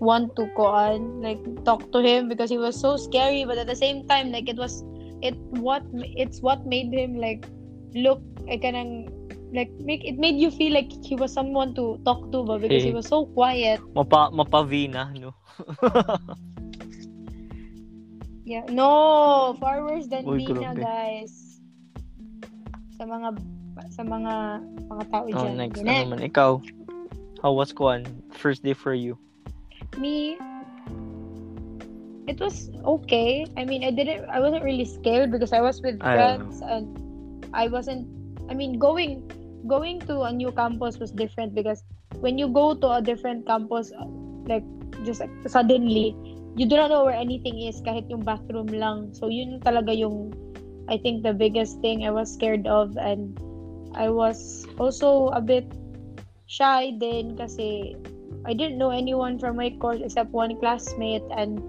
want 0.00 0.36
to 0.36 0.46
go 0.54 0.66
on 0.66 1.22
like 1.22 1.40
talk 1.64 1.90
to 1.92 1.98
him 1.98 2.28
because 2.28 2.50
he 2.50 2.58
was 2.58 2.78
so 2.78 2.96
scary. 2.96 3.44
But 3.44 3.58
at 3.58 3.66
the 3.66 3.76
same 3.76 4.06
time 4.06 4.30
like 4.30 4.48
it 4.48 4.56
was 4.56 4.84
it 5.22 5.34
what 5.58 5.82
it's 5.92 6.40
what 6.40 6.66
made 6.66 6.92
him 6.92 7.16
like 7.16 7.46
look 7.94 8.22
like 8.46 8.62
kanang 8.62 9.10
like 9.52 9.72
make 9.80 10.04
it 10.04 10.20
made 10.20 10.36
you 10.36 10.50
feel 10.52 10.72
like 10.72 10.92
he 11.02 11.16
was 11.16 11.32
someone 11.32 11.74
to 11.74 11.98
talk 12.04 12.30
to 12.30 12.44
but 12.44 12.60
because 12.60 12.84
he 12.84 12.92
was 12.92 13.08
so 13.08 13.26
quiet. 13.32 13.80
Mapa 13.96 14.30
mapavina 14.30 15.10
no? 15.16 15.32
Yeah. 18.48 18.64
No 18.72 19.52
far 19.60 19.84
worse 19.84 20.08
than 20.08 20.24
Uy, 20.24 20.48
grabe. 20.48 20.80
guys. 20.80 21.60
Sa 22.96 23.04
mga 23.04 23.36
sa 23.90 24.02
mga 24.02 24.62
mga 24.90 25.04
tao 25.10 25.24
oh, 25.24 25.30
dyan. 25.30 25.54
next. 25.56 25.80
Ganun. 25.80 25.90
ano 25.90 26.04
naman 26.14 26.20
ikaw. 26.26 26.50
How 27.38 27.54
was 27.54 27.70
kuan 27.70 28.02
first 28.34 28.66
day 28.66 28.74
for 28.74 28.94
you. 28.94 29.14
Me 29.96 30.34
it 32.28 32.36
was 32.42 32.68
okay. 32.84 33.46
I 33.56 33.64
mean 33.64 33.82
i 33.86 33.90
didn't 33.90 34.28
i 34.28 34.38
wasn't 34.42 34.62
really 34.62 34.84
scared 34.84 35.32
because 35.32 35.56
i 35.56 35.62
was 35.64 35.80
with 35.80 35.96
I 36.04 36.14
friends 36.14 36.60
and 36.60 36.92
i 37.56 37.66
wasn't 37.72 38.04
i 38.50 38.54
mean 38.54 38.76
going 38.76 39.24
going 39.64 40.04
to 40.04 40.28
a 40.28 40.32
new 40.32 40.52
campus 40.52 41.00
was 41.00 41.10
different 41.10 41.56
because 41.56 41.82
when 42.20 42.36
you 42.36 42.52
go 42.52 42.76
to 42.76 42.88
a 42.98 43.00
different 43.00 43.48
campus 43.48 43.90
like 44.44 44.66
just 45.04 45.24
like, 45.24 45.32
suddenly 45.48 46.12
you 46.58 46.66
do 46.66 46.76
not 46.76 46.90
know 46.90 47.04
where 47.06 47.14
anything 47.14 47.62
is 47.62 47.80
kahit 47.86 48.10
yung 48.10 48.26
bathroom 48.26 48.66
lang. 48.66 49.14
So 49.14 49.30
yun 49.30 49.62
talaga 49.62 49.94
yung 49.94 50.34
i 50.90 50.98
think 50.98 51.22
the 51.22 51.32
biggest 51.32 51.78
thing 51.80 52.02
i 52.02 52.10
was 52.10 52.32
scared 52.32 52.66
of 52.66 52.96
and 52.96 53.38
i 53.94 54.08
was 54.08 54.66
also 54.78 55.28
a 55.36 55.40
bit 55.40 55.64
shy 56.48 56.96
then 56.98 57.36
kasi 57.36 57.94
I 58.44 58.54
didn't 58.54 58.78
know 58.78 58.90
anyone 58.90 59.38
from 59.38 59.56
my 59.56 59.70
course 59.80 60.00
except 60.00 60.32
one 60.32 60.56
classmate 60.58 61.24
and 61.30 61.60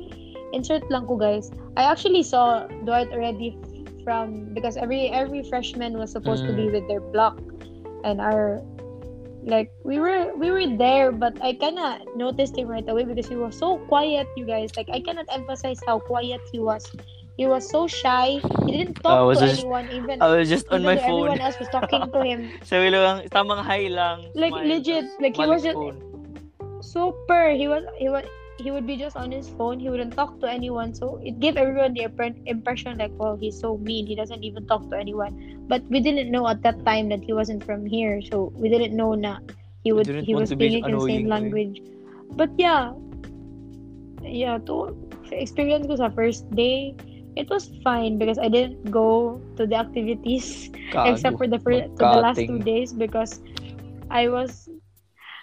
insert 0.53 0.89
lang 0.89 1.07
ko 1.07 1.15
guys. 1.15 1.51
I 1.77 1.83
actually 1.83 2.23
saw 2.23 2.67
Dwight 2.87 3.11
already 3.11 3.57
from 4.03 4.53
because 4.53 4.77
every 4.77 5.11
every 5.11 5.43
freshman 5.43 5.97
was 5.97 6.11
supposed 6.11 6.45
to 6.47 6.53
be 6.53 6.71
mm. 6.71 6.79
with 6.79 6.87
their 6.87 7.01
block 7.01 7.39
and 8.03 8.21
our 8.21 8.63
like 9.43 9.71
we 9.83 9.99
were 9.99 10.31
we 10.35 10.51
were 10.51 10.67
there 10.67 11.11
but 11.11 11.35
I 11.43 11.53
kinda 11.53 11.99
noticed 12.15 12.55
him 12.55 12.67
right 12.67 12.87
away 12.87 13.03
because 13.03 13.27
he 13.27 13.35
was 13.35 13.57
so 13.57 13.79
quiet 13.91 14.27
you 14.35 14.45
guys. 14.45 14.75
Like 14.79 14.87
I 14.87 14.99
cannot 14.99 15.27
emphasize 15.31 15.79
how 15.85 15.99
quiet 15.99 16.41
he 16.51 16.59
was 16.59 16.87
he 17.39 17.47
was 17.47 17.63
so 17.71 17.87
shy. 17.87 18.43
He 18.67 18.71
didn't 18.75 18.99
I 18.99 19.15
talk 19.15 19.31
to 19.31 19.39
just- 19.39 19.63
anyone 19.63 19.87
even 19.95 20.19
oh, 20.19 20.35
I 20.35 20.43
was 20.43 20.51
just 20.51 20.67
on 20.67 20.83
my 20.83 20.99
phone. 20.99 21.31
everyone 21.31 21.39
else 21.39 21.55
was 21.55 21.71
talking 21.71 22.03
to 22.11 22.19
him. 22.19 22.51
Lang 22.99 23.23
tamang 23.31 23.63
hi 23.63 23.87
lang 23.87 24.27
Like, 24.35 24.51
smile, 24.51 24.67
legit, 24.67 25.05
like, 25.23 25.39
he 25.39 25.47
was 25.47 25.63
just- 25.63 25.79
phone. 25.79 26.03
super. 26.83 27.55
He 27.55 27.71
was 27.71 27.87
he 27.95 28.11
was 28.11 28.27
he 28.59 28.71
would 28.75 28.83
be 28.83 28.99
just 28.99 29.15
on 29.15 29.31
his 29.31 29.47
phone. 29.55 29.79
He 29.79 29.87
wouldn't 29.87 30.19
talk 30.19 30.35
to 30.43 30.51
anyone. 30.51 30.91
So 30.91 31.15
it 31.23 31.39
gave 31.39 31.55
everyone 31.55 31.95
the 31.95 32.11
impre- 32.11 32.35
impression 32.43 32.99
like 32.99 33.15
well 33.15 33.39
he's 33.39 33.55
so 33.55 33.79
mean. 33.79 34.03
He 34.03 34.19
doesn't 34.19 34.43
even 34.43 34.67
talk 34.67 34.91
to 34.91 34.99
anyone. 34.99 35.63
But 35.71 35.83
we 35.87 36.03
didn't 36.03 36.31
know 36.31 36.43
at 36.51 36.59
that 36.67 36.83
time 36.83 37.07
that 37.15 37.23
he 37.23 37.31
wasn't 37.31 37.63
from 37.63 37.87
here. 37.87 38.19
So 38.31 38.51
we 38.59 38.67
didn't 38.67 38.95
know 38.95 39.15
na 39.15 39.39
he 39.87 39.95
would 39.95 40.11
he 40.27 40.35
was 40.35 40.51
speaking 40.51 40.83
in 40.83 40.91
the 40.91 41.03
same 41.07 41.31
language. 41.31 41.79
But 42.35 42.51
yeah. 42.59 42.91
Yeah 44.23 44.59
to 44.67 44.91
experience 45.31 45.87
ko 45.87 45.95
sa 45.95 46.11
first 46.11 46.43
day 46.51 46.95
it 47.35 47.49
was 47.49 47.69
fine 47.83 48.17
because 48.17 48.37
I 48.37 48.49
didn't 48.49 48.89
go 48.91 49.41
to 49.57 49.65
the 49.67 49.75
activities 49.75 50.69
Gago. 50.91 51.03
except 51.03 51.37
for 51.37 51.47
the 51.47 51.59
first 51.59 51.85
to 51.97 52.05
the 52.05 52.17
last 52.17 52.45
two 52.47 52.59
days 52.59 52.93
because 52.93 53.41
I 54.09 54.27
was 54.29 54.67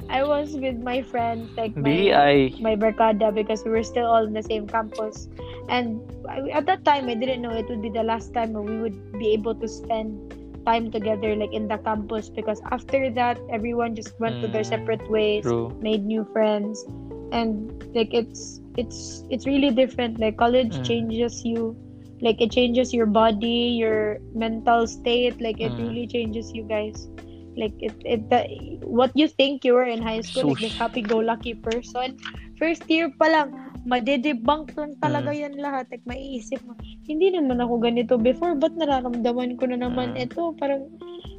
I 0.08 0.24
was 0.24 0.56
with 0.58 0.76
my 0.78 1.02
friends 1.02 1.52
like 1.56 1.76
my 1.80 2.08
BI 2.12 2.52
my 2.58 2.76
barkada 2.76 3.32
because 3.34 3.64
we 3.64 3.70
were 3.70 3.82
still 3.82 4.06
all 4.06 4.24
in 4.26 4.32
the 4.32 4.42
same 4.42 4.68
campus. 4.68 5.28
And 5.68 6.02
I, 6.28 6.40
at 6.52 6.66
that 6.66 6.84
time 6.84 7.08
I 7.08 7.14
didn't 7.14 7.42
know 7.42 7.52
it 7.52 7.66
would 7.68 7.82
be 7.82 7.90
the 7.90 8.02
last 8.04 8.32
time 8.34 8.52
we 8.52 8.78
would 8.80 8.98
be 9.18 9.32
able 9.32 9.54
to 9.56 9.68
spend 9.68 10.20
time 10.66 10.90
together 10.90 11.34
like 11.36 11.52
in 11.52 11.68
the 11.68 11.78
campus 11.78 12.28
because 12.30 12.60
after 12.70 13.10
that 13.12 13.40
everyone 13.50 13.94
just 13.94 14.14
went 14.18 14.40
to 14.40 14.48
their 14.48 14.64
Mm, 14.64 14.64
separate 14.64 15.02
ways 15.08 15.54
true. 15.54 15.74
made 15.80 16.04
new 16.04 16.24
friends. 16.32 16.86
And 17.32 17.70
like 17.94 18.12
it's 18.12 18.60
it's 18.76 19.24
it's 19.32 19.46
really 19.46 19.70
different 19.70 20.18
like 20.20 20.36
college 20.36 20.72
Mm. 20.80 20.84
changes 20.84 21.44
you 21.44 21.74
like 22.20 22.40
it 22.40 22.50
changes 22.52 22.92
your 22.96 23.06
body 23.06 23.76
your 23.76 24.20
mental 24.32 24.86
state 24.86 25.36
like 25.40 25.60
it 25.60 25.72
Mm. 25.72 25.80
really 25.88 26.06
changes 26.06 26.52
you 26.56 26.64
guys 26.64 27.08
like 27.56 27.72
it 27.80 27.96
it 28.04 28.28
the, 28.28 28.40
what 28.84 29.12
you 29.16 29.28
think 29.28 29.64
you 29.64 29.72
were 29.72 29.88
in 29.88 30.00
high 30.00 30.20
school 30.20 30.44
like 30.44 30.60
this 30.60 30.72
Sus. 30.76 30.80
happy-go-lucky 30.80 31.56
person 31.64 32.16
first 32.60 32.84
year 32.88 33.08
pa 33.16 33.28
lang 33.32 33.48
madedebunk 33.88 34.72
lang 34.76 34.92
talaga 35.00 35.32
Mm. 35.32 35.40
yan 35.40 35.54
lahat 35.60 35.88
like 35.92 36.04
maiisip 36.04 36.60
mo 36.68 36.76
hindi 37.08 37.32
naman 37.32 37.60
ako 37.64 37.80
ganito 37.80 38.14
before 38.20 38.52
but 38.56 38.72
nararamdaman 38.76 39.56
ko 39.56 39.64
na 39.68 39.80
naman 39.80 40.12
Mm. 40.16 40.24
ito 40.28 40.52
parang 40.60 40.84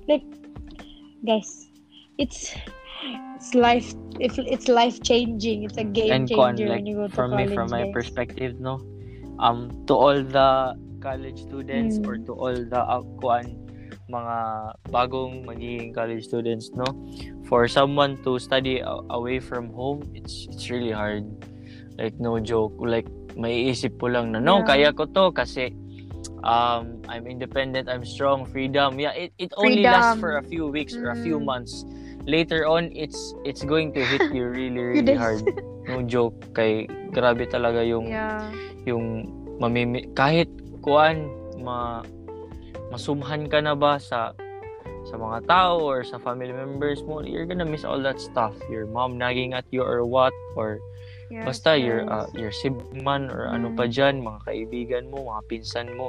like 0.09 0.25
guys 1.25 1.69
it's 2.17 2.53
it's 3.35 3.53
life 3.53 3.93
if 4.19 4.37
it's 4.39 4.67
life 4.67 4.97
changing 5.03 5.63
it's 5.63 5.77
a 5.77 5.83
game 5.85 6.09
and 6.11 6.29
changer 6.29 6.67
like 6.67 6.81
when 6.81 6.85
you 6.85 6.95
go 6.95 7.07
to 7.07 7.13
from 7.13 7.35
me 7.35 7.45
college 7.45 7.53
from 7.53 7.69
my 7.69 7.83
guys. 7.85 7.93
perspective 7.93 8.59
no 8.59 8.81
um 9.39 9.69
to 9.85 9.93
all 9.93 10.17
the 10.23 10.73
college 11.01 11.37
students 11.45 11.99
Mm. 11.99 12.07
or 12.09 12.17
to 12.25 12.33
all 12.33 12.57
the 12.57 12.81
uh, 12.81 13.01
kuan 13.21 13.45
mga 14.09 14.37
bagong 14.89 15.45
magiging 15.45 15.93
college 15.93 16.25
students 16.25 16.71
no 16.73 16.87
for 17.45 17.67
someone 17.67 18.17
to 18.25 18.39
study 18.39 18.79
a- 18.79 19.03
away 19.13 19.37
from 19.39 19.69
home 19.69 20.01
it's 20.17 20.47
it's 20.49 20.71
really 20.73 20.91
hard 20.91 21.27
like 22.01 22.15
no 22.17 22.39
joke 22.41 22.73
like 22.81 23.05
maiisip 23.37 23.93
ko 24.01 24.09
lang 24.09 24.33
na 24.33 24.39
no 24.41 24.63
Yeah. 24.63 24.65
kaya 24.65 24.89
ko 24.95 25.05
to 25.05 25.29
kasi 25.35 25.69
um 26.43 27.01
I'm 27.09 27.27
independent 27.27 27.89
I'm 27.89 28.05
strong 28.05 28.45
freedom 28.49 28.97
yeah 28.99 29.13
it, 29.13 29.33
it 29.37 29.51
only 29.57 29.85
Freedom. 29.85 29.91
lasts 29.93 30.17
for 30.19 30.37
a 30.37 30.43
few 30.49 30.67
weeks 30.67 30.97
or 30.97 31.11
a 31.13 31.19
few 31.21 31.37
Mm. 31.37 31.45
months 31.45 31.85
later 32.27 32.67
on 32.67 32.91
it's 32.91 33.31
it's 33.41 33.63
going 33.63 33.95
to 33.95 34.03
hit 34.03 34.29
you 34.29 34.45
really 34.45 34.83
really 34.93 35.15
hard 35.15 35.41
no 35.87 36.03
joke 36.03 36.35
kay 36.51 36.83
grabe 37.15 37.47
talaga 37.47 37.79
yung 37.81 38.11
Yeah. 38.11 38.51
yung 38.83 39.31
mamimi 39.57 40.05
kahit 40.13 40.51
kuan 40.83 41.31
ma 41.57 42.03
masumhan 42.91 43.47
ka 43.47 43.59
na 43.59 43.73
ba 43.73 43.95
sa 43.97 44.35
sa 45.07 45.15
mga 45.15 45.47
tao 45.47 45.79
or 45.79 46.03
sa 46.03 46.19
family 46.19 46.51
members 46.51 46.99
mo 47.01 47.23
you're 47.23 47.47
gonna 47.47 47.63
miss 47.63 47.87
all 47.87 47.99
that 47.99 48.19
stuff 48.19 48.51
your 48.67 48.83
mom 48.85 49.15
nagging 49.15 49.55
at 49.55 49.63
you 49.71 49.79
or 49.81 50.03
what 50.03 50.35
or 50.59 50.77
Yes, 51.27 51.43
basta 51.43 51.75
your 51.75 52.07
yes. 52.07 52.11
uh, 52.11 52.27
your 52.39 52.51
sibling 52.55 53.03
man 53.03 53.27
or 53.27 53.51
ano 53.51 53.67
pa 53.75 53.83
Mm. 53.83 53.91
dyan 53.91 54.15
mga 54.23 54.39
kaibigan 54.47 55.03
mo 55.11 55.27
mga 55.27 55.41
pinsan 55.51 55.87
mo 55.95 56.07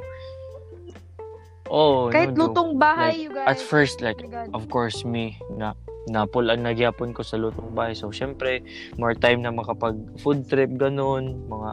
oh 1.69 2.07
Kahit 2.09 2.39
no 2.39 2.51
lutong 2.51 2.79
bahay, 2.79 3.19
Like, 3.19 3.23
you 3.23 3.31
guys. 3.35 3.49
at 3.51 3.59
first 3.59 3.99
like 3.99 4.19
Oh 4.23 4.55
of 4.55 4.71
course 4.71 5.03
me 5.03 5.35
na 5.51 5.75
napulan 6.09 6.65
na 6.65 6.73
gyapon 6.73 7.13
ko 7.13 7.23
sa 7.23 7.39
lutong 7.39 7.73
bahay. 7.77 7.95
So 7.95 8.11
syempre 8.11 8.65
more 8.97 9.15
time 9.15 9.45
na 9.45 9.53
makapag 9.53 9.97
food 10.21 10.49
trip 10.49 10.73
ganun. 10.77 11.45
Mga 11.47 11.71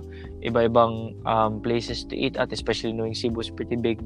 iba-ibang 0.51 1.15
um, 1.25 1.59
places 1.63 2.03
to 2.07 2.15
eat 2.15 2.37
at 2.37 2.51
especially 2.51 2.93
knowing 2.93 3.15
Cebu 3.15 3.41
is 3.41 3.51
pretty 3.51 3.79
big. 3.79 3.99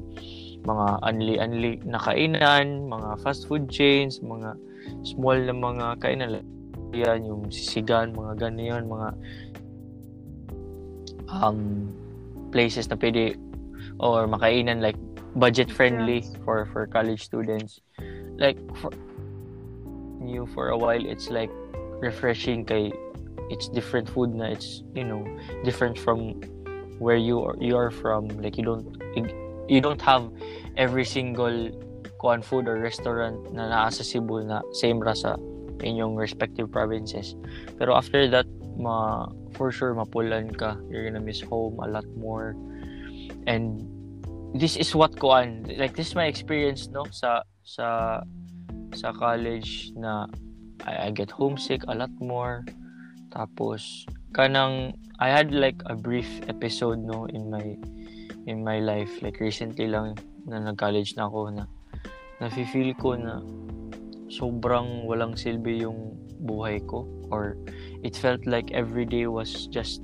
Mga 0.64 0.86
unli-unli 1.04 1.72
na 1.84 2.00
kainan 2.00 2.88
mga 2.88 3.20
fast 3.20 3.50
food 3.50 3.68
chains 3.68 4.22
mga 4.22 4.56
small 5.04 5.38
na 5.38 5.54
mga 5.54 5.86
kainan. 6.00 6.42
Yan 6.94 7.26
yung 7.26 7.50
sisigan 7.50 8.14
mga 8.14 8.48
ganyan 8.48 8.86
mga 8.86 9.08
um 11.30 11.90
places 12.50 12.90
na 12.90 12.98
pwede 12.98 13.38
or 14.02 14.26
makainan 14.26 14.82
like 14.82 14.98
budget 15.38 15.70
friendly 15.70 16.26
for 16.44 16.66
for 16.74 16.86
college 16.86 17.22
students. 17.22 17.78
Like 18.38 18.58
for 18.80 18.90
you 20.30 20.46
for 20.54 20.70
a 20.70 20.78
while 20.78 21.02
it's 21.04 21.28
like 21.28 21.50
refreshing 21.98 22.64
kay 22.64 22.94
it's 23.50 23.66
different 23.68 24.08
food 24.08 24.30
na 24.30 24.54
it's 24.54 24.86
you 24.94 25.02
know 25.02 25.26
different 25.66 25.98
from 25.98 26.38
where 27.00 27.16
you 27.16 27.42
are 27.42 27.56
you 27.58 27.74
are 27.76 27.90
from. 27.90 28.28
Like 28.38 28.56
you 28.56 28.64
don't 28.64 28.86
you 29.66 29.80
don't 29.80 30.00
have 30.00 30.30
every 30.76 31.04
single 31.04 31.72
kuan 32.20 32.44
food 32.44 32.68
or 32.68 32.78
restaurant 32.78 33.50
na 33.56 33.72
naa 33.72 33.88
sa 33.88 34.04
Cebu 34.04 34.44
na 34.44 34.60
same 34.76 35.00
ra 35.00 35.16
sa 35.16 35.34
inyong 35.80 36.14
respective 36.14 36.70
provinces. 36.70 37.34
Pero 37.80 37.96
after 37.96 38.28
that 38.28 38.46
ma 38.76 39.26
for 39.56 39.72
sure 39.72 39.96
mapulan 39.96 40.52
ka. 40.54 40.76
You're 40.92 41.08
gonna 41.08 41.24
miss 41.24 41.40
home 41.40 41.80
a 41.80 41.88
lot 41.88 42.06
more. 42.14 42.54
And 43.48 43.82
this 44.52 44.76
is 44.76 44.92
what 44.94 45.16
kuan 45.16 45.66
like 45.80 45.96
this 45.96 46.12
is 46.12 46.14
my 46.14 46.28
experience 46.28 46.92
no 46.92 47.08
sa 47.08 47.42
sa 47.64 48.20
sa 48.94 49.14
college 49.14 49.92
na 49.94 50.26
I, 50.84 51.08
I 51.08 51.10
get 51.10 51.30
homesick 51.30 51.84
a 51.88 51.94
lot 51.94 52.12
more. 52.20 52.64
Tapos 53.30 54.06
kanang 54.32 54.96
I 55.20 55.28
had 55.28 55.52
like 55.52 55.82
a 55.86 55.94
brief 55.94 56.28
episode 56.48 56.98
no 56.98 57.26
in 57.30 57.50
my 57.50 57.76
in 58.48 58.64
my 58.64 58.80
life. 58.80 59.10
Like 59.20 59.38
recently 59.38 59.86
lang 59.86 60.16
na 60.48 60.58
nag-college 60.58 61.14
na 61.14 61.28
ako 61.28 61.52
na 61.52 61.64
nafe-feel 62.40 62.96
ko 62.96 63.14
na 63.14 63.44
sobrang 64.32 65.04
walang 65.04 65.36
silbi 65.36 65.84
yung 65.84 66.16
buhay 66.42 66.80
ko. 66.88 67.04
Or 67.28 67.60
it 68.02 68.16
felt 68.16 68.48
like 68.48 68.72
every 68.72 69.04
day 69.04 69.28
was 69.28 69.68
just 69.68 70.00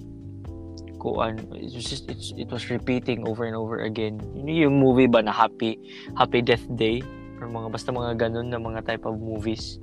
kuan 0.96 1.36
it 1.52 1.72
was 1.76 1.84
just 1.84 2.08
it's, 2.08 2.32
it 2.40 2.48
was 2.48 2.68
repeating 2.72 3.24
over 3.28 3.44
and 3.44 3.56
over 3.56 3.84
again. 3.84 4.20
You 4.36 4.42
know 4.44 4.56
yung 4.68 4.76
movie 4.80 5.08
ba 5.08 5.24
na 5.24 5.32
happy 5.32 5.80
happy 6.16 6.44
death 6.44 6.64
day 6.76 7.00
or 7.40 7.48
mga 7.48 7.68
basta 7.72 7.92
mga 7.92 8.16
ganun 8.16 8.48
na 8.50 8.58
mga 8.60 8.86
type 8.86 9.04
of 9.04 9.20
movies 9.20 9.78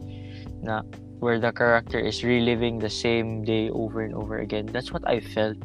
na 0.64 0.82
where 1.24 1.40
the 1.40 1.52
character 1.56 2.00
is 2.00 2.24
reliving 2.24 2.80
the 2.80 2.92
same 2.92 3.44
day 3.48 3.72
over 3.72 4.04
and 4.04 4.12
over 4.14 4.44
again. 4.44 4.68
That's 4.68 4.92
what 4.92 5.08
I 5.08 5.24
felt 5.24 5.56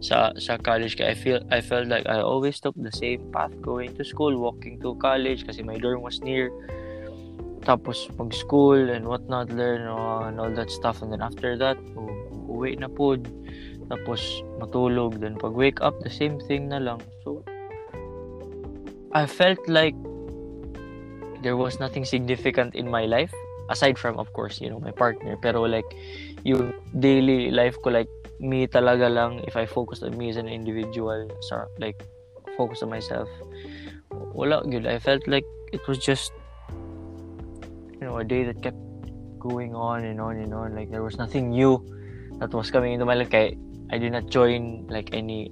sa 0.00 0.32
sa 0.40 0.56
college. 0.56 0.96
Kaya 0.96 1.12
I 1.12 1.16
feel 1.16 1.38
I 1.52 1.60
felt 1.60 1.86
like 1.92 2.08
I 2.08 2.24
always 2.24 2.56
took 2.58 2.72
the 2.80 2.92
same 2.92 3.28
path 3.28 3.52
going 3.60 3.92
to 4.00 4.02
school 4.04 4.32
walking 4.40 4.80
to 4.80 4.96
college 4.96 5.44
kasi 5.44 5.60
my 5.60 5.76
dorm 5.76 6.00
was 6.00 6.24
near. 6.24 6.48
Tapos 7.60 8.08
mag 8.16 8.32
school 8.32 8.88
and 8.88 9.04
whatnot 9.04 9.52
learn 9.52 9.84
uh, 9.84 10.32
and 10.32 10.40
all 10.40 10.48
that 10.48 10.72
stuff. 10.72 11.04
And 11.04 11.12
then 11.12 11.20
after 11.20 11.60
that 11.60 11.76
u- 11.92 12.48
uwi 12.48 12.80
na 12.80 12.88
po. 12.88 13.20
Tapos 13.92 14.24
matulog. 14.56 15.20
Then 15.20 15.36
pag 15.36 15.52
wake 15.52 15.84
up 15.84 16.00
the 16.00 16.08
same 16.08 16.40
thing 16.48 16.72
na 16.72 16.80
lang. 16.80 17.04
So 17.20 17.44
I 19.12 19.28
felt 19.28 19.60
like 19.68 19.98
there 21.42 21.56
was 21.56 21.80
nothing 21.80 22.04
significant 22.04 22.74
in 22.74 22.88
my 22.88 23.06
life 23.06 23.32
aside 23.70 23.96
from 23.96 24.18
of 24.18 24.32
course 24.32 24.60
you 24.60 24.68
know 24.68 24.80
my 24.80 24.90
partner. 24.90 25.38
Pero 25.40 25.62
like 25.64 25.86
yung 26.44 26.74
daily 26.98 27.50
life 27.50 27.78
ko 27.82 27.90
like 27.90 28.10
me 28.40 28.66
talaga 28.66 29.06
lang 29.06 29.40
if 29.46 29.56
I 29.56 29.64
focus 29.64 30.02
on 30.02 30.16
me 30.16 30.28
as 30.30 30.36
an 30.36 30.48
individual 30.48 31.28
so 31.44 31.68
like 31.78 32.02
focus 32.56 32.82
on 32.82 32.90
myself 32.90 33.28
wala 34.10 34.62
good. 34.66 34.86
I 34.86 34.98
felt 34.98 35.26
like 35.28 35.46
it 35.72 35.80
was 35.86 35.98
just 35.98 36.32
you 38.00 38.04
know 38.04 38.18
a 38.18 38.24
day 38.24 38.44
that 38.44 38.60
kept 38.62 38.80
going 39.38 39.74
on 39.74 40.04
and 40.04 40.20
on 40.20 40.36
and 40.36 40.52
on. 40.52 40.74
Like 40.74 40.90
there 40.90 41.02
was 41.02 41.16
nothing 41.16 41.50
new 41.50 41.80
that 42.38 42.52
was 42.52 42.70
coming 42.70 42.92
into 42.92 43.06
my 43.06 43.14
life. 43.14 43.30
Kaya 43.30 43.54
I 43.90 43.98
did 43.98 44.12
not 44.12 44.28
join 44.28 44.86
like 44.88 45.14
any 45.14 45.50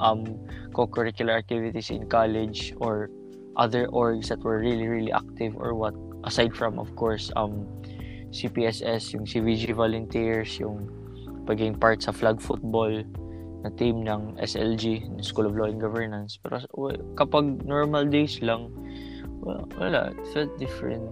um 0.00 0.38
co-curricular 0.76 1.32
activities 1.32 1.90
in 1.90 2.06
college 2.08 2.74
or 2.78 3.08
other 3.56 3.88
orgs 3.88 4.28
that 4.28 4.40
were 4.40 4.60
really 4.60 4.86
really 4.86 5.12
active 5.12 5.56
or 5.56 5.74
what 5.74 5.94
aside 6.24 6.54
from 6.54 6.78
of 6.78 6.92
course 6.96 7.32
um 7.36 7.66
CPSS 8.30 9.16
yung 9.16 9.24
CVG 9.24 9.72
volunteers 9.72 10.60
yung 10.60 10.90
pagiging 11.46 11.78
part 11.78 12.02
sa 12.02 12.12
flag 12.12 12.42
football 12.42 12.90
na 13.64 13.70
team 13.78 14.04
ng 14.04 14.36
SLG 14.42 15.06
School 15.24 15.48
of 15.48 15.56
Law 15.56 15.70
and 15.70 15.80
Governance. 15.80 16.36
Pero 16.42 16.60
well, 16.74 16.98
kapag 17.16 17.64
normal 17.64 18.04
days 18.04 18.42
lang 18.42 18.68
wala, 19.40 19.64
wala 19.78 20.00
it 20.12 20.26
felt 20.34 20.52
different. 20.58 21.06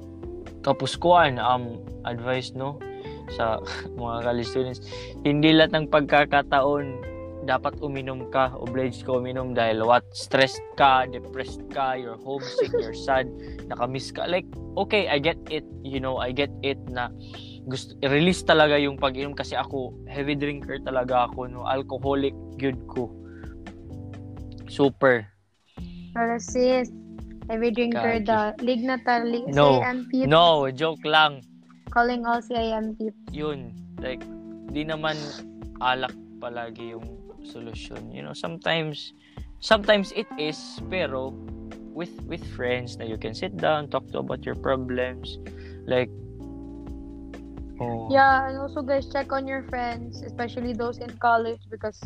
Tapos 0.61 0.99
kuan 0.99 1.40
um 1.40 1.80
advice 2.05 2.53
no 2.53 2.76
sa 3.32 3.62
mga 4.01 4.16
college 4.26 4.49
students 4.51 4.80
hindi 5.24 5.57
lahat 5.57 5.72
ng 5.72 5.86
pagkakataon 5.88 7.14
dapat 7.45 7.78
uminom 7.84 8.32
ka, 8.32 8.53
obliged 8.57 9.05
ka 9.05 9.20
uminom 9.20 9.53
dahil 9.53 9.84
what, 9.84 10.05
stressed 10.16 10.64
ka, 10.74 11.05
depressed 11.09 11.62
ka, 11.70 11.95
you're 11.95 12.18
homesick, 12.20 12.72
you're 12.76 12.97
sad, 12.97 13.28
nakamiss 13.68 14.11
ka. 14.11 14.24
Like, 14.24 14.49
okay, 14.76 15.07
I 15.09 15.20
get 15.20 15.38
it, 15.53 15.64
you 15.84 16.01
know, 16.01 16.18
I 16.18 16.32
get 16.32 16.51
it 16.64 16.80
na 16.88 17.12
gusto, 17.68 17.97
release 18.05 18.45
talaga 18.45 18.76
yung 18.76 19.01
pag-inom 19.01 19.32
kasi 19.32 19.57
ako, 19.57 19.97
heavy 20.09 20.36
drinker 20.36 20.80
talaga 20.84 21.28
ako, 21.30 21.49
no, 21.49 21.64
alcoholic, 21.64 22.36
good 22.61 22.76
ko. 22.88 23.09
Super. 24.68 25.28
Para 26.12 26.36
sis, 26.40 26.92
every 27.49 27.72
drinker 27.72 28.20
the 28.20 28.53
lig 28.61 28.84
na 28.84 29.01
ta, 29.03 29.24
lig 29.24 29.49
No. 29.49 29.80
CIM 29.80 29.99
peeps. 30.12 30.28
No, 30.28 30.68
joke 30.72 31.05
lang. 31.05 31.40
Calling 31.92 32.26
all 32.28 32.40
CIM 32.45 32.97
peeps. 33.01 33.16
Yun, 33.32 33.72
like, 34.01 34.20
di 34.74 34.84
naman 34.84 35.16
alak 35.80 36.12
palagi 36.38 36.92
yung 36.92 37.07
solution. 37.47 38.11
You 38.12 38.22
know, 38.22 38.32
sometimes, 38.32 39.12
sometimes 39.61 40.12
it 40.12 40.26
is, 40.38 40.59
pero 40.90 41.32
with 41.95 42.12
with 42.26 42.42
friends 42.59 42.99
na 42.99 43.07
you 43.07 43.16
can 43.16 43.32
sit 43.32 43.57
down, 43.57 43.88
talk 43.88 44.11
to 44.11 44.18
about 44.18 44.42
your 44.42 44.59
problems, 44.59 45.38
like, 45.86 46.11
oh, 47.78 48.11
Yeah, 48.11 48.51
and 48.51 48.59
also 48.59 48.82
guys, 48.82 49.07
check 49.09 49.30
on 49.30 49.47
your 49.47 49.62
friends, 49.70 50.22
especially 50.22 50.74
those 50.74 50.99
in 50.99 51.14
college 51.22 51.62
because 51.70 52.03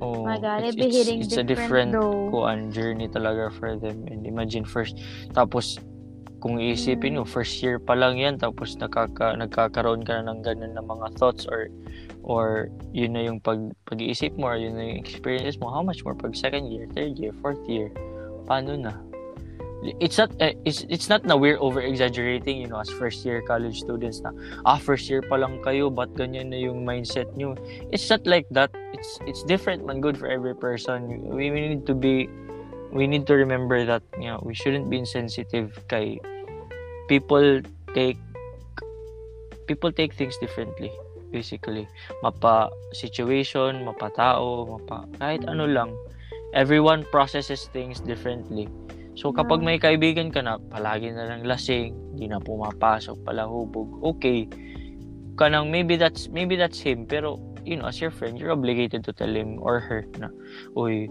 oh, 0.00 0.24
my 0.24 0.40
God, 0.40 0.64
it's, 0.64 0.76
it's, 0.76 0.96
hitting 0.96 1.20
it's 1.20 1.36
a 1.36 1.44
different, 1.44 1.92
different 1.92 1.92
though. 1.92 2.30
kuan 2.32 2.72
journey 2.72 3.06
talaga 3.06 3.52
for 3.52 3.76
them. 3.76 4.08
And 4.08 4.26
imagine 4.26 4.64
first, 4.64 4.98
tapos 5.36 5.78
kung 6.42 6.58
iisipin 6.58 7.14
mo, 7.14 7.22
first 7.22 7.62
year 7.62 7.78
pa 7.78 7.94
lang 7.94 8.18
yan, 8.18 8.34
tapos 8.34 8.74
nakaka, 8.74 9.38
nagkakaroon 9.38 10.02
ka 10.02 10.18
na 10.18 10.34
ng 10.34 10.42
ganun 10.42 10.74
na 10.74 10.82
mga 10.82 11.14
thoughts 11.14 11.46
or 11.46 11.70
or 12.22 12.70
yun 12.92 13.12
na 13.12 13.26
yung 13.26 13.40
pag, 13.40 13.58
pag-iisip 13.86 14.34
mo 14.38 14.54
or 14.54 14.56
yun 14.56 14.78
na 14.78 14.94
yung 14.94 14.98
experience 14.98 15.58
mo, 15.58 15.70
how 15.70 15.82
much 15.82 16.04
more 16.04 16.14
pag 16.14 16.34
second 16.36 16.70
year, 16.70 16.86
third 16.94 17.18
year, 17.18 17.32
fourth 17.42 17.62
year, 17.68 17.90
paano 18.46 18.78
na? 18.78 18.94
It's 19.98 20.14
not 20.14 20.30
eh, 20.38 20.54
it's 20.62 20.86
it's 20.86 21.10
not 21.10 21.26
na 21.26 21.34
we're 21.34 21.58
over 21.58 21.82
exaggerating, 21.82 22.62
you 22.62 22.70
know, 22.70 22.78
as 22.78 22.86
first 22.86 23.26
year 23.26 23.42
college 23.42 23.82
students 23.82 24.22
na 24.22 24.30
ah 24.62 24.78
first 24.78 25.10
year 25.10 25.26
pa 25.26 25.34
lang 25.34 25.58
kayo, 25.66 25.90
but 25.90 26.06
ganyan 26.14 26.54
na 26.54 26.58
yung 26.62 26.86
mindset 26.86 27.26
nyo. 27.34 27.58
It's 27.90 28.06
not 28.06 28.22
like 28.22 28.46
that. 28.54 28.70
It's 28.94 29.18
it's 29.26 29.42
different 29.42 29.82
man 29.82 29.98
good 29.98 30.14
for 30.14 30.30
every 30.30 30.54
person. 30.54 31.26
We, 31.26 31.50
we 31.50 31.74
need 31.74 31.82
to 31.90 31.98
be 31.98 32.30
we 32.94 33.10
need 33.10 33.26
to 33.26 33.34
remember 33.34 33.82
that 33.82 34.06
you 34.22 34.30
know, 34.30 34.38
we 34.46 34.54
shouldn't 34.54 34.86
be 34.86 35.02
insensitive 35.02 35.74
kay 35.90 36.22
people 37.10 37.58
take 37.90 38.22
people 39.66 39.90
take 39.90 40.14
things 40.14 40.38
differently 40.38 40.94
basically. 41.32 41.88
Mapa 42.20 42.68
situation, 42.92 43.82
mapa 43.88 44.12
tao, 44.12 44.68
mapa 44.78 45.08
kahit 45.16 45.48
ano 45.48 45.64
lang. 45.64 45.90
Everyone 46.52 47.08
processes 47.08 47.72
things 47.72 47.98
differently. 48.04 48.68
So 49.16 49.32
kapag 49.32 49.64
may 49.64 49.80
kaibigan 49.80 50.28
ka 50.28 50.44
na 50.44 50.60
palagi 50.60 51.12
na 51.12 51.32
lang 51.32 51.48
lasing, 51.48 51.96
hindi 52.12 52.28
na 52.28 52.40
pumapasok, 52.40 53.24
pala 53.24 53.48
hubog. 53.48 53.88
Okay. 54.04 54.48
Kanang 55.40 55.72
maybe 55.72 55.96
that's 55.96 56.28
maybe 56.28 56.60
that's 56.60 56.76
him 56.76 57.08
pero 57.08 57.40
you 57.64 57.76
know 57.76 57.86
as 57.86 58.00
your 58.00 58.10
friend 58.10 58.38
you're 58.38 58.50
obligated 58.50 59.04
to 59.04 59.12
tell 59.12 59.30
him 59.30 59.58
or 59.62 59.80
her 59.80 60.04
na 60.18 60.28
uy 60.76 61.06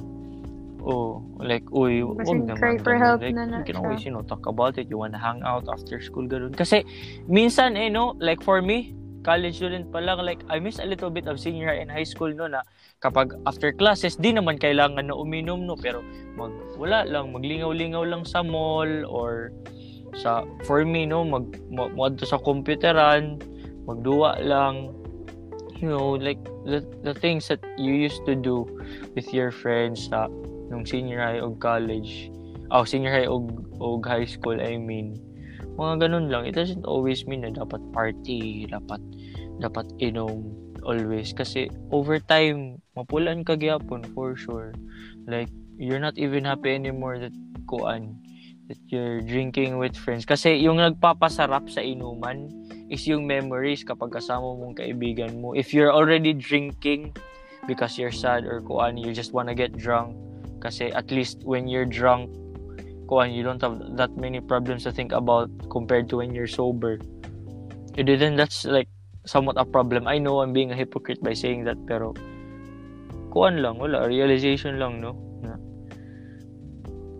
oh 0.84 1.24
like 1.39 1.63
uy 1.72 2.03
wag 2.03 2.28
naman 2.28 2.57
cry 2.57 2.78
for 2.78 2.95
help 2.97 3.22
like, 3.22 3.36
na 3.36 3.45
na 3.45 3.61
you 3.61 3.65
can 3.65 3.78
always 3.80 4.03
you 4.03 4.11
know 4.11 4.22
talk 4.26 4.45
about 4.45 4.78
it 4.78 4.89
you 4.89 4.97
wanna 4.97 5.17
hang 5.17 5.39
out 5.41 5.63
after 5.72 6.01
school 6.01 6.28
ganun 6.28 6.51
kasi 6.53 6.84
minsan 7.30 7.78
eh 7.78 7.88
no 7.88 8.17
like 8.19 8.43
for 8.43 8.61
me 8.61 8.93
college 9.22 9.61
student 9.61 9.89
pa 9.93 10.01
lang 10.01 10.22
like 10.22 10.41
I 10.49 10.57
miss 10.57 10.82
a 10.82 10.86
little 10.86 11.09
bit 11.09 11.30
of 11.30 11.38
senior 11.38 11.74
and 11.74 11.89
high 11.89 12.05
school 12.05 12.30
no 12.34 12.49
na 12.49 12.65
kapag 13.01 13.38
after 13.45 13.74
classes 13.74 14.17
di 14.17 14.34
naman 14.34 14.57
kailangan 14.57 15.09
na 15.09 15.15
uminom 15.15 15.65
no 15.65 15.78
pero 15.78 16.01
mag 16.38 16.53
wala 16.78 17.05
lang 17.05 17.34
maglingaw-lingaw 17.34 18.05
lang 18.05 18.26
sa 18.26 18.41
mall 18.41 18.89
or 19.05 19.53
sa 20.17 20.43
for 20.65 20.84
me 20.84 21.05
no 21.05 21.24
mag 21.24 21.47
adto 21.72 22.26
sa 22.26 22.41
computeran 22.41 23.39
magduwa 23.86 24.38
lang. 24.41 24.93
You 25.82 25.89
know 25.89 26.13
like 26.13 26.38
the, 26.61 26.86
the 27.01 27.17
things 27.17 27.49
that 27.49 27.57
you 27.74 27.97
used 27.97 28.22
to 28.30 28.38
do 28.38 28.69
with 29.17 29.34
your 29.34 29.49
friends 29.49 30.13
sa 30.13 30.30
nung 30.69 30.86
senior 30.86 31.17
high 31.17 31.41
o 31.41 31.57
college 31.57 32.30
oh 32.69 32.86
senior 32.86 33.09
high 33.09 33.26
o, 33.26 33.49
o 33.82 33.97
high 34.05 34.30
school 34.30 34.61
I 34.61 34.78
mean 34.78 35.17
mga 35.82 36.05
ganun 36.05 36.29
lang. 36.29 36.45
It 36.45 36.53
doesn't 36.53 36.86
always 36.86 37.25
mean 37.25 37.41
na 37.41 37.49
dapat 37.49 37.82
party 37.89 38.69
dapat 38.69 39.01
dapat 39.57 39.89
inom 39.97 40.53
always. 40.86 41.34
Kasi 41.34 41.73
over 41.89 42.21
time 42.21 42.77
mapulan 42.93 43.41
ka 43.41 43.57
gyapon 43.57 44.05
for 44.13 44.38
sure. 44.38 44.77
Like 45.25 45.49
you're 45.82 46.01
not 46.01 46.21
even 46.21 46.45
happy 46.45 46.77
anymore 46.77 47.17
that 47.17 47.34
kuan 47.65 48.21
that 48.69 48.77
you're 48.93 49.25
drinking 49.25 49.82
with 49.82 49.97
friends. 49.97 50.23
Kasi 50.23 50.61
yung 50.61 50.77
nagpapasarap 50.77 51.65
sa 51.67 51.82
inuman 51.82 52.47
is 52.93 53.09
yung 53.09 53.25
memories 53.25 53.82
kapag 53.82 54.13
kasama 54.13 54.53
mong 54.53 54.77
kaibigan 54.77 55.41
mo. 55.41 55.57
If 55.57 55.73
you're 55.73 55.91
already 55.91 56.38
drinking 56.38 57.17
because 57.65 57.97
you're 57.97 58.13
sad 58.13 58.45
or 58.45 58.61
kuan 58.61 59.01
you 59.01 59.09
just 59.13 59.34
wanna 59.34 59.57
get 59.57 59.73
drunk. 59.73 60.13
Kasi 60.61 60.93
at 60.93 61.09
least 61.09 61.41
when 61.41 61.65
you're 61.65 61.89
drunk 61.89 62.29
kuan 63.12 63.36
you 63.36 63.43
don't 63.43 63.59
have 63.59 63.76
that 63.99 64.16
many 64.16 64.39
problems 64.39 64.88
to 64.88 64.91
think 64.95 65.12
about 65.12 65.51
compared 65.68 66.07
to 66.07 66.24
when 66.24 66.32
you're 66.32 66.47
sober. 66.47 66.95
And 67.99 68.07
then 68.07 68.39
that's 68.39 68.64
like 68.64 68.88
somewhat 69.28 69.59
a 69.59 69.68
problem. 69.68 70.07
I 70.07 70.16
know 70.16 70.39
I'm 70.39 70.55
being 70.55 70.72
a 70.72 70.78
hypocrite 70.80 71.20
by 71.20 71.36
saying 71.36 71.68
that 71.68 71.76
pero 71.84 72.16
kuan 73.36 73.59
lang 73.59 73.84
wala 73.84 74.07
realization 74.07 74.80
lang 74.80 75.03
no? 75.03 75.12
Na 75.43 75.59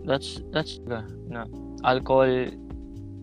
that's 0.08 0.40
that's 0.48 0.80
na 0.88 1.44
alcohol 1.84 2.48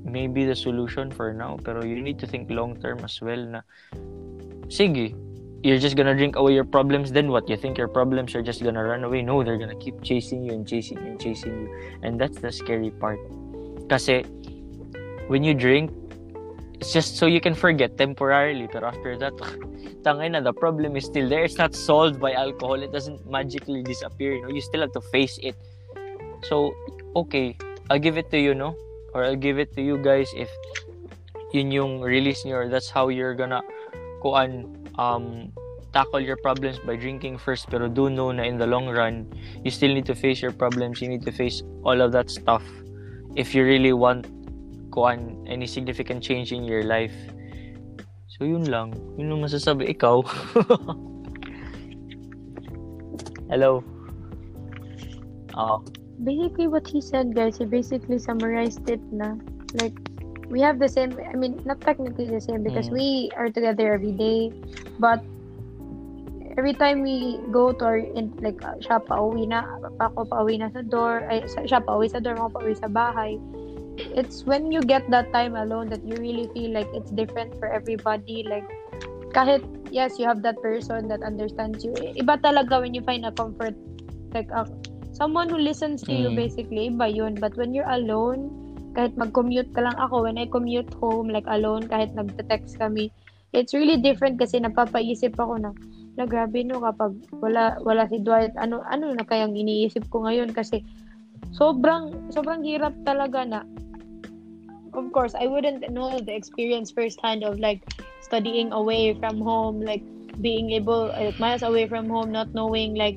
may 0.05 0.29
be 0.29 0.45
the 0.45 0.53
solution 0.53 1.09
for 1.09 1.33
now 1.33 1.57
pero 1.65 1.81
you 1.81 2.05
need 2.05 2.21
to 2.21 2.29
think 2.29 2.53
long 2.53 2.77
term 2.77 3.01
as 3.01 3.17
well 3.17 3.41
na 3.49 3.65
sige 4.69 5.17
you're 5.63 5.77
just 5.77 5.95
gonna 5.95 6.15
drink 6.15 6.35
away 6.35 6.53
your 6.53 6.63
problems 6.63 7.11
then 7.11 7.31
what? 7.31 7.49
You 7.49 7.57
think 7.57 7.77
your 7.77 7.87
problems 7.87 8.35
are 8.35 8.41
just 8.41 8.63
gonna 8.63 8.83
run 8.83 9.03
away? 9.03 9.21
No 9.21 9.43
they're 9.43 9.57
gonna 9.57 9.75
keep 9.75 10.01
chasing 10.01 10.43
you 10.43 10.53
and 10.53 10.67
chasing 10.67 10.97
you 10.97 11.11
and 11.11 11.19
chasing 11.19 11.51
you. 11.51 11.99
And 12.03 12.19
that's 12.19 12.39
the 12.39 12.51
scary 12.51 12.91
part. 12.91 13.19
Kasi 13.89 14.23
when 15.27 15.43
you 15.43 15.53
drink 15.53 15.91
it's 16.79 16.93
just 16.93 17.17
so 17.17 17.25
you 17.25 17.41
can 17.41 17.53
forget 17.53 17.97
temporarily 17.97 18.69
but 18.71 18.83
after 18.83 19.17
that 19.17 19.35
tangay 20.07 20.31
na 20.31 20.39
the 20.39 20.53
problem 20.53 20.95
is 20.95 21.05
still 21.05 21.27
there. 21.27 21.43
It's 21.43 21.57
not 21.57 21.75
solved 21.75 22.19
by 22.19 22.31
alcohol. 22.31 22.81
It 22.81 22.93
doesn't 22.93 23.29
magically 23.29 23.83
disappear 23.83 24.35
you 24.35 24.41
know? 24.43 24.49
You 24.49 24.61
still 24.61 24.81
have 24.81 24.93
to 24.93 25.01
face 25.11 25.39
it. 25.43 25.55
So 26.47 26.71
okay 27.15 27.57
I'll 27.89 27.99
give 27.99 28.17
it 28.17 28.31
to 28.31 28.39
you 28.39 28.55
no? 28.55 28.75
Or 29.13 29.25
I'll 29.25 29.35
give 29.35 29.59
it 29.59 29.75
to 29.75 29.81
you 29.81 29.97
guys 29.97 30.31
if 30.37 30.47
yun 31.51 31.71
yung 31.71 31.99
release 31.99 32.45
niyo 32.45 32.63
or 32.63 32.67
that's 32.69 32.93
how 32.93 33.09
you're 33.09 33.33
gonna 33.33 33.59
kuan 34.21 34.78
um 34.99 35.55
tackle 35.95 36.19
your 36.19 36.35
problems 36.43 36.75
by 36.83 36.99
drinking 36.99 37.39
first 37.39 37.71
pero 37.71 37.87
do 37.87 38.11
know 38.11 38.35
na 38.35 38.43
in 38.43 38.59
the 38.59 38.67
long 38.67 38.91
run 38.91 39.25
you 39.65 39.71
still 39.71 39.89
need 39.89 40.05
to 40.05 40.13
face 40.13 40.43
your 40.43 40.53
problems 40.53 41.01
you 41.01 41.09
need 41.09 41.23
to 41.23 41.31
face 41.31 41.63
all 41.87 42.03
of 42.03 42.13
that 42.13 42.29
stuff 42.29 42.61
if 43.33 43.55
you 43.55 43.63
really 43.63 43.95
want 43.95 44.27
kuan 44.91 45.39
any 45.47 45.65
significant 45.65 46.21
change 46.21 46.51
in 46.51 46.65
your 46.65 46.81
life. 46.81 47.13
So 48.25 48.41
yun 48.41 48.65
lang. 48.65 48.97
Yun 49.21 49.37
yung 49.37 49.45
masasabi. 49.45 49.85
Ikaw? 49.93 50.25
Hello? 53.53 53.85
Oh 55.53 55.85
basically 56.23 56.67
what 56.67 56.87
he 56.87 56.99
said 56.99 57.33
guys 57.33 57.57
he 57.57 57.65
basically 57.65 58.19
summarized 58.19 58.89
it 58.89 58.99
na 59.11 59.35
like 59.79 59.95
we 60.49 60.59
have 60.61 60.79
the 60.81 60.89
same 60.89 61.13
i 61.29 61.35
mean 61.37 61.57
not 61.65 61.79
technically 61.81 62.25
the 62.25 62.41
same 62.41 62.63
because 62.65 62.89
Mm. 62.89 62.97
we 62.97 63.07
are 63.37 63.49
together 63.49 63.93
every 63.93 64.11
day 64.13 64.49
but 64.97 65.21
every 66.57 66.73
time 66.73 67.01
we 67.05 67.39
go 67.53 67.71
to 67.71 67.85
our 67.85 68.01
in, 68.01 68.33
like 68.41 68.57
uh, 68.65 68.75
siya 68.83 68.99
pa 69.05 69.15
uwi 69.21 69.47
na 69.47 69.63
ako 70.01 70.25
pa 70.27 70.43
uwi 70.43 70.59
na 70.59 70.67
sa 70.73 70.81
door 70.83 71.23
ay 71.31 71.45
siya 71.45 71.79
pa 71.79 71.95
uwi 71.95 72.09
sa 72.11 72.19
door 72.19 72.35
ako 72.35 72.49
pa 72.57 72.59
uwi 72.65 72.75
sa 72.75 72.89
bahay 72.91 73.37
it's 74.17 74.43
when 74.43 74.73
you 74.73 74.81
get 74.81 75.05
that 75.13 75.29
time 75.31 75.55
alone 75.55 75.87
that 75.87 76.01
you 76.03 76.17
really 76.19 76.49
feel 76.51 76.73
like 76.73 76.89
it's 76.91 77.13
different 77.13 77.53
for 77.61 77.69
everybody 77.69 78.43
like 78.49 78.65
kahit 79.31 79.61
yes 79.93 80.17
you 80.17 80.25
have 80.25 80.41
that 80.41 80.57
person 80.65 81.05
that 81.07 81.21
understands 81.21 81.85
you 81.85 81.93
iba 82.17 82.35
talaga 82.41 82.81
when 82.81 82.91
you 82.97 83.05
find 83.05 83.23
a 83.23 83.31
comfort 83.37 83.77
like 84.33 84.49
a, 84.51 84.65
someone 85.13 85.47
who 85.47 85.57
listens 85.61 86.01
to 86.01 86.11
you 86.11 86.33
Mm. 86.33 86.35
basically 86.35 86.83
iba 86.89 87.07
yun 87.07 87.37
but 87.37 87.53
when 87.55 87.71
you're 87.71 87.87
alone 87.93 88.49
kahit 88.99 89.15
mag-commute 89.15 89.71
ka 89.71 89.79
lang 89.79 89.95
ako 89.95 90.27
when 90.27 90.35
I 90.35 90.51
commute 90.51 90.91
home 90.99 91.31
like 91.31 91.47
alone 91.47 91.87
kahit 91.87 92.11
nagte-text 92.11 92.75
kami 92.75 93.07
it's 93.55 93.71
really 93.71 93.95
different 93.95 94.35
kasi 94.35 94.59
napapaisip 94.59 95.39
ako 95.39 95.55
na 95.55 95.71
na 96.19 96.27
grabe 96.27 96.67
no 96.67 96.83
kapag 96.83 97.15
wala 97.39 97.79
wala 97.79 98.03
si 98.11 98.19
Dwight 98.19 98.51
ano 98.59 98.83
ano 98.91 99.15
na 99.15 99.23
kayang 99.23 99.55
iniisip 99.55 100.03
ko 100.11 100.27
ngayon? 100.27 100.51
Kasi 100.51 100.83
sobrang 101.55 102.11
sobrang 102.35 102.59
hirap 102.67 102.91
talaga 103.07 103.47
na 103.47 103.63
of 104.91 105.07
course 105.15 105.31
I 105.31 105.47
wouldn't 105.47 105.87
know 105.95 106.19
the 106.19 106.35
experience 106.35 106.91
firsthand 106.91 107.47
of 107.47 107.55
like 107.63 107.87
studying 108.19 108.75
away 108.75 109.15
from 109.15 109.39
home 109.39 109.79
like 109.79 110.03
being 110.43 110.75
able 110.75 111.07
like 111.15 111.39
miles 111.39 111.63
away 111.63 111.87
from 111.87 112.11
home 112.11 112.35
not 112.35 112.51
knowing 112.51 112.99
like 112.99 113.15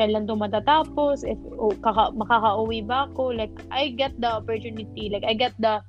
kailan 0.00 0.24
to 0.24 0.34
matatapos 0.36 1.24
if 1.24 1.36
o, 1.60 1.72
kaka, 1.84 2.12
makaka-uwi 2.16 2.80
ba 2.86 3.08
ako 3.10 3.32
like 3.32 3.52
I 3.68 3.92
get 3.92 4.16
the 4.16 4.40
opportunity 4.40 5.12
like 5.12 5.24
I 5.24 5.36
get 5.36 5.52
the 5.60 5.84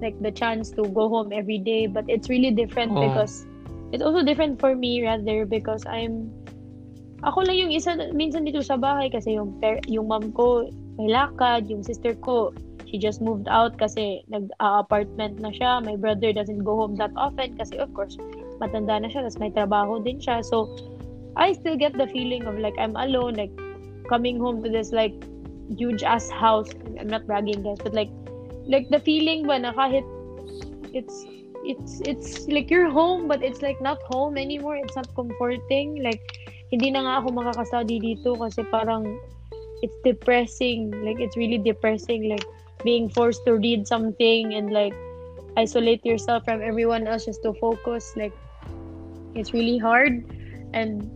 like 0.00 0.16
the 0.22 0.32
chance 0.32 0.70
to 0.78 0.86
go 0.90 1.08
home 1.10 1.34
every 1.34 1.58
day 1.58 1.86
but 1.86 2.06
it's 2.08 2.30
really 2.30 2.50
different 2.54 2.94
Oh. 2.94 3.02
because 3.02 3.44
it's 3.92 4.02
also 4.02 4.22
different 4.24 4.58
for 4.62 4.74
me 4.74 5.04
rather 5.04 5.44
because 5.44 5.84
I'm 5.84 6.32
ako 7.22 7.46
lang 7.46 7.54
yung 7.58 7.72
isa 7.74 7.94
minsan 8.14 8.42
dito 8.46 8.62
sa 8.62 8.74
bahay 8.74 9.06
kasi 9.10 9.38
yung 9.38 9.54
per, 9.62 9.78
yung 9.86 10.10
mom 10.10 10.34
ko 10.34 10.66
may 10.98 11.10
lakad 11.10 11.70
yung 11.70 11.82
sister 11.86 12.14
ko 12.18 12.50
she 12.92 12.98
just 12.98 13.22
moved 13.24 13.48
out 13.48 13.78
kasi 13.80 14.20
nag-apartment 14.28 15.40
na 15.40 15.48
siya 15.54 15.80
my 15.80 15.96
brother 15.96 16.34
doesn't 16.34 16.60
go 16.66 16.76
home 16.76 16.98
that 16.98 17.14
often 17.16 17.54
kasi 17.56 17.78
of 17.78 17.88
course 17.94 18.18
matanda 18.60 19.00
na 19.00 19.08
siya 19.08 19.24
tapos 19.24 19.40
may 19.40 19.52
trabaho 19.54 20.02
din 20.02 20.18
siya 20.20 20.44
so 20.44 20.68
I 21.36 21.52
still 21.52 21.76
get 21.76 21.96
the 21.96 22.06
feeling 22.06 22.44
of 22.46 22.58
like 22.58 22.74
I'm 22.78 22.96
alone 22.96 23.34
like 23.34 23.52
coming 24.08 24.38
home 24.38 24.62
to 24.62 24.68
this 24.68 24.92
like 24.92 25.14
huge 25.76 26.02
ass 26.02 26.30
house. 26.30 26.70
I'm 27.00 27.08
not 27.08 27.26
bragging 27.26 27.62
guys 27.62 27.78
but 27.82 27.94
like 27.94 28.10
like 28.66 28.88
the 28.90 29.00
feeling 29.00 29.46
na 29.46 29.72
kahit 29.72 30.04
it's 30.92 31.24
it's 31.64 32.00
it's 32.04 32.48
like 32.48 32.70
you're 32.70 32.90
home 32.90 33.28
but 33.28 33.42
it's 33.42 33.62
like 33.62 33.80
not 33.80 33.98
home 34.10 34.36
anymore. 34.36 34.76
It's 34.76 34.96
not 34.96 35.08
comforting. 35.14 36.02
Like 36.02 36.20
hindi 36.70 36.90
na 36.90 37.04
nga 37.04 37.12
ako 37.22 37.36
makaka-study 37.36 38.00
dito 38.00 38.36
kasi 38.36 38.62
parang 38.68 39.20
it's 39.80 39.96
depressing. 40.04 40.92
Like 41.04 41.20
it's 41.20 41.36
really 41.36 41.58
depressing 41.58 42.28
like 42.28 42.44
being 42.84 43.08
forced 43.08 43.46
to 43.46 43.56
read 43.56 43.86
something 43.86 44.54
and 44.54 44.72
like 44.72 44.94
isolate 45.56 46.04
yourself 46.04 46.44
from 46.44 46.60
everyone 46.60 47.06
else 47.06 47.24
just 47.24 47.42
to 47.44 47.54
focus. 47.56 48.12
Like 48.16 48.34
it's 49.34 49.54
really 49.54 49.78
hard. 49.78 50.28
And 50.72 51.08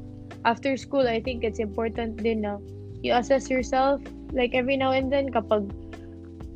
after 0.47 0.79
school 0.79 1.05
I 1.05 1.21
think 1.21 1.43
it's 1.43 1.59
important 1.59 2.23
din 2.23 2.47
na 2.47 2.63
you 3.03 3.13
assess 3.13 3.51
yourself 3.51 4.01
like 4.33 4.55
every 4.55 4.79
now 4.79 4.95
and 4.95 5.11
then 5.11 5.29
kapag 5.35 5.67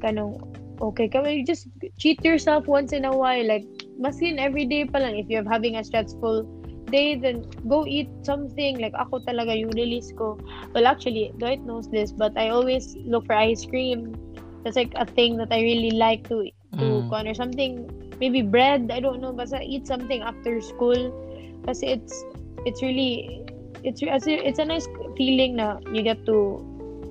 kanong 0.01 0.38
okay 0.80 1.11
ka 1.11 1.20
you 1.26 1.45
just 1.45 1.68
cheat 1.99 2.22
yourself 2.24 2.64
once 2.70 2.95
in 2.95 3.05
a 3.05 3.12
while 3.12 3.45
like 3.45 3.66
masin 4.01 4.41
every 4.41 4.64
day 4.64 4.86
pa 4.88 5.03
lang 5.03 5.18
if 5.18 5.28
you're 5.28 5.45
having 5.45 5.76
a 5.76 5.84
stressful 5.84 6.47
day 6.88 7.14
then 7.14 7.45
go 7.68 7.86
eat 7.86 8.09
something 8.26 8.80
like 8.80 8.95
ako 8.99 9.22
talaga 9.28 9.55
yung 9.55 9.70
release 9.78 10.11
ko. 10.18 10.34
Well 10.74 10.86
actually 10.86 11.30
Dwight 11.38 11.62
knows 11.62 11.86
this 11.91 12.11
but 12.11 12.34
I 12.34 12.51
always 12.51 12.97
look 13.07 13.26
for 13.26 13.36
ice 13.38 13.62
cream. 13.66 14.14
That's 14.64 14.76
like 14.76 14.93
a 14.97 15.07
thing 15.07 15.36
that 15.38 15.53
I 15.55 15.62
really 15.62 15.95
like 15.95 16.26
to 16.28 16.47
to 16.78 16.84
Mm. 17.07 17.12
or 17.12 17.34
something 17.34 17.86
maybe 18.18 18.43
bread 18.43 18.91
I 18.91 19.01
don't 19.01 19.20
know 19.20 19.32
basta 19.32 19.62
eat 19.62 19.86
something 19.86 20.22
after 20.22 20.59
school. 20.61 20.99
Kasi 21.68 22.01
it's 22.01 22.14
it's 22.66 22.82
really 22.82 23.45
it's 23.85 24.03
it's 24.03 24.59
a 24.59 24.64
nice 24.64 24.87
feeling 25.16 25.57
na 25.57 25.78
you 25.93 26.03
get 26.03 26.24
to 26.26 26.61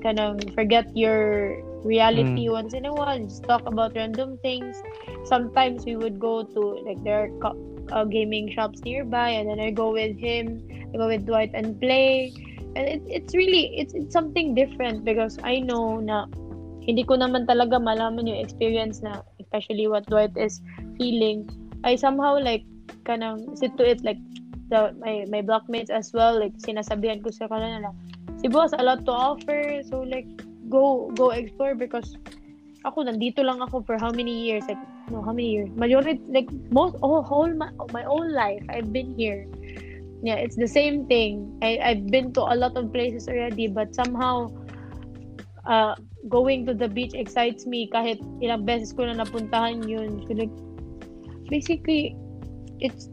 kind 0.04 0.20
of 0.20 0.40
forget 0.56 0.86
your 0.96 1.60
reality 1.84 2.48
mm. 2.48 2.52
once 2.52 2.74
in 2.74 2.86
a 2.86 2.94
while. 2.94 3.20
Just 3.20 3.44
talk 3.44 3.66
about 3.66 3.96
random 3.96 4.38
things. 4.42 4.82
Sometimes 5.26 5.86
we 5.86 5.96
would 5.96 6.20
go 6.20 6.44
to 6.44 6.62
like 6.86 7.02
there 7.04 7.32
are 7.44 7.54
uh, 7.92 8.04
gaming 8.06 8.52
shops 8.52 8.82
nearby 8.84 9.30
and 9.30 9.50
then 9.50 9.60
i 9.60 9.72
go 9.72 9.92
with 9.92 10.18
him. 10.18 10.62
I 10.94 10.98
go 10.98 11.08
with 11.08 11.26
dwight 11.26 11.52
and 11.54 11.80
play. 11.80 12.34
And 12.76 12.86
it, 12.88 13.02
it's 13.08 13.34
really 13.34 13.78
it's, 13.78 13.94
it's 13.94 14.14
something 14.14 14.54
different 14.54 15.04
because 15.04 15.40
i 15.44 15.60
know 15.60 15.98
na 16.00 16.30
hindi 16.86 17.04
ko 17.04 17.18
naman 17.18 17.46
talaga 17.46 17.82
malaman 17.82 18.30
yung 18.30 18.40
experience 18.40 19.02
na 19.02 19.22
especially 19.40 19.88
what 19.88 20.06
dwight 20.08 20.34
is 20.38 20.62
feeling. 20.98 21.50
I 21.84 21.96
somehow 21.96 22.40
like 22.40 22.66
kind 23.06 23.24
of 23.24 23.42
sit 23.58 23.78
to 23.78 23.86
it 23.86 24.04
like 24.04 24.18
the 24.70 24.94
my 25.02 25.26
my 25.30 25.42
blockmates 25.42 25.90
as 25.90 26.14
well 26.14 26.38
like 26.38 26.54
sinasabihan 26.62 27.22
ko 27.26 27.34
sa 27.34 27.50
kanila 27.50 27.90
si 28.40 28.48
boss 28.48 28.72
a 28.74 28.84
lot 28.84 29.04
to 29.06 29.12
offer. 29.12 29.84
So 29.84 30.02
like 30.02 30.28
go 30.70 31.12
go 31.16 31.32
explore 31.32 31.76
because 31.76 32.16
ako 32.88 33.04
nandito 33.04 33.44
lang 33.44 33.60
ako 33.60 33.84
for 33.84 34.00
how 34.00 34.12
many 34.16 34.48
years? 34.48 34.64
Like 34.68 34.80
no 35.12 35.22
how 35.22 35.36
many 35.36 35.52
years? 35.52 35.70
Majority 35.76 36.24
like 36.32 36.48
most 36.72 36.96
oh 37.04 37.22
whole 37.22 37.52
my, 37.52 37.70
my 37.92 38.04
whole 38.04 38.28
life 38.32 38.64
I've 38.72 38.94
been 38.94 39.12
here. 39.20 39.44
Yeah 40.24 40.40
it's 40.40 40.56
the 40.56 40.68
same 40.68 41.06
thing. 41.08 41.52
I 41.62 41.80
I've 41.84 42.08
been 42.08 42.32
to 42.40 42.48
a 42.48 42.56
lot 42.56 42.80
of 42.80 42.94
places 42.96 43.28
already 43.28 43.68
but 43.68 43.92
somehow 43.92 44.48
uh 45.68 45.96
going 46.28 46.66
to 46.68 46.74
the 46.74 46.88
beach 46.88 47.16
excites 47.16 47.68
me. 47.68 47.92
Kahit 47.92 48.24
ilang 48.40 48.64
beses 48.64 48.96
ko 48.96 49.04
na 49.04 49.20
napuntahan 49.20 49.84
yun. 49.84 50.24
So 50.28 50.40
like 50.40 50.54
basically 51.52 52.16
it's 52.80 53.12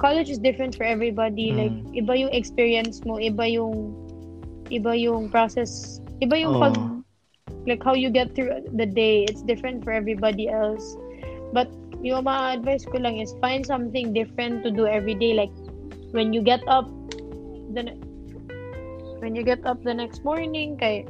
college 0.00 0.28
is 0.28 0.38
different 0.38 0.74
for 0.74 0.84
everybody 0.84 1.52
mm. 1.52 1.58
like 1.62 1.76
iba 1.94 2.12
yung 2.16 2.32
experience 2.32 3.00
mo 3.04 3.16
iba 3.16 3.46
yung 3.48 3.92
iba 4.68 4.96
yung 4.96 5.28
process 5.28 6.00
Iba 6.22 6.38
yung 6.38 6.56
oh. 6.56 6.62
pag 6.62 6.74
like 7.66 7.82
how 7.82 7.92
you 7.92 8.10
get 8.10 8.34
through 8.34 8.64
the 8.76 8.86
day. 8.86 9.24
It's 9.24 9.42
different 9.42 9.82
for 9.82 9.92
everybody 9.92 10.48
else. 10.48 10.96
But 11.52 11.68
yung 12.04 12.28
mga 12.28 12.60
advice 12.60 12.84
ko 12.84 13.00
lang 13.00 13.18
is 13.18 13.34
find 13.40 13.64
something 13.64 14.12
different 14.12 14.62
to 14.64 14.70
do 14.70 14.86
every 14.86 15.14
day. 15.14 15.34
Like 15.34 15.52
when 16.14 16.32
you 16.32 16.40
get 16.40 16.62
up 16.68 16.86
the 17.74 17.92
when 19.18 19.34
you 19.34 19.42
get 19.42 19.64
up 19.66 19.82
the 19.82 19.94
next 19.94 20.22
morning 20.22 20.76
kay 20.76 21.08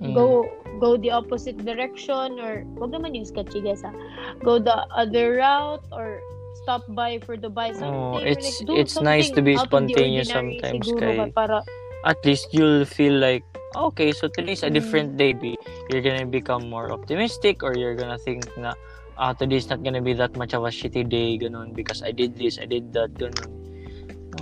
mm. 0.00 0.14
go 0.14 0.46
go 0.80 0.96
the 0.96 1.10
opposite 1.10 1.58
direction 1.62 2.38
or 2.40 2.64
wag 2.78 2.94
naman 2.94 3.12
yung 3.12 3.28
sketchy 3.28 3.60
guys 3.60 3.84
ha. 3.84 3.92
Go 4.40 4.56
the 4.56 4.86
other 4.96 5.42
route 5.42 5.84
or 5.92 6.22
stop 6.62 6.82
by 6.94 7.18
for 7.20 7.36
to 7.36 7.50
buy 7.50 7.72
something. 7.72 7.90
Oh, 7.90 8.16
it's 8.16 8.62
like, 8.62 8.78
it's 8.78 9.00
nice 9.00 9.30
to 9.30 9.42
be 9.42 9.56
spontaneous 9.56 10.30
sometimes 10.30 10.86
kay 10.98 11.30
para 11.34 11.62
at 12.04 12.18
least 12.26 12.50
you'll 12.50 12.84
feel 12.84 13.14
like 13.14 13.44
okay, 13.76 14.12
so 14.12 14.28
today's 14.28 14.62
a 14.62 14.70
different 14.70 15.14
mm. 15.14 15.18
day. 15.18 15.32
Be 15.32 15.56
you're 15.90 16.02
gonna 16.02 16.26
become 16.26 16.68
more 16.68 16.92
optimistic, 16.92 17.62
or 17.62 17.74
you're 17.76 17.94
gonna 17.94 18.18
think 18.18 18.44
na 18.56 18.74
uh, 19.16 19.32
today's 19.34 19.68
not 19.68 19.82
gonna 19.82 20.02
be 20.02 20.12
that 20.14 20.36
much 20.36 20.54
of 20.54 20.64
a 20.64 20.72
shitty 20.72 21.08
day, 21.08 21.38
ganun, 21.38 21.74
because 21.74 22.02
I 22.02 22.12
did 22.12 22.36
this, 22.36 22.58
I 22.58 22.66
did 22.66 22.92
that, 22.92 23.14
ganun. 23.14 23.61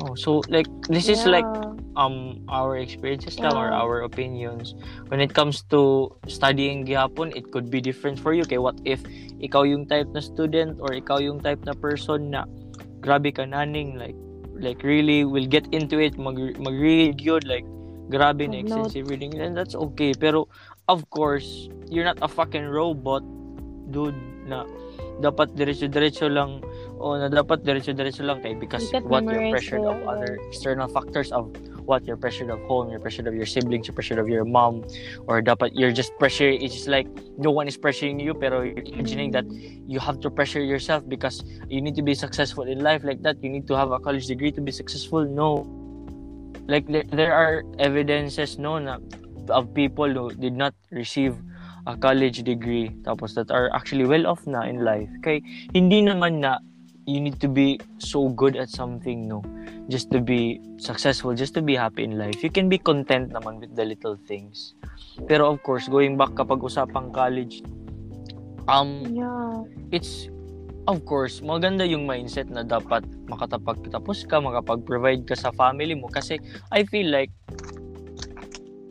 Oh, 0.01 0.15
so 0.15 0.41
like 0.49 0.69
this 0.89 1.07
yeah. 1.07 1.15
is 1.15 1.27
like 1.27 1.49
um 1.97 2.41
our 2.49 2.81
experiences 2.81 3.37
yeah. 3.37 3.53
lang 3.53 3.57
or 3.57 3.69
our 3.69 4.03
opinions. 4.09 4.75
When 5.13 5.21
it 5.21 5.35
comes 5.35 5.63
to 5.69 6.09
studying 6.27 6.87
gihapon, 6.87 7.37
it 7.37 7.53
could 7.53 7.69
be 7.69 7.81
different 7.81 8.17
for 8.17 8.33
you. 8.33 8.43
Okay, 8.49 8.59
what 8.59 8.81
if 8.89 9.05
ikaw 9.45 9.69
yung 9.69 9.85
type 9.85 10.09
na 10.17 10.25
student 10.25 10.81
or 10.81 10.97
ikaw 10.97 11.21
yung 11.21 11.41
type 11.41 11.61
na 11.69 11.77
person 11.77 12.33
na 12.33 12.49
grabe 13.05 13.33
ka 13.33 13.45
naning 13.45 13.97
like 13.97 14.17
like 14.61 14.85
really 14.85 15.25
will 15.25 15.49
get 15.49 15.65
into 15.73 15.97
it 16.01 16.17
mag 16.21 16.37
mag 16.61 16.77
read 16.77 17.17
good 17.21 17.49
like 17.49 17.65
grabe 18.13 18.45
na 18.45 18.61
excessive 18.61 19.09
reading 19.09 19.33
and 19.41 19.57
that's 19.57 19.73
okay 19.73 20.13
pero 20.13 20.45
of 20.93 21.01
course 21.09 21.73
you're 21.89 22.05
not 22.05 22.21
a 22.21 22.29
fucking 22.29 22.69
robot 22.69 23.25
dude 23.89 24.17
na 24.45 24.69
dapat 25.25 25.53
diretso-diretso 25.57 26.29
lang 26.29 26.61
o 27.01 27.17
na 27.17 27.33
dapat 27.33 27.65
diretso-diretso 27.65 28.23
lang 28.23 28.45
kay 28.45 28.53
because 28.53 28.93
what 29.09 29.25
you're 29.25 29.49
pressured 29.49 29.83
of 29.89 29.97
other 30.05 30.37
external 30.53 30.87
factors 30.87 31.33
of 31.33 31.49
what 31.89 32.05
you're 32.05 32.21
pressured 32.21 32.53
of 32.53 32.61
home 32.69 32.93
you're 32.93 33.01
pressured 33.01 33.27
of 33.27 33.35
your 33.35 33.49
siblings 33.49 33.89
you're 33.89 33.97
pressured 33.97 34.21
of 34.21 34.29
your 34.29 34.45
mom 34.45 34.85
or 35.27 35.41
dapat 35.41 35.73
you're 35.73 35.91
just 35.91 36.13
pressure 36.21 36.47
it's 36.47 36.77
just 36.77 36.93
like 36.93 37.09
no 37.41 37.51
one 37.51 37.67
is 37.67 37.75
pressuring 37.75 38.21
you 38.21 38.37
pero 38.37 38.61
you're 38.61 38.85
imagining 38.85 39.33
that 39.33 39.49
you 39.91 39.99
have 39.99 40.21
to 40.21 40.31
pressure 40.31 40.63
yourself 40.63 41.03
because 41.09 41.43
you 41.69 41.81
need 41.81 41.95
to 41.97 42.03
be 42.03 42.15
successful 42.15 42.65
in 42.65 42.81
life 42.81 43.03
like 43.03 43.23
that. 43.23 43.43
You 43.43 43.51
need 43.51 43.67
to 43.69 43.77
have 43.77 43.91
a 43.91 43.99
college 43.99 44.27
degree 44.27 44.53
to 44.53 44.61
be 44.61 44.73
successful. 44.73 45.25
No. 45.25 45.67
Like 46.69 46.87
there, 46.87 47.05
there 47.11 47.35
are 47.35 47.65
evidences 47.79 48.59
no 48.59 48.79
na 48.79 48.99
of 49.49 49.75
people 49.75 50.07
who 50.07 50.31
did 50.31 50.55
not 50.55 50.75
receive 50.91 51.35
a 51.87 51.97
college 51.97 52.45
degree 52.45 52.95
tapos 53.03 53.35
that 53.35 53.51
are 53.51 53.73
actually 53.75 54.07
well 54.07 54.27
off 54.27 54.47
na 54.47 54.63
in 54.63 54.85
life. 54.85 55.11
Kay 55.27 55.43
hindi 55.75 56.07
naman 56.07 56.39
na 56.39 56.63
you 57.07 57.21
need 57.21 57.41
to 57.41 57.49
be 57.49 57.81
so 57.99 58.29
good 58.29 58.57
at 58.57 58.69
something 58.69 59.27
no 59.29 59.41
just 59.89 60.11
to 60.11 60.21
be 60.21 60.61
successful 60.77 61.35
just 61.35 61.55
to 61.55 61.63
be 61.63 61.75
happy 61.75 62.05
in 62.05 62.19
life 62.19 62.43
you 62.45 62.51
can 62.51 62.69
be 62.69 62.79
content 62.79 63.33
naman 63.33 63.61
with 63.61 63.73
the 63.75 63.85
little 63.85 64.17
things 64.29 64.75
pero 65.27 65.49
of 65.51 65.63
course 65.63 65.89
going 65.89 66.17
back 66.17 66.31
kapag 66.37 66.61
usapang 66.61 67.09
college 67.11 67.65
um 68.69 69.05
yeah. 69.11 69.65
it's 69.91 70.31
of 70.91 71.07
course, 71.07 71.39
maganda 71.39 71.87
yung 71.87 72.03
mindset 72.03 72.51
na 72.51 72.67
dapat 72.67 73.07
makatapag-tapos 73.31 74.27
ka, 74.27 74.43
makapag-provide 74.43 75.23
ka 75.23 75.39
sa 75.39 75.55
family 75.55 75.95
mo. 75.95 76.11
Kasi 76.11 76.43
I 76.75 76.83
feel 76.83 77.07
like 77.07 77.31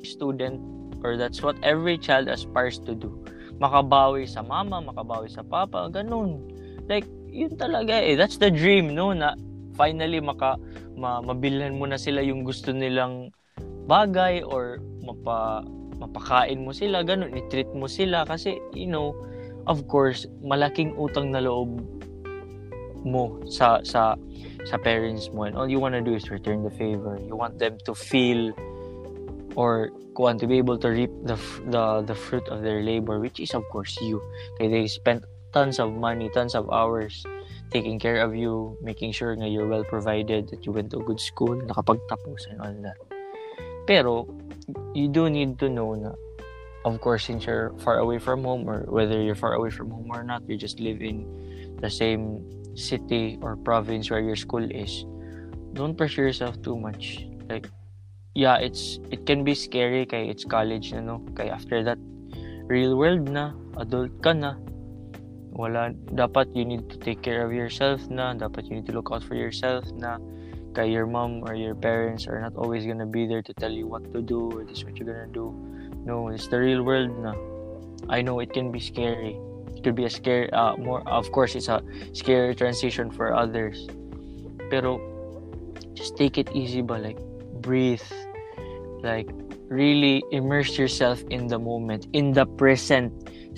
student 0.08 0.64
or 1.04 1.20
that's 1.20 1.44
what 1.44 1.60
every 1.64 2.00
child 2.00 2.32
aspires 2.32 2.80
to 2.88 2.96
do. 2.96 3.12
Makabawi 3.60 4.24
sa 4.24 4.40
mama, 4.40 4.80
makabawi 4.80 5.28
sa 5.28 5.44
papa, 5.44 5.92
ganun. 5.92 6.40
Like, 6.88 7.08
yun 7.32 7.54
talaga 7.56 7.98
eh. 7.98 8.18
That's 8.18 8.38
the 8.38 8.52
dream, 8.52 8.94
no? 8.94 9.14
Na 9.14 9.34
finally 9.78 10.20
maka 10.20 10.60
ma, 10.98 11.24
mabilhan 11.24 11.80
mo 11.80 11.88
na 11.88 11.96
sila 11.96 12.20
yung 12.20 12.44
gusto 12.44 12.76
nilang 12.76 13.32
bagay 13.88 14.44
or 14.44 14.84
mapa 15.02 15.64
mapakain 16.00 16.64
mo 16.64 16.72
sila, 16.72 17.04
ganun, 17.04 17.36
i-treat 17.36 17.68
mo 17.76 17.84
sila 17.84 18.24
kasi, 18.24 18.56
you 18.72 18.88
know, 18.88 19.12
of 19.68 19.84
course, 19.92 20.24
malaking 20.40 20.96
utang 20.96 21.36
na 21.36 21.44
loob 21.44 21.84
mo 23.04 23.40
sa 23.48 23.84
sa 23.84 24.16
sa 24.68 24.76
parents 24.76 25.32
mo 25.32 25.48
and 25.48 25.56
all 25.56 25.72
you 25.72 25.80
want 25.80 25.96
to 25.96 26.04
do 26.04 26.16
is 26.16 26.28
return 26.32 26.64
the 26.64 26.72
favor. 26.72 27.16
You 27.20 27.36
want 27.36 27.60
them 27.60 27.80
to 27.88 27.96
feel 27.96 28.52
or 29.56 29.92
want 30.20 30.40
to 30.44 30.48
be 30.52 30.60
able 30.60 30.76
to 30.84 30.92
reap 30.92 31.12
the 31.24 31.40
the 31.72 32.04
the 32.04 32.16
fruit 32.16 32.44
of 32.52 32.60
their 32.60 32.84
labor 32.84 33.24
which 33.24 33.40
is 33.40 33.56
of 33.56 33.64
course 33.72 33.96
you. 34.04 34.20
Okay, 34.56 34.68
they 34.68 34.84
spent 34.92 35.24
tons 35.54 35.80
of 35.80 35.94
money, 35.94 36.30
tons 36.34 36.56
of 36.56 36.70
hours 36.72 37.26
taking 37.70 38.00
care 38.00 38.22
of 38.22 38.36
you, 38.36 38.78
making 38.82 39.12
sure 39.12 39.34
nga 39.38 39.48
you're 39.48 39.68
well 39.68 39.84
provided, 39.84 40.50
that 40.50 40.66
you 40.66 40.72
went 40.72 40.90
to 40.92 41.00
a 41.00 41.04
good 41.06 41.20
school, 41.20 41.54
nakapagtapos 41.54 42.50
and 42.50 42.62
all 42.62 42.74
that. 42.82 42.98
Pero 43.86 44.26
you 44.94 45.08
do 45.08 45.30
need 45.30 45.58
to 45.62 45.70
know 45.70 45.94
na 45.94 46.14
of 46.86 47.02
course, 47.02 47.26
since 47.26 47.46
you're 47.46 47.74
far 47.80 48.00
away 48.00 48.20
from 48.20 48.44
home, 48.44 48.70
or 48.70 48.86
whether 48.88 49.22
you're 49.22 49.36
far 49.36 49.54
away 49.54 49.70
from 49.70 49.92
home 49.92 50.08
or 50.12 50.24
not, 50.24 50.48
you 50.48 50.56
just 50.56 50.80
live 50.80 51.02
in 51.02 51.28
the 51.82 51.90
same 51.90 52.40
city 52.76 53.38
or 53.42 53.58
province 53.58 54.10
where 54.10 54.22
your 54.22 54.36
school 54.36 54.64
is. 54.64 55.06
Don't 55.74 55.98
pressure 55.98 56.24
yourself 56.24 56.62
too 56.62 56.78
much. 56.78 57.28
Like, 57.50 57.68
yeah, 58.34 58.58
it's 58.58 59.00
it 59.12 59.26
can 59.26 59.44
be 59.44 59.54
scary 59.54 60.06
kay 60.06 60.30
it's 60.30 60.46
college 60.46 60.94
na 60.94 61.02
no. 61.02 61.16
Kay 61.36 61.50
after 61.50 61.84
that, 61.84 62.00
real 62.72 62.96
world 62.96 63.28
na, 63.28 63.54
adult 63.78 64.16
ka 64.24 64.34
na. 64.34 64.56
Wala, 65.52 65.92
dapat 66.14 66.54
you 66.54 66.64
need 66.64 66.90
to 66.90 66.98
take 66.98 67.22
care 67.22 67.42
of 67.46 67.52
yourself 67.52 68.06
na, 68.08 68.34
dapat 68.38 68.70
you 68.70 68.78
need 68.78 68.86
to 68.86 68.94
look 68.94 69.10
out 69.12 69.24
for 69.24 69.36
yourself 69.36 69.84
na. 69.98 70.22
Kay 70.78 70.94
your 70.94 71.10
mom 71.10 71.42
or 71.50 71.58
your 71.58 71.74
parents 71.74 72.30
are 72.30 72.38
not 72.38 72.54
always 72.54 72.86
gonna 72.86 73.10
be 73.10 73.26
there 73.26 73.42
to 73.42 73.54
tell 73.58 73.74
you 73.74 73.90
what 73.90 74.06
to 74.14 74.22
do 74.22 74.54
or 74.54 74.64
this 74.64 74.80
is 74.80 74.86
what 74.86 74.94
you're 75.02 75.10
gonna 75.10 75.34
do. 75.34 75.50
No 76.06 76.30
it's 76.30 76.48
the 76.48 76.62
real 76.62 76.86
world 76.86 77.10
na. 77.18 77.34
I 78.08 78.22
know 78.22 78.40
it 78.40 78.54
can 78.54 78.72
be 78.72 78.80
scary. 78.80 79.42
It 79.74 79.82
could 79.82 79.98
be 79.98 80.06
a 80.06 80.14
scare 80.14 80.46
uh, 80.54 80.78
more 80.78 81.02
of 81.10 81.32
course 81.34 81.58
it's 81.58 81.68
a 81.68 81.82
scary 82.14 82.54
transition 82.54 83.10
for 83.10 83.34
others. 83.34 83.90
Pero 84.70 85.02
just 85.98 86.16
take 86.16 86.38
it 86.38 86.54
easy 86.54 86.86
but 86.86 87.02
like 87.02 87.18
breathe. 87.66 88.06
Like 89.02 89.34
really 89.70 90.22
immerse 90.32 90.78
yourself 90.78 91.22
in 91.30 91.48
the 91.48 91.58
moment 91.58 92.06
in 92.14 92.34
the 92.34 92.46
present 92.46 93.10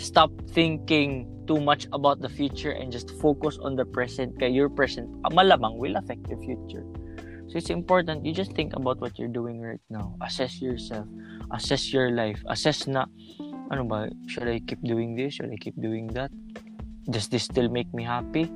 stop 0.02 0.34
thinking 0.50 1.30
too 1.46 1.62
much 1.62 1.88
about 1.94 2.22
the 2.22 2.30
future 2.30 2.72
and 2.72 2.92
just 2.92 3.14
focus 3.22 3.58
on 3.62 3.76
the 3.76 3.86
present 3.86 4.34
kaya 4.40 4.50
your 4.50 4.70
present 4.70 5.06
ah, 5.26 5.32
malamang 5.32 5.78
will 5.78 5.96
affect 5.96 6.26
your 6.28 6.40
future 6.42 6.86
so 7.48 7.58
it's 7.58 7.70
important 7.70 8.26
you 8.26 8.34
just 8.34 8.52
think 8.58 8.74
about 8.74 8.98
what 9.00 9.18
you're 9.22 9.32
doing 9.32 9.62
right 9.62 9.82
now 9.90 10.16
assess 10.26 10.62
yourself 10.62 11.06
assess 11.52 11.92
your 11.92 12.12
life. 12.12 12.40
Assess 12.48 12.88
na, 12.88 13.12
ano 13.72 13.84
ba, 13.84 14.08
should 14.28 14.48
I 14.48 14.64
keep 14.64 14.80
doing 14.88 15.20
this? 15.20 15.36
Should 15.36 15.52
I 15.52 15.60
keep 15.60 15.76
doing 15.76 16.08
that? 16.16 16.32
Does 17.12 17.28
this 17.28 17.44
still 17.44 17.68
make 17.68 17.92
me 17.92 18.08
happy? 18.08 18.48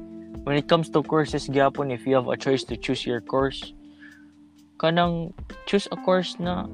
when 0.43 0.58
it 0.58 0.68
comes 0.68 0.89
to 0.89 1.02
courses 1.02 1.48
gyapon 1.48 1.93
if 1.93 2.06
you 2.06 2.14
have 2.14 2.28
a 2.28 2.38
choice 2.38 2.64
to 2.64 2.76
choose 2.76 3.06
your 3.06 3.22
course 3.22 3.74
kanang 4.78 5.32
choose 5.66 5.88
a 5.96 5.98
course 6.04 6.36
na 6.38 6.68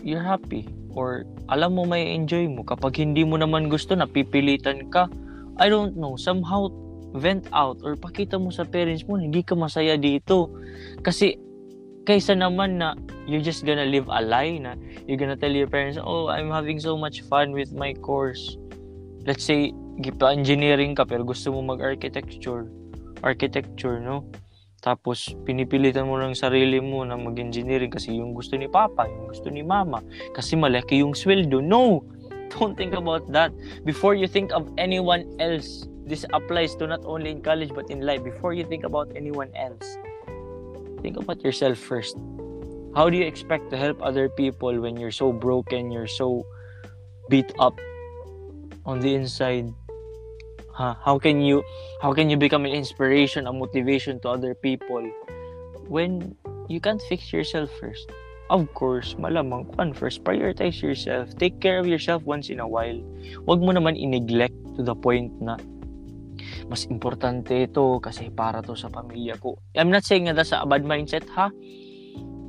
you're 0.00 0.22
happy 0.22 0.70
or 0.94 1.28
alam 1.50 1.76
mo 1.76 1.84
may 1.84 2.14
enjoy 2.14 2.46
mo. 2.48 2.62
Kapag 2.62 2.98
hindi 2.98 3.22
mo 3.22 3.36
naman 3.36 3.68
gusto 3.68 3.94
na 3.94 4.08
pipilitan 4.08 4.88
ka. 4.88 5.10
I 5.58 5.70
don't 5.70 5.94
know. 5.94 6.18
Somehow 6.18 6.70
vent 7.14 7.46
out 7.54 7.78
or 7.86 7.94
pakita 7.94 8.34
mo 8.42 8.50
sa 8.50 8.66
parents 8.66 9.06
mo 9.06 9.14
hindi 9.18 9.46
ka 9.46 9.54
masaya 9.54 9.94
dito. 9.94 10.50
Kasi 11.06 11.38
kaysa 12.04 12.34
naman 12.34 12.82
na 12.82 12.98
you're 13.24 13.44
just 13.44 13.64
gonna 13.64 13.86
live 13.86 14.04
a 14.10 14.20
lie 14.20 14.60
na 14.60 14.76
you're 15.08 15.16
gonna 15.16 15.38
tell 15.38 15.52
your 15.52 15.70
parents 15.70 15.96
oh 15.96 16.28
I'm 16.28 16.52
having 16.52 16.76
so 16.76 16.98
much 16.98 17.24
fun 17.30 17.54
with 17.54 17.72
my 17.72 17.94
course. 17.96 18.58
Let's 19.24 19.46
say 19.46 19.72
gipa 20.02 20.34
engineering 20.34 20.98
ka 20.98 21.06
pero 21.06 21.22
gusto 21.22 21.54
mo 21.54 21.62
mag 21.62 21.80
architecture 21.80 22.66
architecture 23.22 24.02
no 24.02 24.26
tapos, 24.84 25.32
pinipilitan 25.48 26.04
mo 26.04 26.20
ng 26.20 26.36
sarili 26.36 26.76
mo 26.76 27.08
na 27.08 27.16
mag-engineering 27.16 27.88
kasi 27.88 28.20
yung 28.20 28.36
gusto 28.36 28.52
ni 28.52 28.68
Papa, 28.68 29.08
yung 29.08 29.32
gusto 29.32 29.48
ni 29.48 29.64
Mama. 29.64 30.04
Kasi 30.36 30.60
malaki 30.60 31.00
yung 31.00 31.16
sweldo. 31.16 31.64
No! 31.64 32.04
Don't 32.52 32.76
think 32.76 32.92
about 32.92 33.24
that. 33.32 33.48
Before 33.88 34.12
you 34.12 34.28
think 34.28 34.52
of 34.52 34.68
anyone 34.76 35.24
else, 35.40 35.88
this 36.04 36.28
applies 36.36 36.76
to 36.76 36.84
not 36.84 37.00
only 37.08 37.32
in 37.32 37.40
college 37.40 37.72
but 37.72 37.88
in 37.88 38.04
life. 38.04 38.20
Before 38.20 38.52
you 38.52 38.68
think 38.68 38.84
about 38.84 39.08
anyone 39.16 39.48
else, 39.56 39.96
think 41.00 41.16
about 41.16 41.40
yourself 41.40 41.80
first. 41.80 42.20
How 42.92 43.08
do 43.08 43.16
you 43.16 43.24
expect 43.24 43.72
to 43.72 43.80
help 43.80 44.04
other 44.04 44.28
people 44.28 44.84
when 44.84 45.00
you're 45.00 45.16
so 45.16 45.32
broken, 45.32 45.88
you're 45.88 46.06
so 46.06 46.44
beat 47.32 47.48
up 47.56 47.80
on 48.84 49.00
the 49.00 49.16
inside? 49.16 49.72
Huh? 50.74 50.98
How 50.98 51.22
can 51.22 51.38
you 51.38 51.62
how 52.02 52.10
can 52.10 52.26
you 52.26 52.36
become 52.36 52.66
an 52.66 52.74
inspiration, 52.74 53.46
a 53.46 53.54
motivation 53.54 54.18
to 54.26 54.34
other 54.34 54.58
people 54.58 55.06
when 55.86 56.34
you 56.66 56.82
can't 56.82 57.00
fix 57.06 57.30
yourself 57.30 57.70
first? 57.78 58.10
Of 58.50 58.66
course, 58.74 59.14
malamang 59.14 59.70
kwan 59.72 59.94
first, 59.94 60.26
prioritize 60.26 60.82
yourself. 60.82 61.32
Take 61.38 61.62
care 61.62 61.78
of 61.78 61.86
yourself 61.86 62.26
once 62.26 62.50
in 62.50 62.58
a 62.58 62.66
while. 62.66 62.98
Huwag 63.46 63.62
mo 63.62 63.70
naman 63.70 63.96
i-neglect 63.96 64.58
to 64.74 64.82
the 64.82 64.98
point 64.98 65.32
na 65.38 65.56
mas 66.68 66.90
importante 66.90 67.54
ito 67.54 68.02
kasi 68.02 68.28
para 68.34 68.58
to 68.60 68.74
sa 68.74 68.90
pamilya 68.90 69.38
ko. 69.38 69.56
I'm 69.78 69.94
not 69.94 70.04
saying 70.04 70.26
na 70.26 70.34
that's 70.34 70.52
a 70.52 70.66
bad 70.66 70.82
mindset 70.84 71.24
ha. 71.32 71.54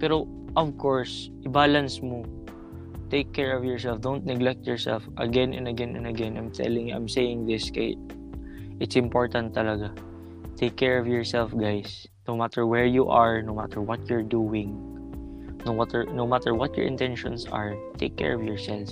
Pero 0.01 0.27
of 0.57 0.73
course, 0.81 1.29
i-balance 1.45 2.01
mo. 2.01 2.25
Take 3.09 3.33
care 3.33 3.55
of 3.55 3.63
yourself. 3.63 4.01
Don't 4.01 4.25
neglect 4.25 4.65
yourself 4.65 5.05
again 5.17 5.53
and 5.53 5.67
again 5.67 5.95
and 5.95 6.07
again. 6.07 6.37
I'm 6.37 6.49
telling 6.49 6.89
you, 6.89 6.95
I'm 6.95 7.07
saying 7.07 7.45
this 7.45 7.69
kay 7.69 7.93
it's 8.81 8.97
important 8.97 9.53
talaga. 9.53 9.93
Take 10.57 10.75
care 10.75 10.97
of 10.97 11.05
yourself, 11.05 11.53
guys. 11.53 12.07
No 12.27 12.35
matter 12.35 12.65
where 12.65 12.89
you 12.89 13.07
are, 13.13 13.45
no 13.45 13.53
matter 13.53 13.79
what 13.79 14.01
you're 14.09 14.25
doing, 14.25 14.73
no 15.69 15.77
matter 15.77 16.09
no 16.09 16.25
matter 16.25 16.57
what 16.57 16.73
your 16.73 16.89
intentions 16.89 17.45
are, 17.45 17.77
take 18.01 18.17
care 18.17 18.33
of 18.33 18.41
yourself. 18.41 18.89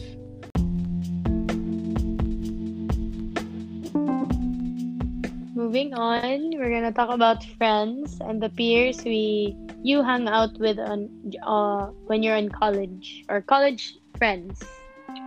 Moving 5.57 5.97
on, 5.97 6.53
we're 6.53 6.70
gonna 6.70 6.93
talk 6.93 7.09
about 7.09 7.41
friends 7.57 8.22
and 8.22 8.38
the 8.38 8.53
peers 8.53 9.01
we 9.01 9.57
you 9.82 10.05
hang 10.05 10.30
out 10.30 10.53
with 10.61 10.78
on 10.78 11.09
uh, 11.41 11.88
when 12.05 12.22
you're 12.22 12.38
in 12.38 12.47
college 12.47 13.26
or 13.28 13.41
college 13.41 13.97
friends. 14.18 14.64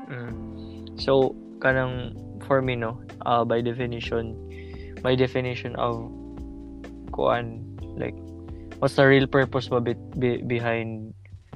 Mm. 0.08 1.00
So, 1.00 1.34
kanang 1.58 2.16
for 2.46 2.62
me 2.62 2.76
no, 2.76 3.00
uh, 3.24 3.44
by 3.44 3.60
definition, 3.60 4.36
by 5.02 5.14
definition 5.14 5.76
of 5.76 6.10
kuan 7.16 7.62
like 7.96 8.14
what's 8.78 8.94
the 9.00 9.06
real 9.06 9.26
purpose 9.26 9.68
ba 9.68 9.80
be, 9.80 9.96
be, 10.20 10.44
behind 10.44 11.14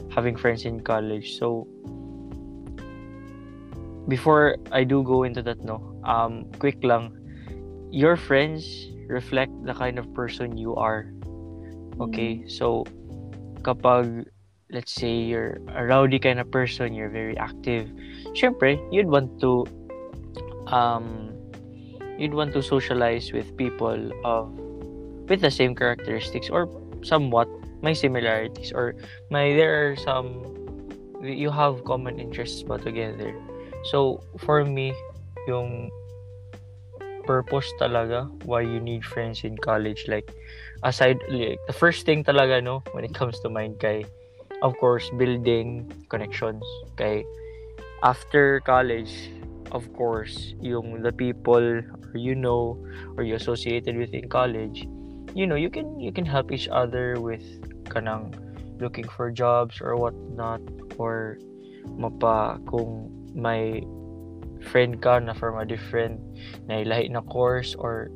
having 0.08 0.34
friends 0.34 0.64
in 0.64 0.80
college 0.80 1.36
so 1.36 1.68
before 4.08 4.56
I 4.72 4.84
do 4.84 5.04
go 5.04 5.22
into 5.28 5.42
that 5.44 5.60
no 5.62 6.00
um 6.08 6.48
quick 6.58 6.80
lang 6.82 7.12
your 7.92 8.16
friends 8.16 8.64
reflect 9.06 9.52
the 9.66 9.74
kind 9.74 9.98
of 9.98 10.08
person 10.14 10.56
you 10.56 10.74
are 10.74 11.12
okay 12.00 12.40
mm. 12.40 12.48
so 12.48 12.88
kapag 13.60 14.24
let's 14.72 14.92
say 14.92 15.10
you're 15.10 15.58
a 15.74 15.84
rowdy 15.84 16.18
kind 16.18 16.38
of 16.38 16.50
person 16.50 16.94
you're 16.94 17.10
very 17.10 17.36
active 17.38 17.90
syempre 18.34 18.78
you'd 18.90 19.08
want 19.08 19.28
to 19.40 19.66
um 20.70 21.34
you'd 22.18 22.34
want 22.34 22.52
to 22.52 22.62
socialize 22.62 23.32
with 23.32 23.56
people 23.56 24.12
of 24.24 24.52
with 25.28 25.40
the 25.40 25.50
same 25.50 25.74
characteristics 25.74 26.50
or 26.50 26.68
somewhat 27.02 27.48
may 27.82 27.94
similarities 27.94 28.72
or 28.72 28.94
may 29.30 29.56
there 29.56 29.90
are 29.90 29.96
some 29.96 30.44
you 31.22 31.50
have 31.50 31.84
common 31.84 32.18
interests 32.18 32.62
ba 32.62 32.78
together. 32.78 33.36
So 33.92 34.24
for 34.40 34.64
me 34.64 34.92
yung 35.48 35.92
purpose 37.24 37.68
talaga 37.80 38.28
why 38.44 38.60
you 38.60 38.80
need 38.80 39.04
friends 39.04 39.44
in 39.44 39.56
college 39.56 40.08
like 40.08 40.32
aside 40.82 41.20
like 41.28 41.60
the 41.68 41.72
first 41.76 42.04
thing 42.04 42.24
talaga 42.24 42.64
no 42.64 42.80
when 42.92 43.04
it 43.04 43.12
comes 43.12 43.38
to 43.40 43.48
mind 43.48 43.76
kay 43.76 44.04
of 44.62 44.76
course 44.78 45.08
building 45.16 45.90
connections. 46.08 46.64
Kay 46.96 47.24
after 48.02 48.60
college 48.64 49.30
of 49.72 49.84
course 49.92 50.54
yung 50.58 51.02
the 51.02 51.12
people 51.12 51.84
or 51.84 52.16
you 52.16 52.34
know 52.34 52.76
or 53.16 53.22
you 53.22 53.36
associated 53.36 53.96
with 53.96 54.10
in 54.16 54.26
college 54.28 54.88
you 55.34 55.46
know 55.46 55.54
you 55.54 55.70
can 55.70 56.00
you 56.00 56.10
can 56.10 56.24
help 56.24 56.50
each 56.50 56.66
other 56.68 57.20
with 57.20 57.44
kanang 57.86 58.34
looking 58.80 59.06
for 59.06 59.30
jobs 59.30 59.78
or 59.80 59.94
what 59.94 60.16
not 60.34 60.60
or 60.96 61.38
mapa 62.00 62.58
kung 62.66 63.12
may 63.36 63.84
friend 64.72 65.00
ka 65.00 65.20
na 65.20 65.32
from 65.32 65.60
a 65.60 65.64
different 65.64 66.18
na 66.66 66.82
ilahi 66.82 67.08
na 67.12 67.20
course 67.20 67.76
or 67.76 68.08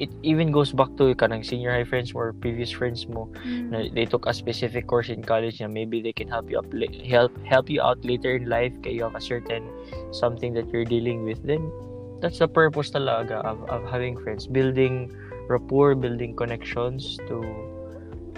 it 0.00 0.08
even 0.24 0.48
goes 0.48 0.72
back 0.72 0.88
to 0.96 1.12
kanang 1.20 1.44
senior 1.44 1.68
high 1.68 1.84
friends 1.84 2.16
or 2.16 2.32
previous 2.40 2.72
friends 2.72 3.04
mo 3.04 3.28
mm. 3.44 3.68
na 3.68 3.84
they 3.92 4.08
took 4.08 4.24
a 4.24 4.32
specific 4.32 4.88
course 4.88 5.12
in 5.12 5.20
college 5.20 5.60
na 5.60 5.68
maybe 5.68 6.00
they 6.00 6.16
can 6.16 6.24
help 6.24 6.48
you 6.48 6.56
up 6.56 6.64
help 7.04 7.36
help 7.44 7.68
you 7.68 7.84
out 7.84 8.00
later 8.00 8.32
in 8.40 8.48
life 8.48 8.72
kay 8.80 8.96
you 8.96 9.04
have 9.04 9.14
a 9.14 9.20
certain 9.20 9.68
something 10.16 10.56
that 10.56 10.64
you're 10.72 10.88
dealing 10.88 11.20
with 11.28 11.36
then 11.44 11.68
that's 12.24 12.40
the 12.40 12.48
purpose 12.48 12.88
talaga 12.88 13.44
of, 13.44 13.60
of 13.68 13.84
having 13.84 14.16
friends 14.24 14.48
building 14.48 15.12
rapport 15.52 15.92
building 15.92 16.32
connections 16.32 17.20
to 17.28 17.44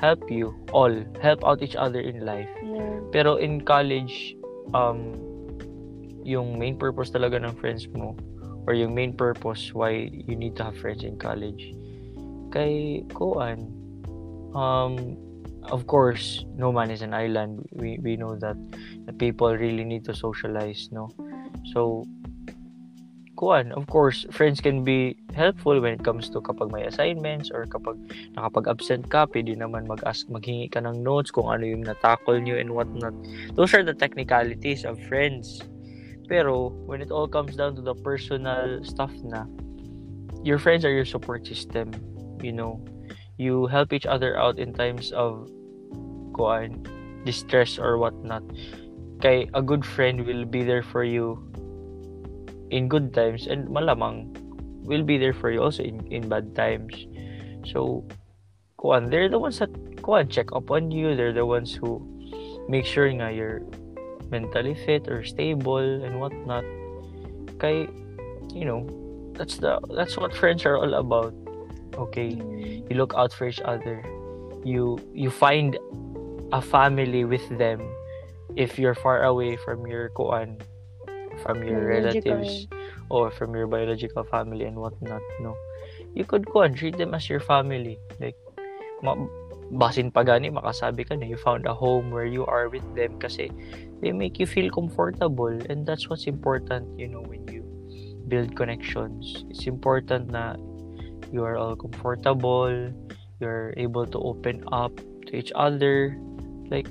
help 0.02 0.26
you 0.26 0.50
all 0.74 0.90
help 1.22 1.46
out 1.46 1.62
each 1.62 1.78
other 1.78 2.02
in 2.02 2.26
life 2.26 2.50
yeah. 2.58 2.98
pero 3.14 3.38
in 3.38 3.62
college 3.62 4.34
um 4.74 5.14
yung 6.26 6.58
main 6.58 6.74
purpose 6.74 7.14
talaga 7.14 7.38
ng 7.38 7.54
friends 7.54 7.86
mo 7.94 8.18
or 8.66 8.74
yung 8.74 8.94
main 8.94 9.12
purpose 9.12 9.74
why 9.74 10.10
you 10.10 10.36
need 10.36 10.56
to 10.56 10.64
have 10.64 10.76
friends 10.78 11.02
in 11.02 11.18
college. 11.18 11.74
Kay 12.52 13.02
kuan 13.16 13.70
um 14.52 15.16
of 15.70 15.86
course 15.86 16.44
no 16.54 16.70
man 16.70 16.90
is 16.90 17.02
an 17.02 17.14
island. 17.14 17.66
We 17.72 17.98
we 18.02 18.16
know 18.16 18.36
that 18.38 18.56
the 19.06 19.12
people 19.12 19.54
really 19.56 19.84
need 19.84 20.04
to 20.06 20.14
socialize 20.14 20.88
no? 20.92 21.10
So 21.72 22.06
kuan 23.42 23.74
of 23.74 23.90
course 23.90 24.22
friends 24.30 24.62
can 24.62 24.86
be 24.86 25.18
helpful 25.34 25.74
when 25.82 25.98
it 25.98 26.04
comes 26.06 26.30
to 26.30 26.38
kapag 26.38 26.70
may 26.70 26.86
assignments 26.86 27.50
or 27.50 27.66
kapag 27.66 27.98
nakapag-absent 28.38 29.10
ka 29.10 29.26
pwede 29.34 29.58
naman 29.58 29.88
mag-ask 29.90 30.30
maghingi 30.30 30.70
ka 30.70 30.78
ng 30.78 31.02
notes 31.02 31.34
kung 31.34 31.50
ano 31.50 31.66
yung 31.66 31.82
natakol 31.82 32.38
nyo 32.38 32.54
and 32.54 32.70
what 32.70 32.86
not 32.94 33.10
those 33.58 33.74
are 33.74 33.82
the 33.82 33.96
technicalities 33.96 34.86
of 34.86 34.94
friends 35.10 35.64
pero 36.28 36.68
when 36.86 37.00
it 37.00 37.10
all 37.10 37.26
comes 37.26 37.56
down 37.56 37.74
to 37.74 37.82
the 37.82 37.94
personal 38.02 38.82
stuff 38.84 39.12
na 39.22 39.46
your 40.42 40.58
friends 40.58 40.84
are 40.84 40.92
your 40.92 41.06
support 41.06 41.46
system 41.46 41.90
you 42.42 42.52
know 42.52 42.82
you 43.38 43.66
help 43.66 43.92
each 43.92 44.06
other 44.06 44.38
out 44.38 44.58
in 44.58 44.72
times 44.72 45.10
of 45.12 45.48
kuan 46.34 46.82
distress 47.24 47.78
or 47.78 47.98
whatnot. 47.98 48.42
kay 49.22 49.46
a 49.54 49.62
good 49.62 49.86
friend 49.86 50.26
will 50.26 50.42
be 50.42 50.66
there 50.66 50.82
for 50.82 51.06
you 51.06 51.38
in 52.74 52.90
good 52.90 53.14
times 53.14 53.46
and 53.46 53.70
malamang 53.70 54.26
will 54.82 55.02
be 55.06 55.18
there 55.18 55.32
for 55.32 55.50
you 55.50 55.62
also 55.62 55.82
in, 55.82 56.02
in 56.10 56.28
bad 56.28 56.54
times. 56.54 57.06
So, 57.64 58.04
kuan, 58.76 59.10
they're 59.10 59.28
the 59.28 59.38
ones 59.38 59.58
that 59.60 59.70
kuan 60.02 60.28
check 60.28 60.50
up 60.52 60.70
on 60.70 60.90
you. 60.90 61.14
They're 61.14 61.32
the 61.32 61.46
ones 61.46 61.74
who 61.74 62.02
make 62.68 62.84
sure 62.84 63.06
nga 63.06 63.30
you're 63.30 63.62
mentally 64.32 64.74
fit 64.74 65.06
or 65.06 65.22
stable 65.22 66.02
and 66.02 66.18
whatnot. 66.18 66.64
Kay, 67.60 67.86
you 68.50 68.64
know, 68.64 68.88
that's 69.36 69.58
the 69.58 69.78
that's 69.94 70.16
what 70.16 70.34
friends 70.34 70.64
are 70.64 70.76
all 70.76 70.94
about. 70.94 71.34
Okay, 71.94 72.32
you 72.88 72.94
look 72.96 73.12
out 73.14 73.32
for 73.32 73.46
each 73.46 73.60
other. 73.60 74.00
You 74.64 74.98
you 75.12 75.30
find 75.30 75.76
a 76.52 76.64
family 76.64 77.24
with 77.28 77.44
them 77.60 77.84
if 78.56 78.78
you're 78.78 78.96
far 78.96 79.24
away 79.28 79.56
from 79.60 79.86
your 79.86 80.08
kuan 80.16 80.56
from 81.40 81.64
your 81.64 81.88
relatives 81.88 82.68
or 83.08 83.32
from 83.32 83.56
your 83.56 83.66
biological 83.66 84.22
family 84.22 84.68
and 84.68 84.76
whatnot 84.76 85.24
no 85.40 85.56
you 86.14 86.24
could 86.24 86.44
go 86.46 86.62
and 86.62 86.76
treat 86.76 86.96
them 86.96 87.14
as 87.14 87.28
your 87.28 87.40
family. 87.40 87.98
Like, 88.20 88.36
ma- 89.02 89.28
basin 89.72 90.12
pa 90.12 90.22
gani, 90.22 90.50
makasabi 90.52 91.08
ka 91.08 91.16
na 91.16 91.26
you 91.26 91.36
found 91.36 91.66
a 91.66 91.74
home 91.74 92.10
where 92.12 92.28
you 92.28 92.44
are 92.46 92.68
with 92.68 92.84
them 92.94 93.16
kasi 93.18 93.48
they 94.02 94.10
make 94.10 94.42
you 94.42 94.46
feel 94.46 94.68
comfortable 94.68 95.54
and 95.70 95.86
that's 95.86 96.10
what's 96.10 96.26
important, 96.26 96.84
you 96.98 97.06
know, 97.06 97.22
when 97.22 97.46
you 97.46 97.62
build 98.26 98.54
connections. 98.58 99.46
It's 99.48 99.70
important 99.70 100.34
na 100.34 100.58
you 101.30 101.46
are 101.46 101.56
all 101.56 101.78
comfortable, 101.78 102.90
you're 103.38 103.72
able 103.78 104.04
to 104.04 104.18
open 104.18 104.66
up 104.74 104.90
to 105.30 105.36
each 105.38 105.54
other. 105.54 106.18
Like, 106.66 106.90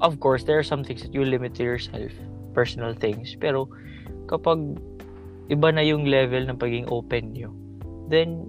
of 0.00 0.20
course, 0.22 0.46
there 0.46 0.56
are 0.56 0.64
some 0.64 0.86
things 0.86 1.02
that 1.02 1.12
you 1.12 1.26
limit 1.26 1.58
to 1.58 1.66
yourself, 1.66 2.14
personal 2.54 2.94
things. 2.94 3.34
Pero, 3.34 3.66
kapag 4.30 4.78
iba 5.50 5.74
na 5.74 5.82
yung 5.82 6.06
level 6.06 6.46
ng 6.46 6.56
pagiging 6.56 6.86
open 6.86 7.34
nyo, 7.34 7.50
then, 8.06 8.46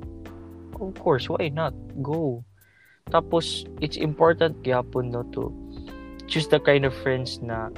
of 0.77 0.93
course, 1.01 1.25
why 1.25 1.49
not? 1.49 1.73
Go. 2.05 2.45
Tapos, 3.09 3.65
it's 3.81 3.97
important 3.97 4.61
gyapon 4.61 5.09
no 5.09 5.25
to 5.33 5.49
choose 6.27 6.47
the 6.49 6.59
kind 6.61 6.85
of 6.85 6.93
friends 7.05 7.37
na 7.41 7.69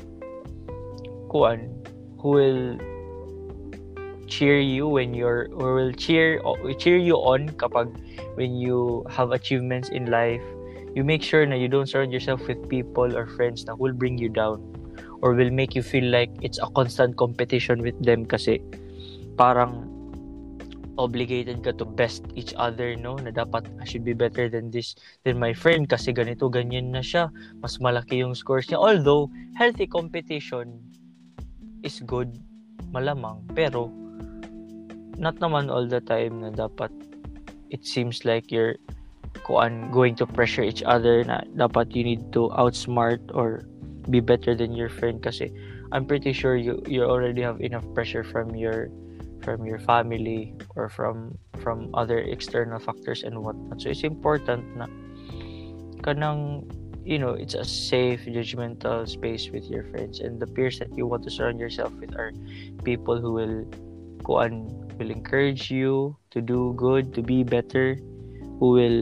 kuan 1.30 1.72
who 2.18 2.36
will 2.36 2.64
cheer 4.28 4.60
you 4.60 4.88
when 4.88 5.14
you're 5.14 5.48
or 5.56 5.76
will 5.76 5.94
cheer 5.96 6.42
cheer 6.78 7.00
you 7.00 7.16
on 7.16 7.48
kapag 7.56 7.88
when 8.36 8.56
you 8.56 9.04
have 9.08 9.32
achievements 9.32 9.88
in 9.90 10.12
life 10.12 10.44
you 10.96 11.04
make 11.04 11.24
sure 11.24 11.46
na 11.48 11.56
you 11.56 11.72
don't 11.72 11.88
surround 11.88 12.12
yourself 12.12 12.44
with 12.48 12.60
people 12.68 13.08
or 13.16 13.26
friends 13.40 13.64
na 13.66 13.76
will 13.76 13.96
bring 13.96 14.20
you 14.20 14.28
down 14.28 14.60
or 15.22 15.34
will 15.34 15.52
make 15.52 15.74
you 15.74 15.82
feel 15.82 16.06
like 16.12 16.30
it's 16.42 16.60
a 16.60 16.70
constant 16.76 17.16
competition 17.16 17.82
with 17.82 17.96
them 18.04 18.28
kasi 18.28 18.62
parang 19.40 19.88
obligated 20.98 21.62
ka 21.62 21.72
to 21.78 21.86
best 21.86 22.26
each 22.34 22.58
other, 22.58 22.98
no? 22.98 23.16
Na 23.22 23.30
dapat 23.30 23.70
I 23.78 23.86
should 23.86 24.04
be 24.04 24.18
better 24.18 24.50
than 24.50 24.74
this, 24.74 24.98
than 25.24 25.38
my 25.38 25.54
friend 25.54 25.86
kasi 25.86 26.10
ganito, 26.10 26.50
ganyan 26.50 26.90
na 26.90 27.06
siya. 27.06 27.30
Mas 27.62 27.78
malaki 27.78 28.26
yung 28.26 28.34
scores 28.34 28.66
niya. 28.68 28.82
Although, 28.82 29.30
healthy 29.54 29.86
competition 29.86 30.82
is 31.84 32.02
good, 32.06 32.32
malamang. 32.94 33.44
Pero, 33.54 33.92
not 35.18 35.42
naman 35.42 35.70
all 35.70 35.90
the 35.90 36.02
time 36.02 36.46
na 36.46 36.54
dapat 36.54 36.94
it 37.74 37.84
seems 37.84 38.24
like 38.24 38.54
you're 38.54 38.78
kuan 39.44 39.90
going 39.92 40.16
to 40.16 40.26
pressure 40.26 40.64
each 40.64 40.82
other 40.86 41.24
na 41.26 41.42
dapat 41.58 41.94
you 41.94 42.04
need 42.04 42.24
to 42.32 42.50
outsmart 42.56 43.22
or 43.34 43.66
be 44.08 44.22
better 44.22 44.56
than 44.56 44.72
your 44.72 44.90
friend 44.90 45.20
kasi 45.20 45.52
I'm 45.92 46.06
pretty 46.06 46.32
sure 46.32 46.56
you 46.56 46.80
you 46.88 47.04
already 47.04 47.42
have 47.44 47.60
enough 47.64 47.86
pressure 47.96 48.24
from 48.24 48.56
your 48.56 48.92
from 49.44 49.64
your 49.64 49.80
family 49.80 50.52
or 50.76 50.90
from 50.92 51.36
from 51.64 51.92
other 51.96 52.20
external 52.20 52.80
factors 52.80 53.24
and 53.24 53.40
whatnot. 53.40 53.80
So 53.80 53.92
it's 53.92 54.04
important 54.04 54.64
na 54.76 54.88
kanang 56.04 56.68
you 57.08 57.16
know 57.16 57.32
it's 57.32 57.56
a 57.56 57.64
safe 57.64 58.28
judgmental 58.28 59.08
space 59.08 59.48
with 59.48 59.64
your 59.72 59.88
friends 59.96 60.20
and 60.20 60.44
the 60.44 60.48
peers 60.52 60.76
that 60.84 60.92
you 61.00 61.08
want 61.08 61.24
to 61.24 61.32
surround 61.32 61.56
yourself 61.56 61.88
with 62.04 62.12
are 62.20 62.36
people 62.84 63.16
who 63.16 63.32
will 63.32 63.64
go 64.28 64.44
on 64.44 64.68
will 65.00 65.08
encourage 65.08 65.72
you 65.72 66.12
to 66.36 66.44
do 66.44 66.76
good 66.76 67.16
to 67.16 67.24
be 67.24 67.48
better 67.48 67.96
who 68.60 68.76
will 68.76 69.00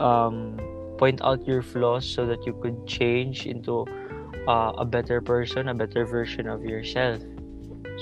um, 0.00 0.56
point 0.96 1.20
out 1.20 1.44
your 1.44 1.60
flaws 1.60 2.08
so 2.08 2.24
that 2.24 2.40
you 2.48 2.56
could 2.64 2.86
change 2.88 3.44
into 3.44 3.84
uh, 4.48 4.72
a 4.80 4.84
better 4.88 5.20
person 5.20 5.68
a 5.68 5.74
better 5.76 6.08
version 6.08 6.48
of 6.48 6.64
yourself 6.64 7.20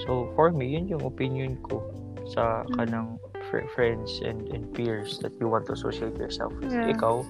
So, 0.03 0.26
for 0.35 0.51
me, 0.51 0.74
yun 0.74 0.91
yung 0.91 1.07
opinion 1.07 1.55
ko 1.62 1.78
sa 2.26 2.66
Mm. 2.66 2.74
kanang 2.74 3.09
fr- 3.47 3.62
friends 3.78 4.18
and, 4.26 4.43
and 4.51 4.66
peers 4.74 5.22
that 5.22 5.30
you 5.39 5.47
want 5.47 5.70
to 5.70 5.78
associate 5.78 6.18
yourself 6.18 6.51
with. 6.59 6.74
Yeah. 6.74 6.91
Ikaw? 6.91 7.22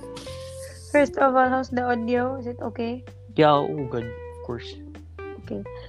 First 0.95 1.18
of 1.18 1.34
all, 1.34 1.51
how's 1.51 1.74
the 1.74 1.82
audio? 1.82 2.38
Is 2.38 2.47
it 2.47 2.62
okay? 2.62 3.03
Yeah, 3.34 3.66
oh, 3.66 3.82
good. 3.90 4.07
Of 4.07 4.38
course. 4.47 4.78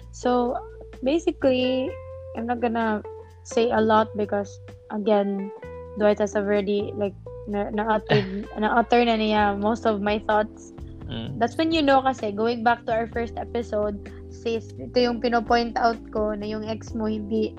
So 0.10 0.58
basically, 1.06 1.94
I'm 2.34 2.50
not 2.50 2.58
gonna 2.58 3.06
say 3.46 3.70
a 3.70 3.78
lot 3.78 4.10
because 4.18 4.50
again, 4.90 5.54
Dwight 6.02 6.18
has 6.18 6.34
already 6.34 6.90
like 6.98 7.14
na 7.46 7.70
na-utter 7.70 8.18
na-utter 8.58 9.06
na 9.06 9.14
niya 9.22 9.54
most 9.54 9.86
of 9.86 10.02
my 10.02 10.18
thoughts. 10.26 10.74
Mm. 11.06 11.38
That's 11.38 11.54
when 11.54 11.70
you 11.70 11.86
know 11.86 12.02
kasi 12.02 12.34
going 12.34 12.66
back 12.66 12.90
to 12.90 12.92
our 12.98 13.06
first 13.06 13.38
episode, 13.38 14.10
sis, 14.34 14.74
ito 14.82 14.98
yung 14.98 15.22
pinopoint 15.22 15.78
out 15.78 16.02
ko 16.10 16.34
na 16.34 16.50
yung 16.50 16.66
ex 16.66 16.98
mo 16.98 17.06
hindi 17.06 17.54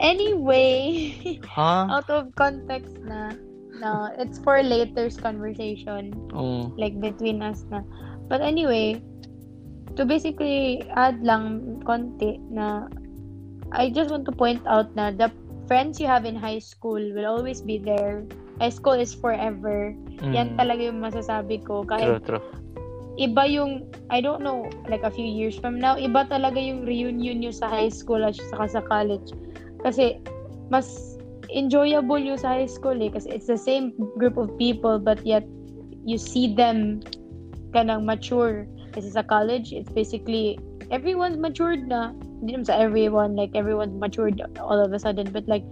anyway 0.00 1.12
Ha? 1.44 1.84
out 2.00 2.08
of 2.08 2.32
context 2.40 2.96
na 3.04 3.36
no, 3.80 4.12
it's 4.20 4.38
for 4.38 4.62
later's 4.62 5.16
conversation 5.16 6.12
Oh. 6.36 6.70
like 6.76 7.00
between 7.00 7.42
us 7.42 7.64
na. 7.72 7.82
But 8.28 8.44
anyway, 8.44 9.02
to 9.96 10.06
basically 10.06 10.86
add 10.94 11.24
lang 11.24 11.80
konti 11.82 12.38
na 12.52 12.86
I 13.72 13.90
just 13.90 14.10
want 14.10 14.26
to 14.26 14.34
point 14.34 14.62
out 14.66 14.94
na 14.94 15.10
the 15.10 15.30
friends 15.70 15.98
you 16.02 16.06
have 16.06 16.26
in 16.26 16.34
high 16.34 16.58
school 16.58 16.98
will 16.98 17.26
always 17.26 17.62
be 17.62 17.78
there. 17.78 18.26
High 18.58 18.74
school 18.74 18.98
is 18.98 19.14
forever. 19.14 19.94
Mm. 20.20 20.32
Yan 20.34 20.48
talaga 20.58 20.90
yung 20.90 20.98
masasabi 20.98 21.62
ko. 21.62 21.86
Kahit 21.86 22.26
True, 22.26 22.38
true. 22.38 22.44
iba 23.20 23.46
yung, 23.46 23.86
I 24.10 24.20
don't 24.20 24.42
know, 24.42 24.66
like 24.88 25.02
a 25.02 25.10
few 25.10 25.26
years 25.26 25.58
from 25.58 25.78
now, 25.78 25.94
iba 25.94 26.26
talaga 26.26 26.58
yung 26.58 26.88
reunion 26.88 27.40
nyo 27.42 27.52
sa 27.52 27.68
high 27.68 27.92
school 27.92 28.22
at 28.24 28.34
saka 28.34 28.80
sa 28.80 28.82
college. 28.82 29.30
Kasi, 29.84 30.18
mas 30.72 31.09
enjoyable 31.52 32.18
yung 32.18 32.38
sa 32.38 32.56
high 32.56 32.70
school 32.70 32.96
eh. 33.02 33.10
Kasi 33.10 33.30
it's 33.30 33.46
the 33.46 33.58
same 33.58 33.94
group 34.18 34.36
of 34.36 34.50
people 34.58 34.98
but 34.98 35.24
yet, 35.26 35.44
you 36.06 36.16
see 36.16 36.54
them 36.54 37.00
kanang 37.76 38.04
mature. 38.04 38.66
Kasi 38.90 39.10
sa 39.10 39.22
college, 39.22 39.72
it's 39.72 39.90
basically, 39.92 40.58
everyone's 40.90 41.38
matured 41.38 41.86
na. 41.86 42.10
Hindi 42.40 42.56
naman 42.56 42.66
sa 42.66 42.80
everyone, 42.80 43.36
like 43.36 43.54
everyone's 43.54 43.94
matured 43.94 44.40
all 44.58 44.80
of 44.80 44.90
a 44.90 44.98
sudden. 44.98 45.30
But 45.30 45.46
like, 45.46 45.62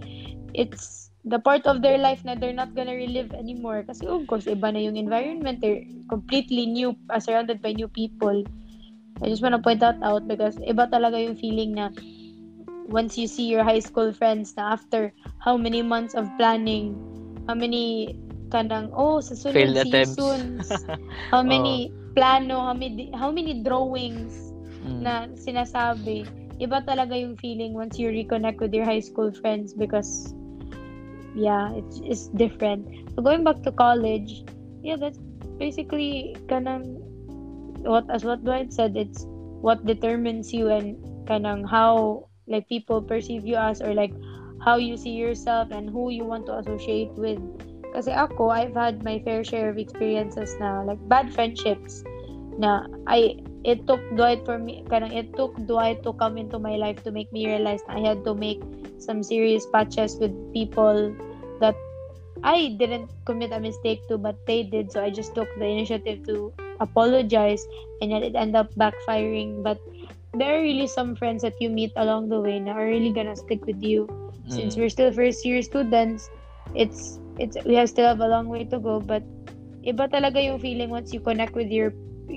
it's 0.53 1.11
the 1.25 1.39
part 1.39 1.67
of 1.67 1.81
their 1.81 1.97
life 1.97 2.23
na 2.23 2.35
they're 2.35 2.55
not 2.55 2.75
gonna 2.75 2.95
relive 2.95 3.33
anymore. 3.35 3.83
Kasi 3.83 4.07
of 4.07 4.23
course, 4.29 4.45
iba 4.45 4.71
na 4.71 4.79
yung 4.79 4.95
environment. 4.95 5.59
They're 5.59 5.83
completely 6.07 6.65
new, 6.65 6.95
uh, 7.09 7.19
surrounded 7.19 7.59
by 7.59 7.73
new 7.73 7.89
people. 7.89 8.45
I 9.19 9.27
just 9.27 9.43
wanna 9.43 9.59
point 9.59 9.83
that 9.83 9.99
out 9.99 10.29
because 10.31 10.55
iba 10.63 10.87
talaga 10.87 11.19
yung 11.19 11.35
feeling 11.35 11.75
na 11.75 11.91
once 12.89 13.17
you 13.17 13.29
see 13.29 13.45
your 13.45 13.63
high 13.63 13.79
school 13.79 14.11
friends 14.11 14.57
na 14.57 14.73
after 14.73 15.13
how 15.39 15.55
many 15.55 15.81
months 15.85 16.17
of 16.17 16.25
planning, 16.41 16.97
how 17.47 17.53
many 17.53 18.17
kanang, 18.49 18.89
oh, 18.97 19.21
sa 19.21 19.37
sunod 19.37 19.77
Failed 19.77 19.77
seasons, 19.85 20.65
how 21.33 21.45
many 21.45 21.93
plano, 22.17 22.65
how 22.65 22.73
many, 22.73 23.13
how 23.13 23.29
many 23.29 23.61
drawings, 23.61 24.49
Mm. 24.83 25.03
na 25.03 25.27
sinasabi. 25.35 26.23
Iba 26.59 26.83
talaga 26.83 27.15
yung 27.15 27.35
feeling 27.39 27.75
once 27.75 27.99
you 27.99 28.11
reconnect 28.11 28.59
with 28.59 28.71
your 28.71 28.87
high 28.87 29.03
school 29.03 29.31
friends 29.31 29.75
because 29.75 30.31
yeah, 31.35 31.71
it's 31.75 31.99
it's 32.03 32.25
different. 32.35 32.87
So 33.15 33.23
going 33.23 33.43
back 33.43 33.63
to 33.63 33.71
college, 33.71 34.43
yeah, 34.83 34.95
that's 34.99 35.19
basically 35.59 36.35
kanang 36.47 36.99
what 37.83 38.07
as 38.11 38.23
what 38.23 38.43
Dwight 38.43 38.71
said, 38.71 38.95
it's 38.95 39.23
what 39.63 39.83
determines 39.87 40.51
you 40.51 40.71
and 40.71 40.95
kanang 41.27 41.67
how 41.67 42.27
like 42.49 42.67
people 42.67 43.01
perceive 43.01 43.45
you 43.45 43.55
as 43.55 43.81
or 43.81 43.93
like 43.93 44.13
how 44.65 44.75
you 44.75 44.97
see 44.97 45.15
yourself 45.15 45.71
and 45.71 45.89
who 45.89 46.09
you 46.09 46.25
want 46.25 46.45
to 46.47 46.57
associate 46.57 47.13
with. 47.15 47.39
Kasi 47.93 48.11
ako, 48.11 48.49
I've 48.49 48.75
had 48.75 49.01
my 49.01 49.17
fair 49.23 49.41
share 49.41 49.69
of 49.69 49.77
experiences 49.77 50.53
na 50.59 50.83
like 50.83 50.99
bad 51.07 51.31
friendships 51.33 52.03
na 52.59 52.85
I 53.07 53.39
it 53.63 53.87
took 53.87 54.03
Dwight 54.19 54.43
for 54.43 54.59
me 54.59 54.83
kanang 54.91 55.15
it 55.15 55.31
took 55.39 55.55
Dwight 55.63 56.03
to 56.03 56.11
come 56.19 56.35
into 56.35 56.59
my 56.59 56.75
life 56.75 56.99
to 57.07 57.11
make 57.11 57.31
me 57.31 57.47
realize 57.47 57.79
na 57.87 57.95
I 57.95 58.01
had 58.03 58.27
to 58.27 58.35
make 58.35 58.59
some 58.99 59.23
serious 59.23 59.63
patches 59.71 60.19
with 60.19 60.35
people 60.51 61.15
that 61.63 61.75
I 62.43 62.75
didn't 62.75 63.11
commit 63.23 63.55
a 63.55 63.59
mistake 63.63 64.03
to 64.11 64.19
but 64.19 64.35
they 64.43 64.63
did 64.63 64.91
so 64.91 65.03
I 65.03 65.09
just 65.09 65.35
took 65.35 65.47
the 65.55 65.67
initiative 65.67 66.27
to 66.27 66.51
apologize 66.83 67.63
and 68.03 68.11
yet 68.11 68.23
it 68.23 68.35
ended 68.35 68.55
up 68.55 68.71
backfiring 68.75 69.63
but 69.63 69.79
there 70.37 70.59
are 70.59 70.61
really 70.61 70.87
some 70.87 71.15
friends 71.15 71.41
that 71.41 71.53
you 71.59 71.69
meet 71.69 71.91
along 71.97 72.29
the 72.29 72.39
way 72.39 72.59
na 72.59 72.77
are 72.77 72.85
really 72.85 73.11
gonna 73.11 73.35
stick 73.35 73.65
with 73.65 73.81
you 73.81 74.05
since 74.49 74.75
Mm. 74.75 74.79
we're 74.81 74.93
still 74.93 75.11
first 75.13 75.41
year 75.45 75.61
students 75.61 76.29
it's 76.77 77.17
it's 77.41 77.57
we 77.65 77.73
have 77.73 77.89
still 77.89 78.05
have 78.05 78.21
a 78.21 78.27
long 78.29 78.45
way 78.49 78.63
to 78.65 78.77
go 78.77 78.99
but 79.01 79.25
iba 79.85 80.05
talaga 80.11 80.37
yung 80.37 80.59
feeling 80.61 80.89
once 80.93 81.09
you 81.13 81.21
connect 81.21 81.55
with 81.57 81.71
your 81.73 81.89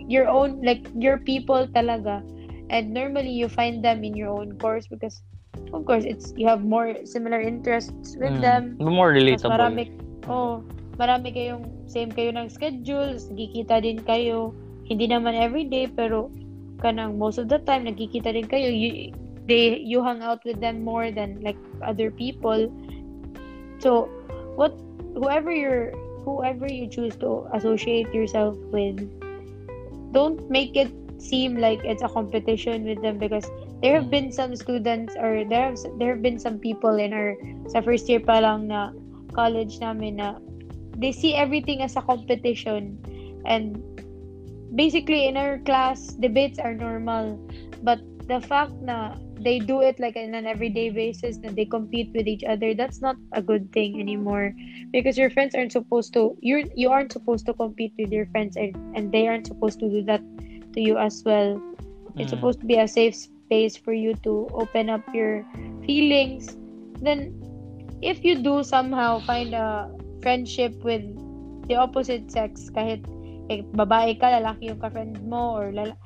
your 0.08 0.24
own 0.28 0.56
like 0.64 0.80
your 0.96 1.20
people 1.20 1.68
talaga 1.76 2.24
and 2.72 2.88
normally 2.96 3.28
you 3.32 3.48
find 3.48 3.84
them 3.84 4.00
in 4.04 4.16
your 4.16 4.32
own 4.32 4.56
course 4.56 4.88
because 4.88 5.20
of 5.76 5.84
course 5.84 6.04
it's 6.08 6.32
you 6.36 6.48
have 6.48 6.64
more 6.64 6.96
similar 7.04 7.40
interests 7.44 8.16
with 8.16 8.32
Mm. 8.32 8.40
them 8.40 8.62
More 8.80 9.12
mas 9.12 9.44
relatable. 9.44 9.52
marami 9.52 9.82
oh 10.32 10.64
marami 10.96 11.28
kayong 11.32 11.64
same 11.88 12.08
kayo 12.08 12.32
ng 12.32 12.48
schedules 12.48 13.28
nagkikita 13.28 13.84
din 13.84 14.00
kayo 14.00 14.56
hindi 14.88 15.08
naman 15.08 15.36
everyday 15.36 15.88
pero 15.88 16.32
kanang 16.82 17.16
most 17.16 17.38
of 17.38 17.46
the 17.46 17.62
time 17.62 17.86
nagkikita 17.86 18.34
din 18.34 18.50
kayo. 18.50 18.66
You, 18.68 19.14
they 19.46 19.78
you 19.78 20.02
hang 20.02 20.22
out 20.22 20.42
with 20.42 20.58
them 20.58 20.82
more 20.82 21.10
than 21.10 21.38
like 21.42 21.58
other 21.82 22.10
people. 22.10 22.66
So 23.78 24.10
what 24.58 24.74
whoever 25.14 25.54
you're 25.54 25.94
whoever 26.22 26.66
you 26.66 26.86
choose 26.86 27.14
to 27.18 27.46
associate 27.54 28.10
yourself 28.14 28.54
with 28.70 28.98
don't 30.12 30.38
make 30.50 30.76
it 30.76 30.90
seem 31.18 31.56
like 31.56 31.80
it's 31.84 32.02
a 32.02 32.08
competition 32.08 32.84
with 32.84 33.00
them 33.02 33.18
because 33.18 33.46
there 33.82 33.94
have 33.94 34.10
mm. 34.10 34.14
been 34.14 34.32
some 34.32 34.54
students 34.54 35.14
or 35.18 35.44
there 35.44 35.70
have 35.70 35.78
there 35.98 36.14
have 36.14 36.22
been 36.22 36.38
some 36.38 36.58
people 36.58 36.98
in 36.98 37.12
our 37.12 37.34
sa 37.70 37.80
first 37.80 38.08
year 38.10 38.18
pa 38.18 38.38
lang 38.42 38.66
na 38.66 38.90
college 39.34 39.78
namin 39.78 40.18
na 40.18 40.38
they 40.98 41.10
see 41.10 41.34
everything 41.34 41.82
as 41.82 41.94
a 41.98 42.02
competition 42.02 42.98
and 43.46 43.78
basically 44.74 45.26
in 45.26 45.36
our 45.36 45.58
class 45.58 46.14
debates 46.14 46.58
are 46.58 46.74
normal. 46.74 47.38
But 47.82 48.00
the 48.28 48.40
fact 48.40 48.72
na 48.80 49.16
they 49.40 49.58
do 49.58 49.80
it 49.82 49.98
like 49.98 50.14
in 50.16 50.34
an 50.34 50.46
everyday 50.46 50.90
basis 50.90 51.38
that 51.38 51.56
they 51.56 51.64
compete 51.66 52.14
with 52.14 52.28
each 52.28 52.44
other 52.44 52.72
that's 52.74 53.00
not 53.02 53.16
a 53.32 53.42
good 53.42 53.72
thing 53.72 54.00
anymore. 54.00 54.54
Because 54.92 55.18
your 55.18 55.30
friends 55.30 55.54
aren't 55.54 55.72
supposed 55.72 56.12
to 56.14 56.36
you 56.40 56.70
you 56.74 56.90
aren't 56.90 57.12
supposed 57.12 57.46
to 57.46 57.54
compete 57.54 57.92
with 57.98 58.12
your 58.12 58.26
friends 58.26 58.56
and, 58.56 58.74
and 58.94 59.12
they 59.12 59.26
aren't 59.26 59.46
supposed 59.46 59.80
to 59.80 59.88
do 59.90 60.02
that 60.04 60.22
to 60.74 60.80
you 60.80 60.96
as 60.98 61.22
well. 61.24 61.60
It's 62.16 62.30
Mm. 62.32 62.36
supposed 62.38 62.60
to 62.60 62.66
be 62.66 62.76
a 62.78 62.86
safe 62.86 63.16
space 63.16 63.76
for 63.76 63.92
you 63.92 64.14
to 64.22 64.48
open 64.54 64.88
up 64.88 65.02
your 65.14 65.44
feelings. 65.86 66.56
Then 67.00 67.34
if 68.02 68.24
you 68.24 68.38
do 68.38 68.62
somehow 68.62 69.20
find 69.20 69.54
a 69.54 69.90
friendship 70.22 70.72
with 70.84 71.02
the 71.68 71.76
opposite 71.76 72.30
sex 72.30 72.70
kahit 72.70 73.02
eh, 73.52 73.60
babae 73.76 74.16
ka 74.16 74.32
lalaki 74.40 74.72
yung 74.72 74.80
ka-friend 74.80 75.20
mo 75.28 75.60
or 75.60 75.68
lala- 75.76 76.00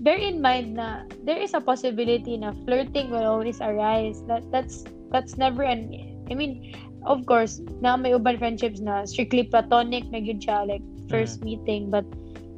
bear 0.00 0.16
in 0.16 0.40
mind 0.40 0.74
na 0.74 1.04
there 1.22 1.38
is 1.38 1.52
a 1.54 1.62
possibility 1.62 2.34
na 2.34 2.56
flirting 2.64 3.12
will 3.12 3.26
always 3.26 3.60
arise. 3.60 4.22
That 4.26 4.46
that's 4.50 4.82
that's 5.14 5.36
never 5.36 5.62
an 5.62 5.92
I 6.30 6.34
mean, 6.34 6.72
of 7.04 7.26
course, 7.26 7.58
na 7.82 7.98
may 7.98 8.14
uban 8.14 8.38
friendships 8.38 8.78
na 8.78 9.04
strictly 9.04 9.44
platonic 9.44 10.06
na 10.14 10.22
yun 10.22 10.38
siya 10.38 10.66
like 10.66 10.84
first 11.10 11.42
meeting 11.42 11.90
but 11.90 12.06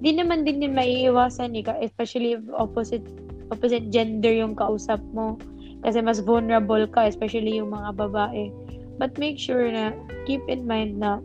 di 0.04 0.12
naman 0.12 0.44
din 0.44 0.60
yun 0.60 0.76
maiiwasan 0.76 1.56
eh, 1.56 1.64
especially 1.80 2.36
if 2.36 2.42
opposite 2.52 3.04
opposite 3.48 3.88
gender 3.92 4.32
yung 4.32 4.56
kausap 4.56 5.00
mo. 5.12 5.36
Kasi 5.82 5.98
mas 5.98 6.22
vulnerable 6.22 6.86
ka 6.86 7.10
especially 7.10 7.58
yung 7.58 7.74
mga 7.74 7.96
babae. 7.98 8.54
But 9.00 9.18
make 9.18 9.40
sure 9.40 9.66
na 9.66 9.96
keep 10.28 10.44
in 10.46 10.68
mind 10.68 11.00
na 11.02 11.18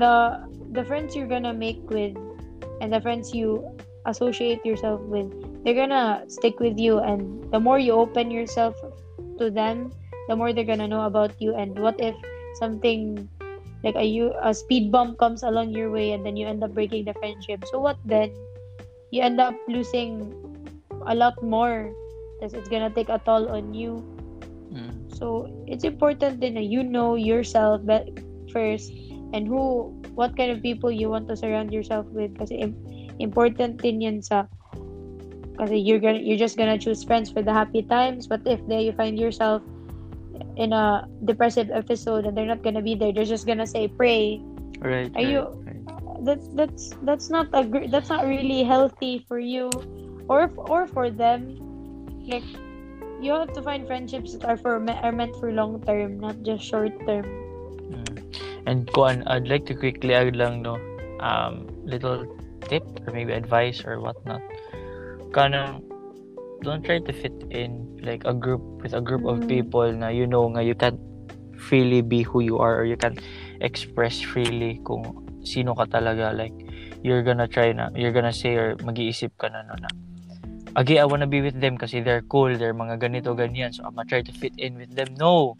the 0.00 0.45
the 0.76 0.84
friends 0.84 1.16
you're 1.16 1.26
gonna 1.26 1.56
make 1.56 1.80
with 1.88 2.14
and 2.80 2.92
the 2.92 3.00
friends 3.00 3.34
you 3.34 3.64
associate 4.04 4.60
yourself 4.64 5.00
with 5.08 5.32
they're 5.66 5.74
gonna 5.74 6.22
stick 6.30 6.60
with 6.62 6.78
you. 6.78 7.02
And 7.02 7.50
the 7.50 7.58
more 7.58 7.80
you 7.80 7.90
open 7.98 8.30
yourself 8.30 8.78
to 9.42 9.50
them 9.50 9.90
the 10.28 10.36
more 10.36 10.52
they're 10.52 10.66
gonna 10.66 10.86
know 10.86 11.02
about 11.02 11.34
you. 11.42 11.54
And 11.54 11.78
what 11.78 11.98
if 11.98 12.14
something 12.58 13.28
like 13.82 13.98
a 13.98 14.06
you 14.06 14.30
a 14.42 14.54
speed 14.54 14.92
bump 14.92 15.18
comes 15.18 15.42
along 15.42 15.70
your 15.74 15.90
way 15.90 16.12
and 16.12 16.24
then 16.24 16.36
you 16.36 16.46
end 16.46 16.62
up 16.62 16.74
breaking 16.74 17.06
the 17.06 17.14
friendship? 17.14 17.66
So 17.66 17.78
what 17.80 17.98
then? 18.04 18.30
You 19.10 19.22
end 19.22 19.40
up 19.40 19.54
losing 19.66 20.34
a 21.06 21.14
lot 21.14 21.34
more 21.42 21.90
because 22.38 22.54
it's 22.54 22.68
gonna 22.68 22.90
take 22.90 23.08
a 23.08 23.18
toll 23.18 23.50
on 23.50 23.74
you. 23.74 24.02
Mm. 24.66 25.08
so 25.14 25.46
it's 25.70 25.86
important 25.86 26.42
that 26.42 26.52
you 26.58 26.82
know 26.82 27.14
yourself 27.14 27.80
first 28.50 28.90
and 29.32 29.46
who 29.46 29.94
what 30.16 30.36
kind 30.36 30.50
of 30.50 30.62
people 30.64 30.90
you 30.90 31.08
want 31.12 31.28
to 31.28 31.36
surround 31.36 31.72
yourself 31.72 32.08
with 32.10 32.32
kasi 32.40 32.72
important 33.20 33.78
din 33.80 34.00
yan 34.00 34.18
sa 34.24 34.48
kasi 35.60 35.76
you're 35.80 36.00
gonna 36.00 36.20
you're 36.20 36.40
just 36.40 36.56
gonna 36.56 36.76
choose 36.76 37.04
friends 37.04 37.30
for 37.32 37.40
the 37.44 37.52
happy 37.52 37.84
times 37.84 38.26
but 38.28 38.40
if 38.44 38.60
there 38.68 38.80
you 38.80 38.92
find 38.92 39.16
yourself 39.20 39.62
in 40.56 40.72
a 40.72 41.04
depressive 41.24 41.68
episode 41.72 42.24
and 42.28 42.36
they're 42.36 42.48
not 42.48 42.62
gonna 42.64 42.82
be 42.82 42.94
there 42.96 43.12
they're 43.12 43.28
just 43.28 43.46
gonna 43.46 43.66
say 43.68 43.88
pray 43.88 44.40
Right. 44.84 45.08
Are 45.16 45.24
right, 45.24 45.28
you- 45.32 45.48
right. 45.64 45.84
that's 46.24 46.48
that's 46.52 46.92
that's 47.00 47.28
not 47.32 47.48
a 47.56 47.64
gr- 47.64 47.88
that's 47.88 48.08
not 48.12 48.28
really 48.28 48.60
healthy 48.64 49.24
for 49.28 49.40
you 49.40 49.68
or 50.28 50.52
or 50.68 50.84
for 50.86 51.08
them 51.08 51.56
like 52.28 52.44
you 53.20 53.32
have 53.32 53.52
to 53.56 53.62
find 53.64 53.86
friendships 53.88 54.36
that 54.36 54.44
are 54.44 54.56
for 54.60 54.76
me- 54.80 54.96
are 55.00 55.12
meant 55.12 55.32
for 55.40 55.48
long 55.52 55.80
term 55.88 56.20
not 56.20 56.36
just 56.44 56.64
short 56.64 56.92
term. 57.08 57.24
And 58.66 58.90
kuan, 58.90 59.22
I'd 59.30 59.46
like 59.46 59.64
to 59.70 59.74
quickly 59.74 60.14
add 60.14 60.34
lang 60.34 60.62
no, 60.62 60.76
um, 61.22 61.70
little 61.86 62.26
tip 62.66 62.82
or 63.06 63.14
maybe 63.14 63.32
advice 63.32 63.86
or 63.86 64.02
whatnot. 64.02 64.42
Kana, 65.30 65.78
don't 66.62 66.82
try 66.82 66.98
to 66.98 67.12
fit 67.12 67.34
in 67.50 67.98
like 68.02 68.26
a 68.26 68.34
group 68.34 68.62
with 68.82 68.94
a 68.94 69.00
group 69.00 69.24
of 69.24 69.46
Mm. 69.46 69.48
people 69.48 69.86
na 69.92 70.08
you 70.08 70.26
know 70.26 70.50
nga 70.50 70.66
you 70.66 70.74
can't 70.74 70.98
freely 71.54 72.02
be 72.02 72.22
who 72.22 72.40
you 72.42 72.58
are 72.58 72.78
or 72.80 72.84
you 72.84 72.96
can 72.96 73.16
express 73.62 74.20
freely 74.20 74.82
kung 74.84 75.04
sino 75.46 75.72
ka 75.74 75.86
talaga 75.86 76.34
like 76.34 76.54
you're 77.06 77.22
gonna 77.22 77.46
try 77.46 77.72
na 77.72 77.88
you're 77.94 78.12
gonna 78.12 78.34
say 78.34 78.58
or 78.58 78.74
mag-iisip 78.82 79.30
ka 79.38 79.48
na 79.48 79.62
no 79.64 79.74
na 79.78 79.90
Agi, 80.76 81.00
I 81.00 81.08
wanna 81.08 81.24
be 81.24 81.40
with 81.40 81.56
them 81.56 81.80
kasi 81.80 82.04
they're 82.04 82.20
cool, 82.28 82.52
they're 82.52 82.76
mga 82.76 83.00
ganito, 83.00 83.32
ganyan. 83.32 83.72
So, 83.72 83.88
I'm 83.88 83.96
gonna 83.96 84.04
try 84.04 84.20
to 84.20 84.28
fit 84.28 84.52
in 84.60 84.76
with 84.76 84.92
them. 84.92 85.16
No! 85.16 85.56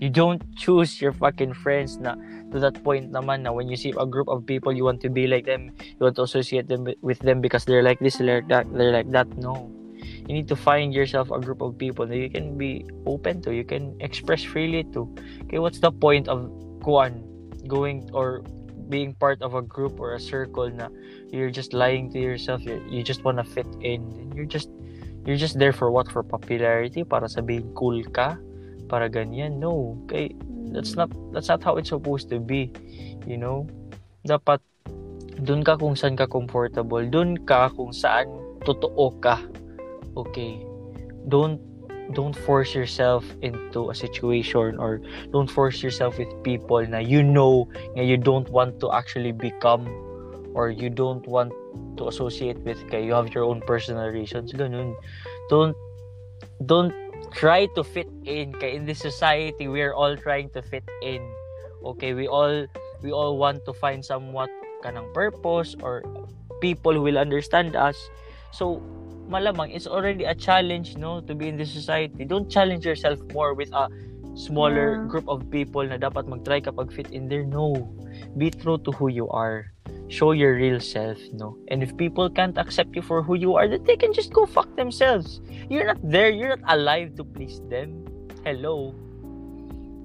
You 0.00 0.08
don't 0.08 0.40
choose 0.56 1.04
your 1.04 1.12
fucking 1.12 1.52
friends 1.52 2.00
na 2.00 2.16
to 2.54 2.62
that 2.62 2.78
point 2.86 3.10
naman 3.10 3.42
na 3.42 3.50
when 3.50 3.66
you 3.66 3.74
see 3.74 3.90
a 3.98 4.06
group 4.06 4.30
of 4.30 4.46
people, 4.46 4.70
you 4.70 4.86
want 4.86 5.02
to 5.02 5.10
be 5.10 5.26
like 5.26 5.44
them, 5.44 5.74
you 5.82 5.98
want 6.06 6.14
to 6.14 6.22
associate 6.22 6.70
them 6.70 6.86
with- 7.02 7.18
them 7.26 7.42
because 7.42 7.66
they're 7.66 7.82
like 7.82 7.98
this, 7.98 8.22
they're 8.22 8.38
like 8.38 8.48
that, 8.48 8.64
they're 8.70 8.94
like 8.94 9.10
that. 9.10 9.26
No. 9.34 9.66
You 10.30 10.38
need 10.38 10.46
to 10.48 10.56
find 10.56 10.94
yourself 10.94 11.34
a 11.34 11.42
group 11.42 11.60
of 11.60 11.74
people 11.76 12.06
that 12.06 12.16
you 12.16 12.30
can 12.30 12.54
be 12.54 12.86
open 13.04 13.42
to, 13.42 13.50
you 13.50 13.66
can 13.66 13.98
express 13.98 14.46
freely 14.46 14.86
to. 14.94 15.10
Okay, 15.50 15.58
what's 15.58 15.82
the 15.82 15.90
point 15.90 16.30
of 16.30 16.46
kuan 16.86 17.26
going 17.66 18.06
or 18.14 18.46
being 18.86 19.16
part 19.16 19.42
of 19.42 19.58
a 19.58 19.62
group 19.64 19.98
or 19.98 20.14
a 20.14 20.20
circle 20.20 20.68
na 20.68 20.92
you're 21.32 21.50
just 21.50 21.72
lying 21.74 22.12
to 22.12 22.20
yourself, 22.20 22.62
you 22.62 22.78
you 22.86 23.02
just 23.02 23.24
wanna 23.26 23.42
fit 23.42 23.66
in, 23.82 24.30
you're 24.36 24.46
just 24.46 24.70
you're 25.24 25.40
just 25.40 25.58
there 25.58 25.72
for 25.72 25.90
what 25.90 26.06
for 26.12 26.22
popularity 26.22 27.02
para 27.02 27.24
sabihin 27.26 27.72
cool 27.72 27.96
ka 28.12 28.36
para 28.92 29.08
ganyan 29.08 29.56
no 29.56 29.96
okay 30.04 30.36
that's 30.74 30.98
not 30.98 31.08
that's 31.32 31.48
not 31.48 31.62
how 31.62 31.78
it's 31.78 31.94
supposed 31.94 32.28
to 32.28 32.42
be 32.42 32.74
you 33.26 33.36
know? 33.36 33.66
Dapat 34.24 34.60
dun 35.44 35.64
ka 35.64 35.76
kung 35.76 35.96
saan 35.96 36.16
ka 36.16 36.28
comfortable. 36.28 37.02
Dun 37.04 37.36
ka 37.44 37.68
kung 37.72 37.92
saan 37.92 38.28
totoo 38.64 39.12
ka. 39.20 39.40
Okay? 40.16 40.60
Don't 41.28 41.60
don't 42.12 42.36
force 42.44 42.76
yourself 42.76 43.24
into 43.40 43.88
a 43.88 43.96
situation 43.96 44.76
or 44.76 45.00
don't 45.32 45.48
force 45.48 45.80
yourself 45.80 46.20
with 46.20 46.28
people 46.44 46.84
na 46.84 47.00
you 47.00 47.24
know 47.24 47.64
na 47.96 48.04
you 48.04 48.20
don't 48.20 48.48
want 48.52 48.76
to 48.76 48.92
actually 48.92 49.32
become 49.32 49.88
or 50.52 50.68
you 50.68 50.92
don't 50.92 51.24
want 51.24 51.48
to 51.96 52.12
associate 52.12 52.60
with 52.60 52.76
kay 52.92 53.00
you 53.00 53.16
have 53.16 53.32
your 53.32 53.44
own 53.44 53.64
personal 53.64 54.08
reasons. 54.12 54.52
Ganun. 54.52 54.92
Don't 55.48 55.76
don't 56.68 56.92
try 57.34 57.66
to 57.74 57.82
fit 57.82 58.08
in. 58.24 58.54
Kay 58.56 58.78
in 58.78 58.86
this 58.86 59.02
society 59.02 59.66
we're 59.68 59.92
all 59.92 60.16
trying 60.16 60.48
to 60.54 60.62
fit 60.62 60.86
in. 61.02 61.20
Okay 61.84 62.14
we 62.14 62.30
all 62.30 62.66
we 63.02 63.10
all 63.10 63.36
want 63.36 63.66
to 63.66 63.74
find 63.74 64.00
somewhat 64.00 64.48
kanang 64.86 65.10
purpose 65.12 65.74
or 65.82 66.06
people 66.62 66.94
who 66.94 67.02
will 67.02 67.18
understand 67.18 67.74
us. 67.76 67.98
So 68.54 68.80
malamang 69.26 69.74
it's 69.74 69.90
already 69.90 70.24
a 70.24 70.34
challenge 70.34 70.96
no 70.96 71.20
to 71.26 71.34
be 71.34 71.50
in 71.50 71.58
this 71.58 71.74
society. 71.74 72.24
Don't 72.24 72.48
challenge 72.48 72.86
yourself 72.86 73.18
more 73.34 73.52
with 73.52 73.74
a 73.74 73.90
smaller 74.38 75.02
Yeah. 75.02 75.10
group 75.10 75.26
of 75.26 75.46
people 75.50 75.82
na 75.86 75.98
dapat 75.98 76.26
mag-try 76.26 76.62
kapag 76.62 76.90
fit 76.94 77.10
in 77.10 77.26
there. 77.26 77.46
No. 77.46 77.74
Be 78.38 78.50
true 78.50 78.78
to 78.86 78.90
who 78.94 79.10
you 79.10 79.26
are 79.30 79.73
show 80.08 80.32
your 80.32 80.54
real 80.54 80.78
self 80.78 81.18
no 81.32 81.56
and 81.68 81.82
if 81.82 81.90
people 81.96 82.28
can't 82.28 82.58
accept 82.58 82.94
you 82.94 83.02
for 83.02 83.22
who 83.22 83.34
you 83.34 83.56
are 83.56 83.66
then 83.66 83.82
they 83.84 83.96
can 83.96 84.12
just 84.12 84.32
go 84.32 84.46
fuck 84.46 84.68
themselves. 84.76 85.40
You're 85.68 85.86
not 85.86 85.98
there. 86.04 86.30
You're 86.30 86.56
not 86.56 86.64
alive 86.68 87.16
to 87.16 87.24
please 87.24 87.60
them. 87.68 88.04
Hello. 88.44 88.94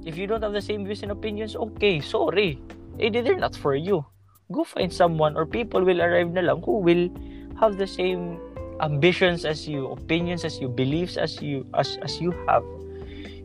If 0.06 0.18
you 0.18 0.26
don't 0.26 0.42
have 0.42 0.56
the 0.56 0.64
same 0.64 0.86
views 0.86 1.04
and 1.04 1.12
opinions 1.12 1.56
okay 1.56 2.00
sorry. 2.00 2.58
Eh 3.00 3.12
they're 3.12 3.38
not 3.38 3.56
for 3.56 3.76
you. 3.76 4.06
Go 4.52 4.64
find 4.64 4.92
someone 4.92 5.38
or 5.38 5.46
people 5.46 5.84
will 5.84 6.02
arrive 6.02 6.34
na 6.34 6.42
lang 6.42 6.64
who 6.66 6.80
will 6.82 7.12
have 7.60 7.78
the 7.78 7.88
same 7.88 8.40
ambitions 8.82 9.44
as 9.44 9.68
you 9.68 9.92
opinions 9.92 10.48
as 10.48 10.58
you 10.64 10.72
beliefs 10.72 11.20
as 11.20 11.38
you 11.44 11.68
as 11.76 12.00
as 12.02 12.18
you 12.18 12.32
have. 12.48 12.64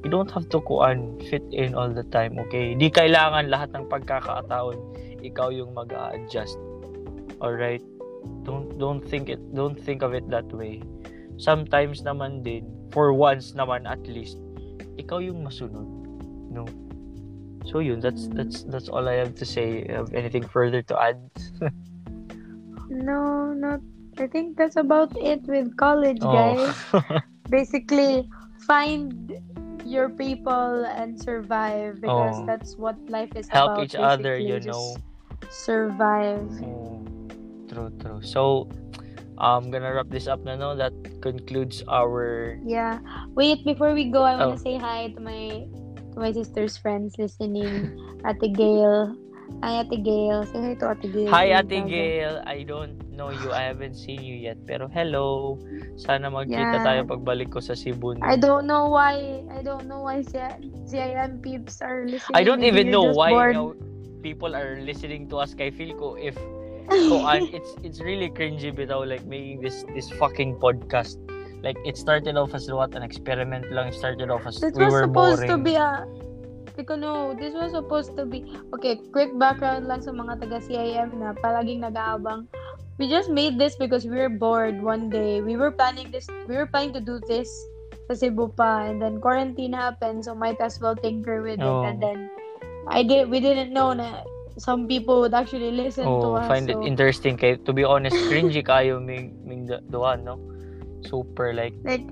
You 0.04 0.12
don't 0.12 0.30
have 0.30 0.48
to 0.52 0.60
kuan 0.64 1.18
fit 1.28 1.44
in 1.50 1.74
all 1.74 1.90
the 1.90 2.06
time 2.08 2.38
okay? 2.48 2.72
Di 2.78 2.88
kailangan 2.88 3.50
lahat 3.50 3.74
ng 3.74 3.90
pagkakataon 3.90 4.78
ikaw 5.24 5.48
yung 5.48 5.72
mag-adjust 5.72 6.60
all 7.40 7.56
right 7.56 7.80
don't 8.44 8.76
don't 8.78 9.00
think 9.02 9.28
it 9.28 9.40
don't 9.56 9.76
think 9.76 10.04
of 10.04 10.12
it 10.12 10.24
that 10.28 10.46
way 10.52 10.80
sometimes 11.40 12.04
naman 12.04 12.44
din 12.44 12.68
for 12.92 13.10
once 13.12 13.52
naman 13.56 13.88
at 13.88 14.00
least 14.06 14.38
ikaw 15.00 15.18
yung 15.18 15.42
masunod 15.42 15.84
no 16.52 16.62
so 17.64 17.80
yun 17.80 17.98
that's 17.98 18.28
that's 18.36 18.62
that's 18.68 18.86
all 18.92 19.08
I 19.08 19.18
have 19.18 19.34
to 19.40 19.46
say 19.48 19.88
have 19.88 20.12
anything 20.14 20.44
further 20.46 20.84
to 20.86 20.94
add 21.00 21.18
no 22.88 23.50
not 23.52 23.80
i 24.20 24.26
think 24.28 24.56
that's 24.56 24.76
about 24.76 25.10
it 25.18 25.42
with 25.48 25.74
college 25.76 26.20
Oh. 26.22 26.32
guys 26.32 26.76
basically 27.50 28.28
find 28.62 29.32
your 29.84 30.08
people 30.08 30.84
and 30.88 31.18
survive 31.20 32.00
because 32.00 32.40
Oh. 32.40 32.46
that's 32.46 32.76
what 32.80 32.96
life 33.08 33.32
is 33.36 33.48
Help 33.52 33.76
about. 33.76 33.84
each 33.84 33.94
other, 33.94 34.40
basically, 34.40 34.48
you 34.48 34.56
just 34.60 34.72
know. 34.72 34.96
Survive. 35.50 36.46
Oh, 36.62 37.02
true, 37.68 37.90
true. 38.00 38.20
So, 38.22 38.68
I'm 39.38 39.70
gonna 39.70 39.92
wrap 39.92 40.08
this 40.10 40.26
up 40.30 40.44
na, 40.44 40.54
no? 40.54 40.76
That 40.76 40.94
concludes 41.20 41.82
our... 41.90 42.56
Yeah. 42.62 43.00
Wait, 43.34 43.64
before 43.64 43.92
we 43.94 44.10
go, 44.10 44.22
I 44.22 44.38
want 44.38 44.60
Oh. 44.60 44.62
say 44.62 44.78
hi 44.78 45.10
to 45.16 45.20
my 45.20 45.66
to 46.14 46.16
my 46.22 46.30
sister's 46.30 46.78
friends 46.78 47.18
listening. 47.18 47.90
Ate 48.22 48.54
Gail. 48.54 49.18
Hi, 49.62 49.82
Ate 49.82 49.98
Gail. 50.02 50.46
Say 50.46 50.60
hi 50.62 50.74
to 50.78 50.94
Ate 50.94 51.08
Gail. 51.10 51.30
Hi, 51.34 51.50
Ate. 51.58 51.82
Gail. 51.82 52.38
I 52.46 52.62
don't 52.62 52.94
know 53.10 53.34
you. 53.34 53.50
I 53.50 53.66
haven't 53.66 53.98
seen 53.98 54.22
you 54.22 54.38
yet. 54.38 54.62
Pero 54.66 54.86
hello. 54.86 55.58
Sana 55.98 56.30
magkita 56.30 56.78
Yeah. 56.78 56.86
tayo 56.86 57.00
pagbalik 57.02 57.50
ko 57.50 57.58
sa 57.58 57.74
Cebu. 57.74 58.14
I 58.22 58.38
don't 58.38 58.70
know 58.70 58.86
why. 58.86 59.42
I 59.50 59.66
don't 59.66 59.90
know 59.90 60.06
why 60.06 60.22
si 60.22 60.38
peeps 61.42 61.82
are 61.82 62.06
listening. 62.06 62.34
I 62.38 62.46
don't 62.46 62.62
even 62.62 62.94
know 62.94 63.10
why 63.10 63.34
bored. 63.34 63.58
you 63.58 63.58
know, 63.58 63.93
people 64.24 64.56
are 64.56 64.80
listening 64.90 65.28
to 65.28 65.40
us 65.44 65.52
kay 65.62 65.68
feel 65.80 65.92
ko 66.02 66.16
if 66.30 66.38
koan 67.12 67.48
it's 67.58 67.76
it's 67.88 68.00
really 68.08 68.28
cringy 68.40 68.72
bitaw 68.80 69.00
like 69.12 69.24
making 69.36 69.60
this 69.64 69.84
this 69.96 70.10
fucking 70.20 70.56
podcast 70.64 71.20
like 71.66 71.78
it 71.88 71.96
started 72.00 72.36
off 72.40 72.56
as 72.58 72.68
what 72.78 72.92
an 72.98 73.04
experiment 73.06 73.64
lang 73.78 73.88
it 73.92 73.96
started 73.96 74.32
off 74.36 74.44
as 74.52 74.60
This 74.60 74.76
we 74.76 74.84
was 74.84 74.92
were 74.96 75.04
supposed 75.08 75.40
boring 75.44 75.52
to 75.54 75.58
be 75.70 75.74
a 75.80 75.90
Because 76.76 76.98
no, 76.98 77.34
this 77.38 77.54
was 77.54 77.70
supposed 77.70 78.16
to 78.18 78.26
be 78.26 78.42
Okay, 78.74 78.98
quick 79.14 79.30
background 79.38 79.86
lang 79.86 80.02
sa 80.02 80.10
mga 80.10 80.42
taga 80.42 80.58
CIM 80.58 81.22
na 81.22 81.30
palaging 81.38 81.86
nag-aabang. 81.86 82.50
We 82.98 83.06
just 83.06 83.30
made 83.30 83.62
this 83.62 83.78
because 83.78 84.02
we 84.06 84.18
were 84.18 84.30
bored 84.30 84.82
one 84.82 85.06
day. 85.06 85.38
We 85.38 85.54
were 85.54 85.70
planning 85.70 86.10
this 86.10 86.26
we 86.50 86.58
were 86.58 86.66
planning 86.66 86.90
to 86.98 87.02
do 87.02 87.22
this 87.30 87.46
sa 88.10 88.18
Cebu 88.18 88.50
pa 88.58 88.90
and 88.90 88.98
then 89.00 89.22
quarantine 89.22 89.72
happened 89.72 90.26
so 90.26 90.34
might 90.34 90.58
as 90.60 90.82
well 90.82 90.98
tinker 90.98 91.46
with 91.46 91.62
Oh. 91.62 91.86
it 91.86 91.94
and 91.94 91.96
then 92.02 92.18
I 92.88 93.02
did 93.02 93.30
we 93.30 93.40
didn't 93.40 93.72
know 93.72 93.92
na 93.92 94.24
some 94.58 94.86
people 94.86 95.20
would 95.20 95.34
actually 95.34 95.72
listen 95.72 96.04
to 96.04 96.26
oh 96.30 96.38
us. 96.38 96.46
find 96.46 96.70
it 96.70 96.78
so- 96.78 96.86
interesting 96.86 97.36
kay 97.36 97.56
to 97.56 97.72
be 97.72 97.82
honest 97.82 98.14
cringy 98.30 98.62
kayo 98.62 99.02
ming 99.02 99.34
ming 99.42 99.66
duhan 99.90 100.22
no 100.22 100.38
super 101.04 101.52
like 101.52 101.74
like 101.82 102.06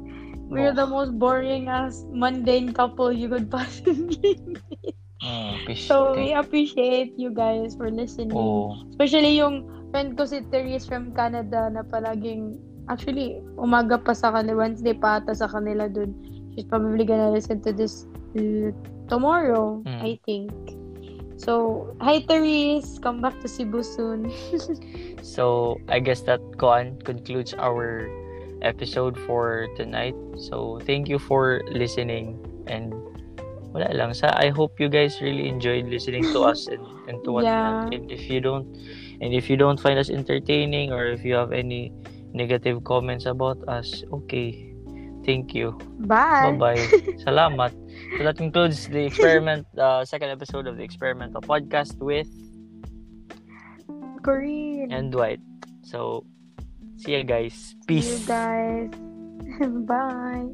we're 0.52 0.74
the 0.74 0.84
most 0.84 1.16
boring 1.16 1.68
as 1.68 2.04
mundane 2.12 2.72
couple 2.76 3.08
you 3.08 3.28
could 3.28 3.48
possibly 3.56 4.36
meet. 4.44 4.96
fish 5.64 5.86
So 5.86 6.12
we 6.18 6.34
appreciate 6.34 7.14
you 7.16 7.30
guys 7.30 7.78
for 7.78 7.88
listening. 7.88 8.36
oh 8.36 8.74
Especially 8.90 9.38
yung 9.38 9.64
friend 9.94 10.18
ko 10.18 10.26
si 10.26 10.42
Therese 10.50 10.84
from 10.84 11.14
Canada 11.14 11.70
na 11.70 11.86
palaging 11.86 12.58
actually 12.90 13.38
umaga 13.54 13.96
pa 13.96 14.12
sa 14.12 14.34
kanila 14.34 14.66
Wednesday 14.66 14.92
pa 14.92 15.22
ata 15.22 15.32
sa 15.32 15.46
kanila 15.46 15.86
dun. 15.86 16.12
She's 16.52 16.66
probably 16.68 17.06
gonna 17.06 17.30
listen 17.30 17.62
to 17.64 17.72
this 17.72 18.04
tomorrow, 19.08 19.82
Mm. 19.86 20.00
I 20.02 20.12
think. 20.24 20.52
So, 21.36 21.90
hi 21.98 22.22
Therese, 22.22 23.02
come 23.02 23.18
back 23.20 23.34
to 23.42 23.48
Cebu 23.48 23.82
soon. 23.82 24.30
So, 25.22 25.78
I 25.88 25.98
guess 25.98 26.22
that 26.26 26.42
concludes 26.58 27.54
our 27.54 28.06
episode 28.62 29.18
for 29.26 29.66
tonight. 29.78 30.14
So, 30.38 30.78
thank 30.86 31.08
you 31.08 31.18
for 31.18 31.62
listening 31.70 32.38
and 32.66 32.94
wala 33.72 33.88
lang 33.94 34.12
sa 34.12 34.30
I 34.36 34.52
hope 34.52 34.76
you 34.78 34.86
guys 34.92 35.18
really 35.24 35.48
enjoyed 35.48 35.88
listening 35.88 36.28
to 36.36 36.44
us 36.44 36.68
and, 36.68 36.82
and 37.08 37.16
to 37.24 37.32
what 37.32 37.48
Yeah. 37.48 37.88
and 37.90 38.10
if 38.12 38.28
you 38.28 38.38
don't 38.38 38.68
and 39.24 39.32
if 39.32 39.48
you 39.48 39.56
don't 39.56 39.80
find 39.80 39.96
us 39.98 40.10
entertaining 40.12 40.92
or 40.92 41.06
if 41.08 41.24
you 41.24 41.34
have 41.34 41.50
any 41.56 41.90
negative 42.36 42.84
comments 42.84 43.24
about 43.26 43.58
us, 43.66 44.04
okay. 44.12 44.68
Thank 45.24 45.54
you. 45.54 45.78
Bye. 46.02 46.50
Bye-bye. 46.58 46.82
Salamat. 47.22 47.70
So 48.18 48.24
that 48.24 48.36
concludes 48.36 48.88
the 48.88 49.04
experiment 49.04 49.66
uh, 49.78 50.04
second 50.04 50.30
episode 50.30 50.66
of 50.66 50.76
the 50.76 50.82
experimental 50.84 51.40
podcast 51.40 51.96
with 51.98 52.28
Corinne. 54.22 54.92
and 54.92 55.10
Dwight. 55.10 55.40
So, 55.82 56.24
see 56.96 57.16
you 57.16 57.24
guys. 57.24 57.74
Peace. 57.86 58.06
See 58.06 58.20
you 58.22 58.28
guys. 58.28 58.90
Bye. 59.88 60.52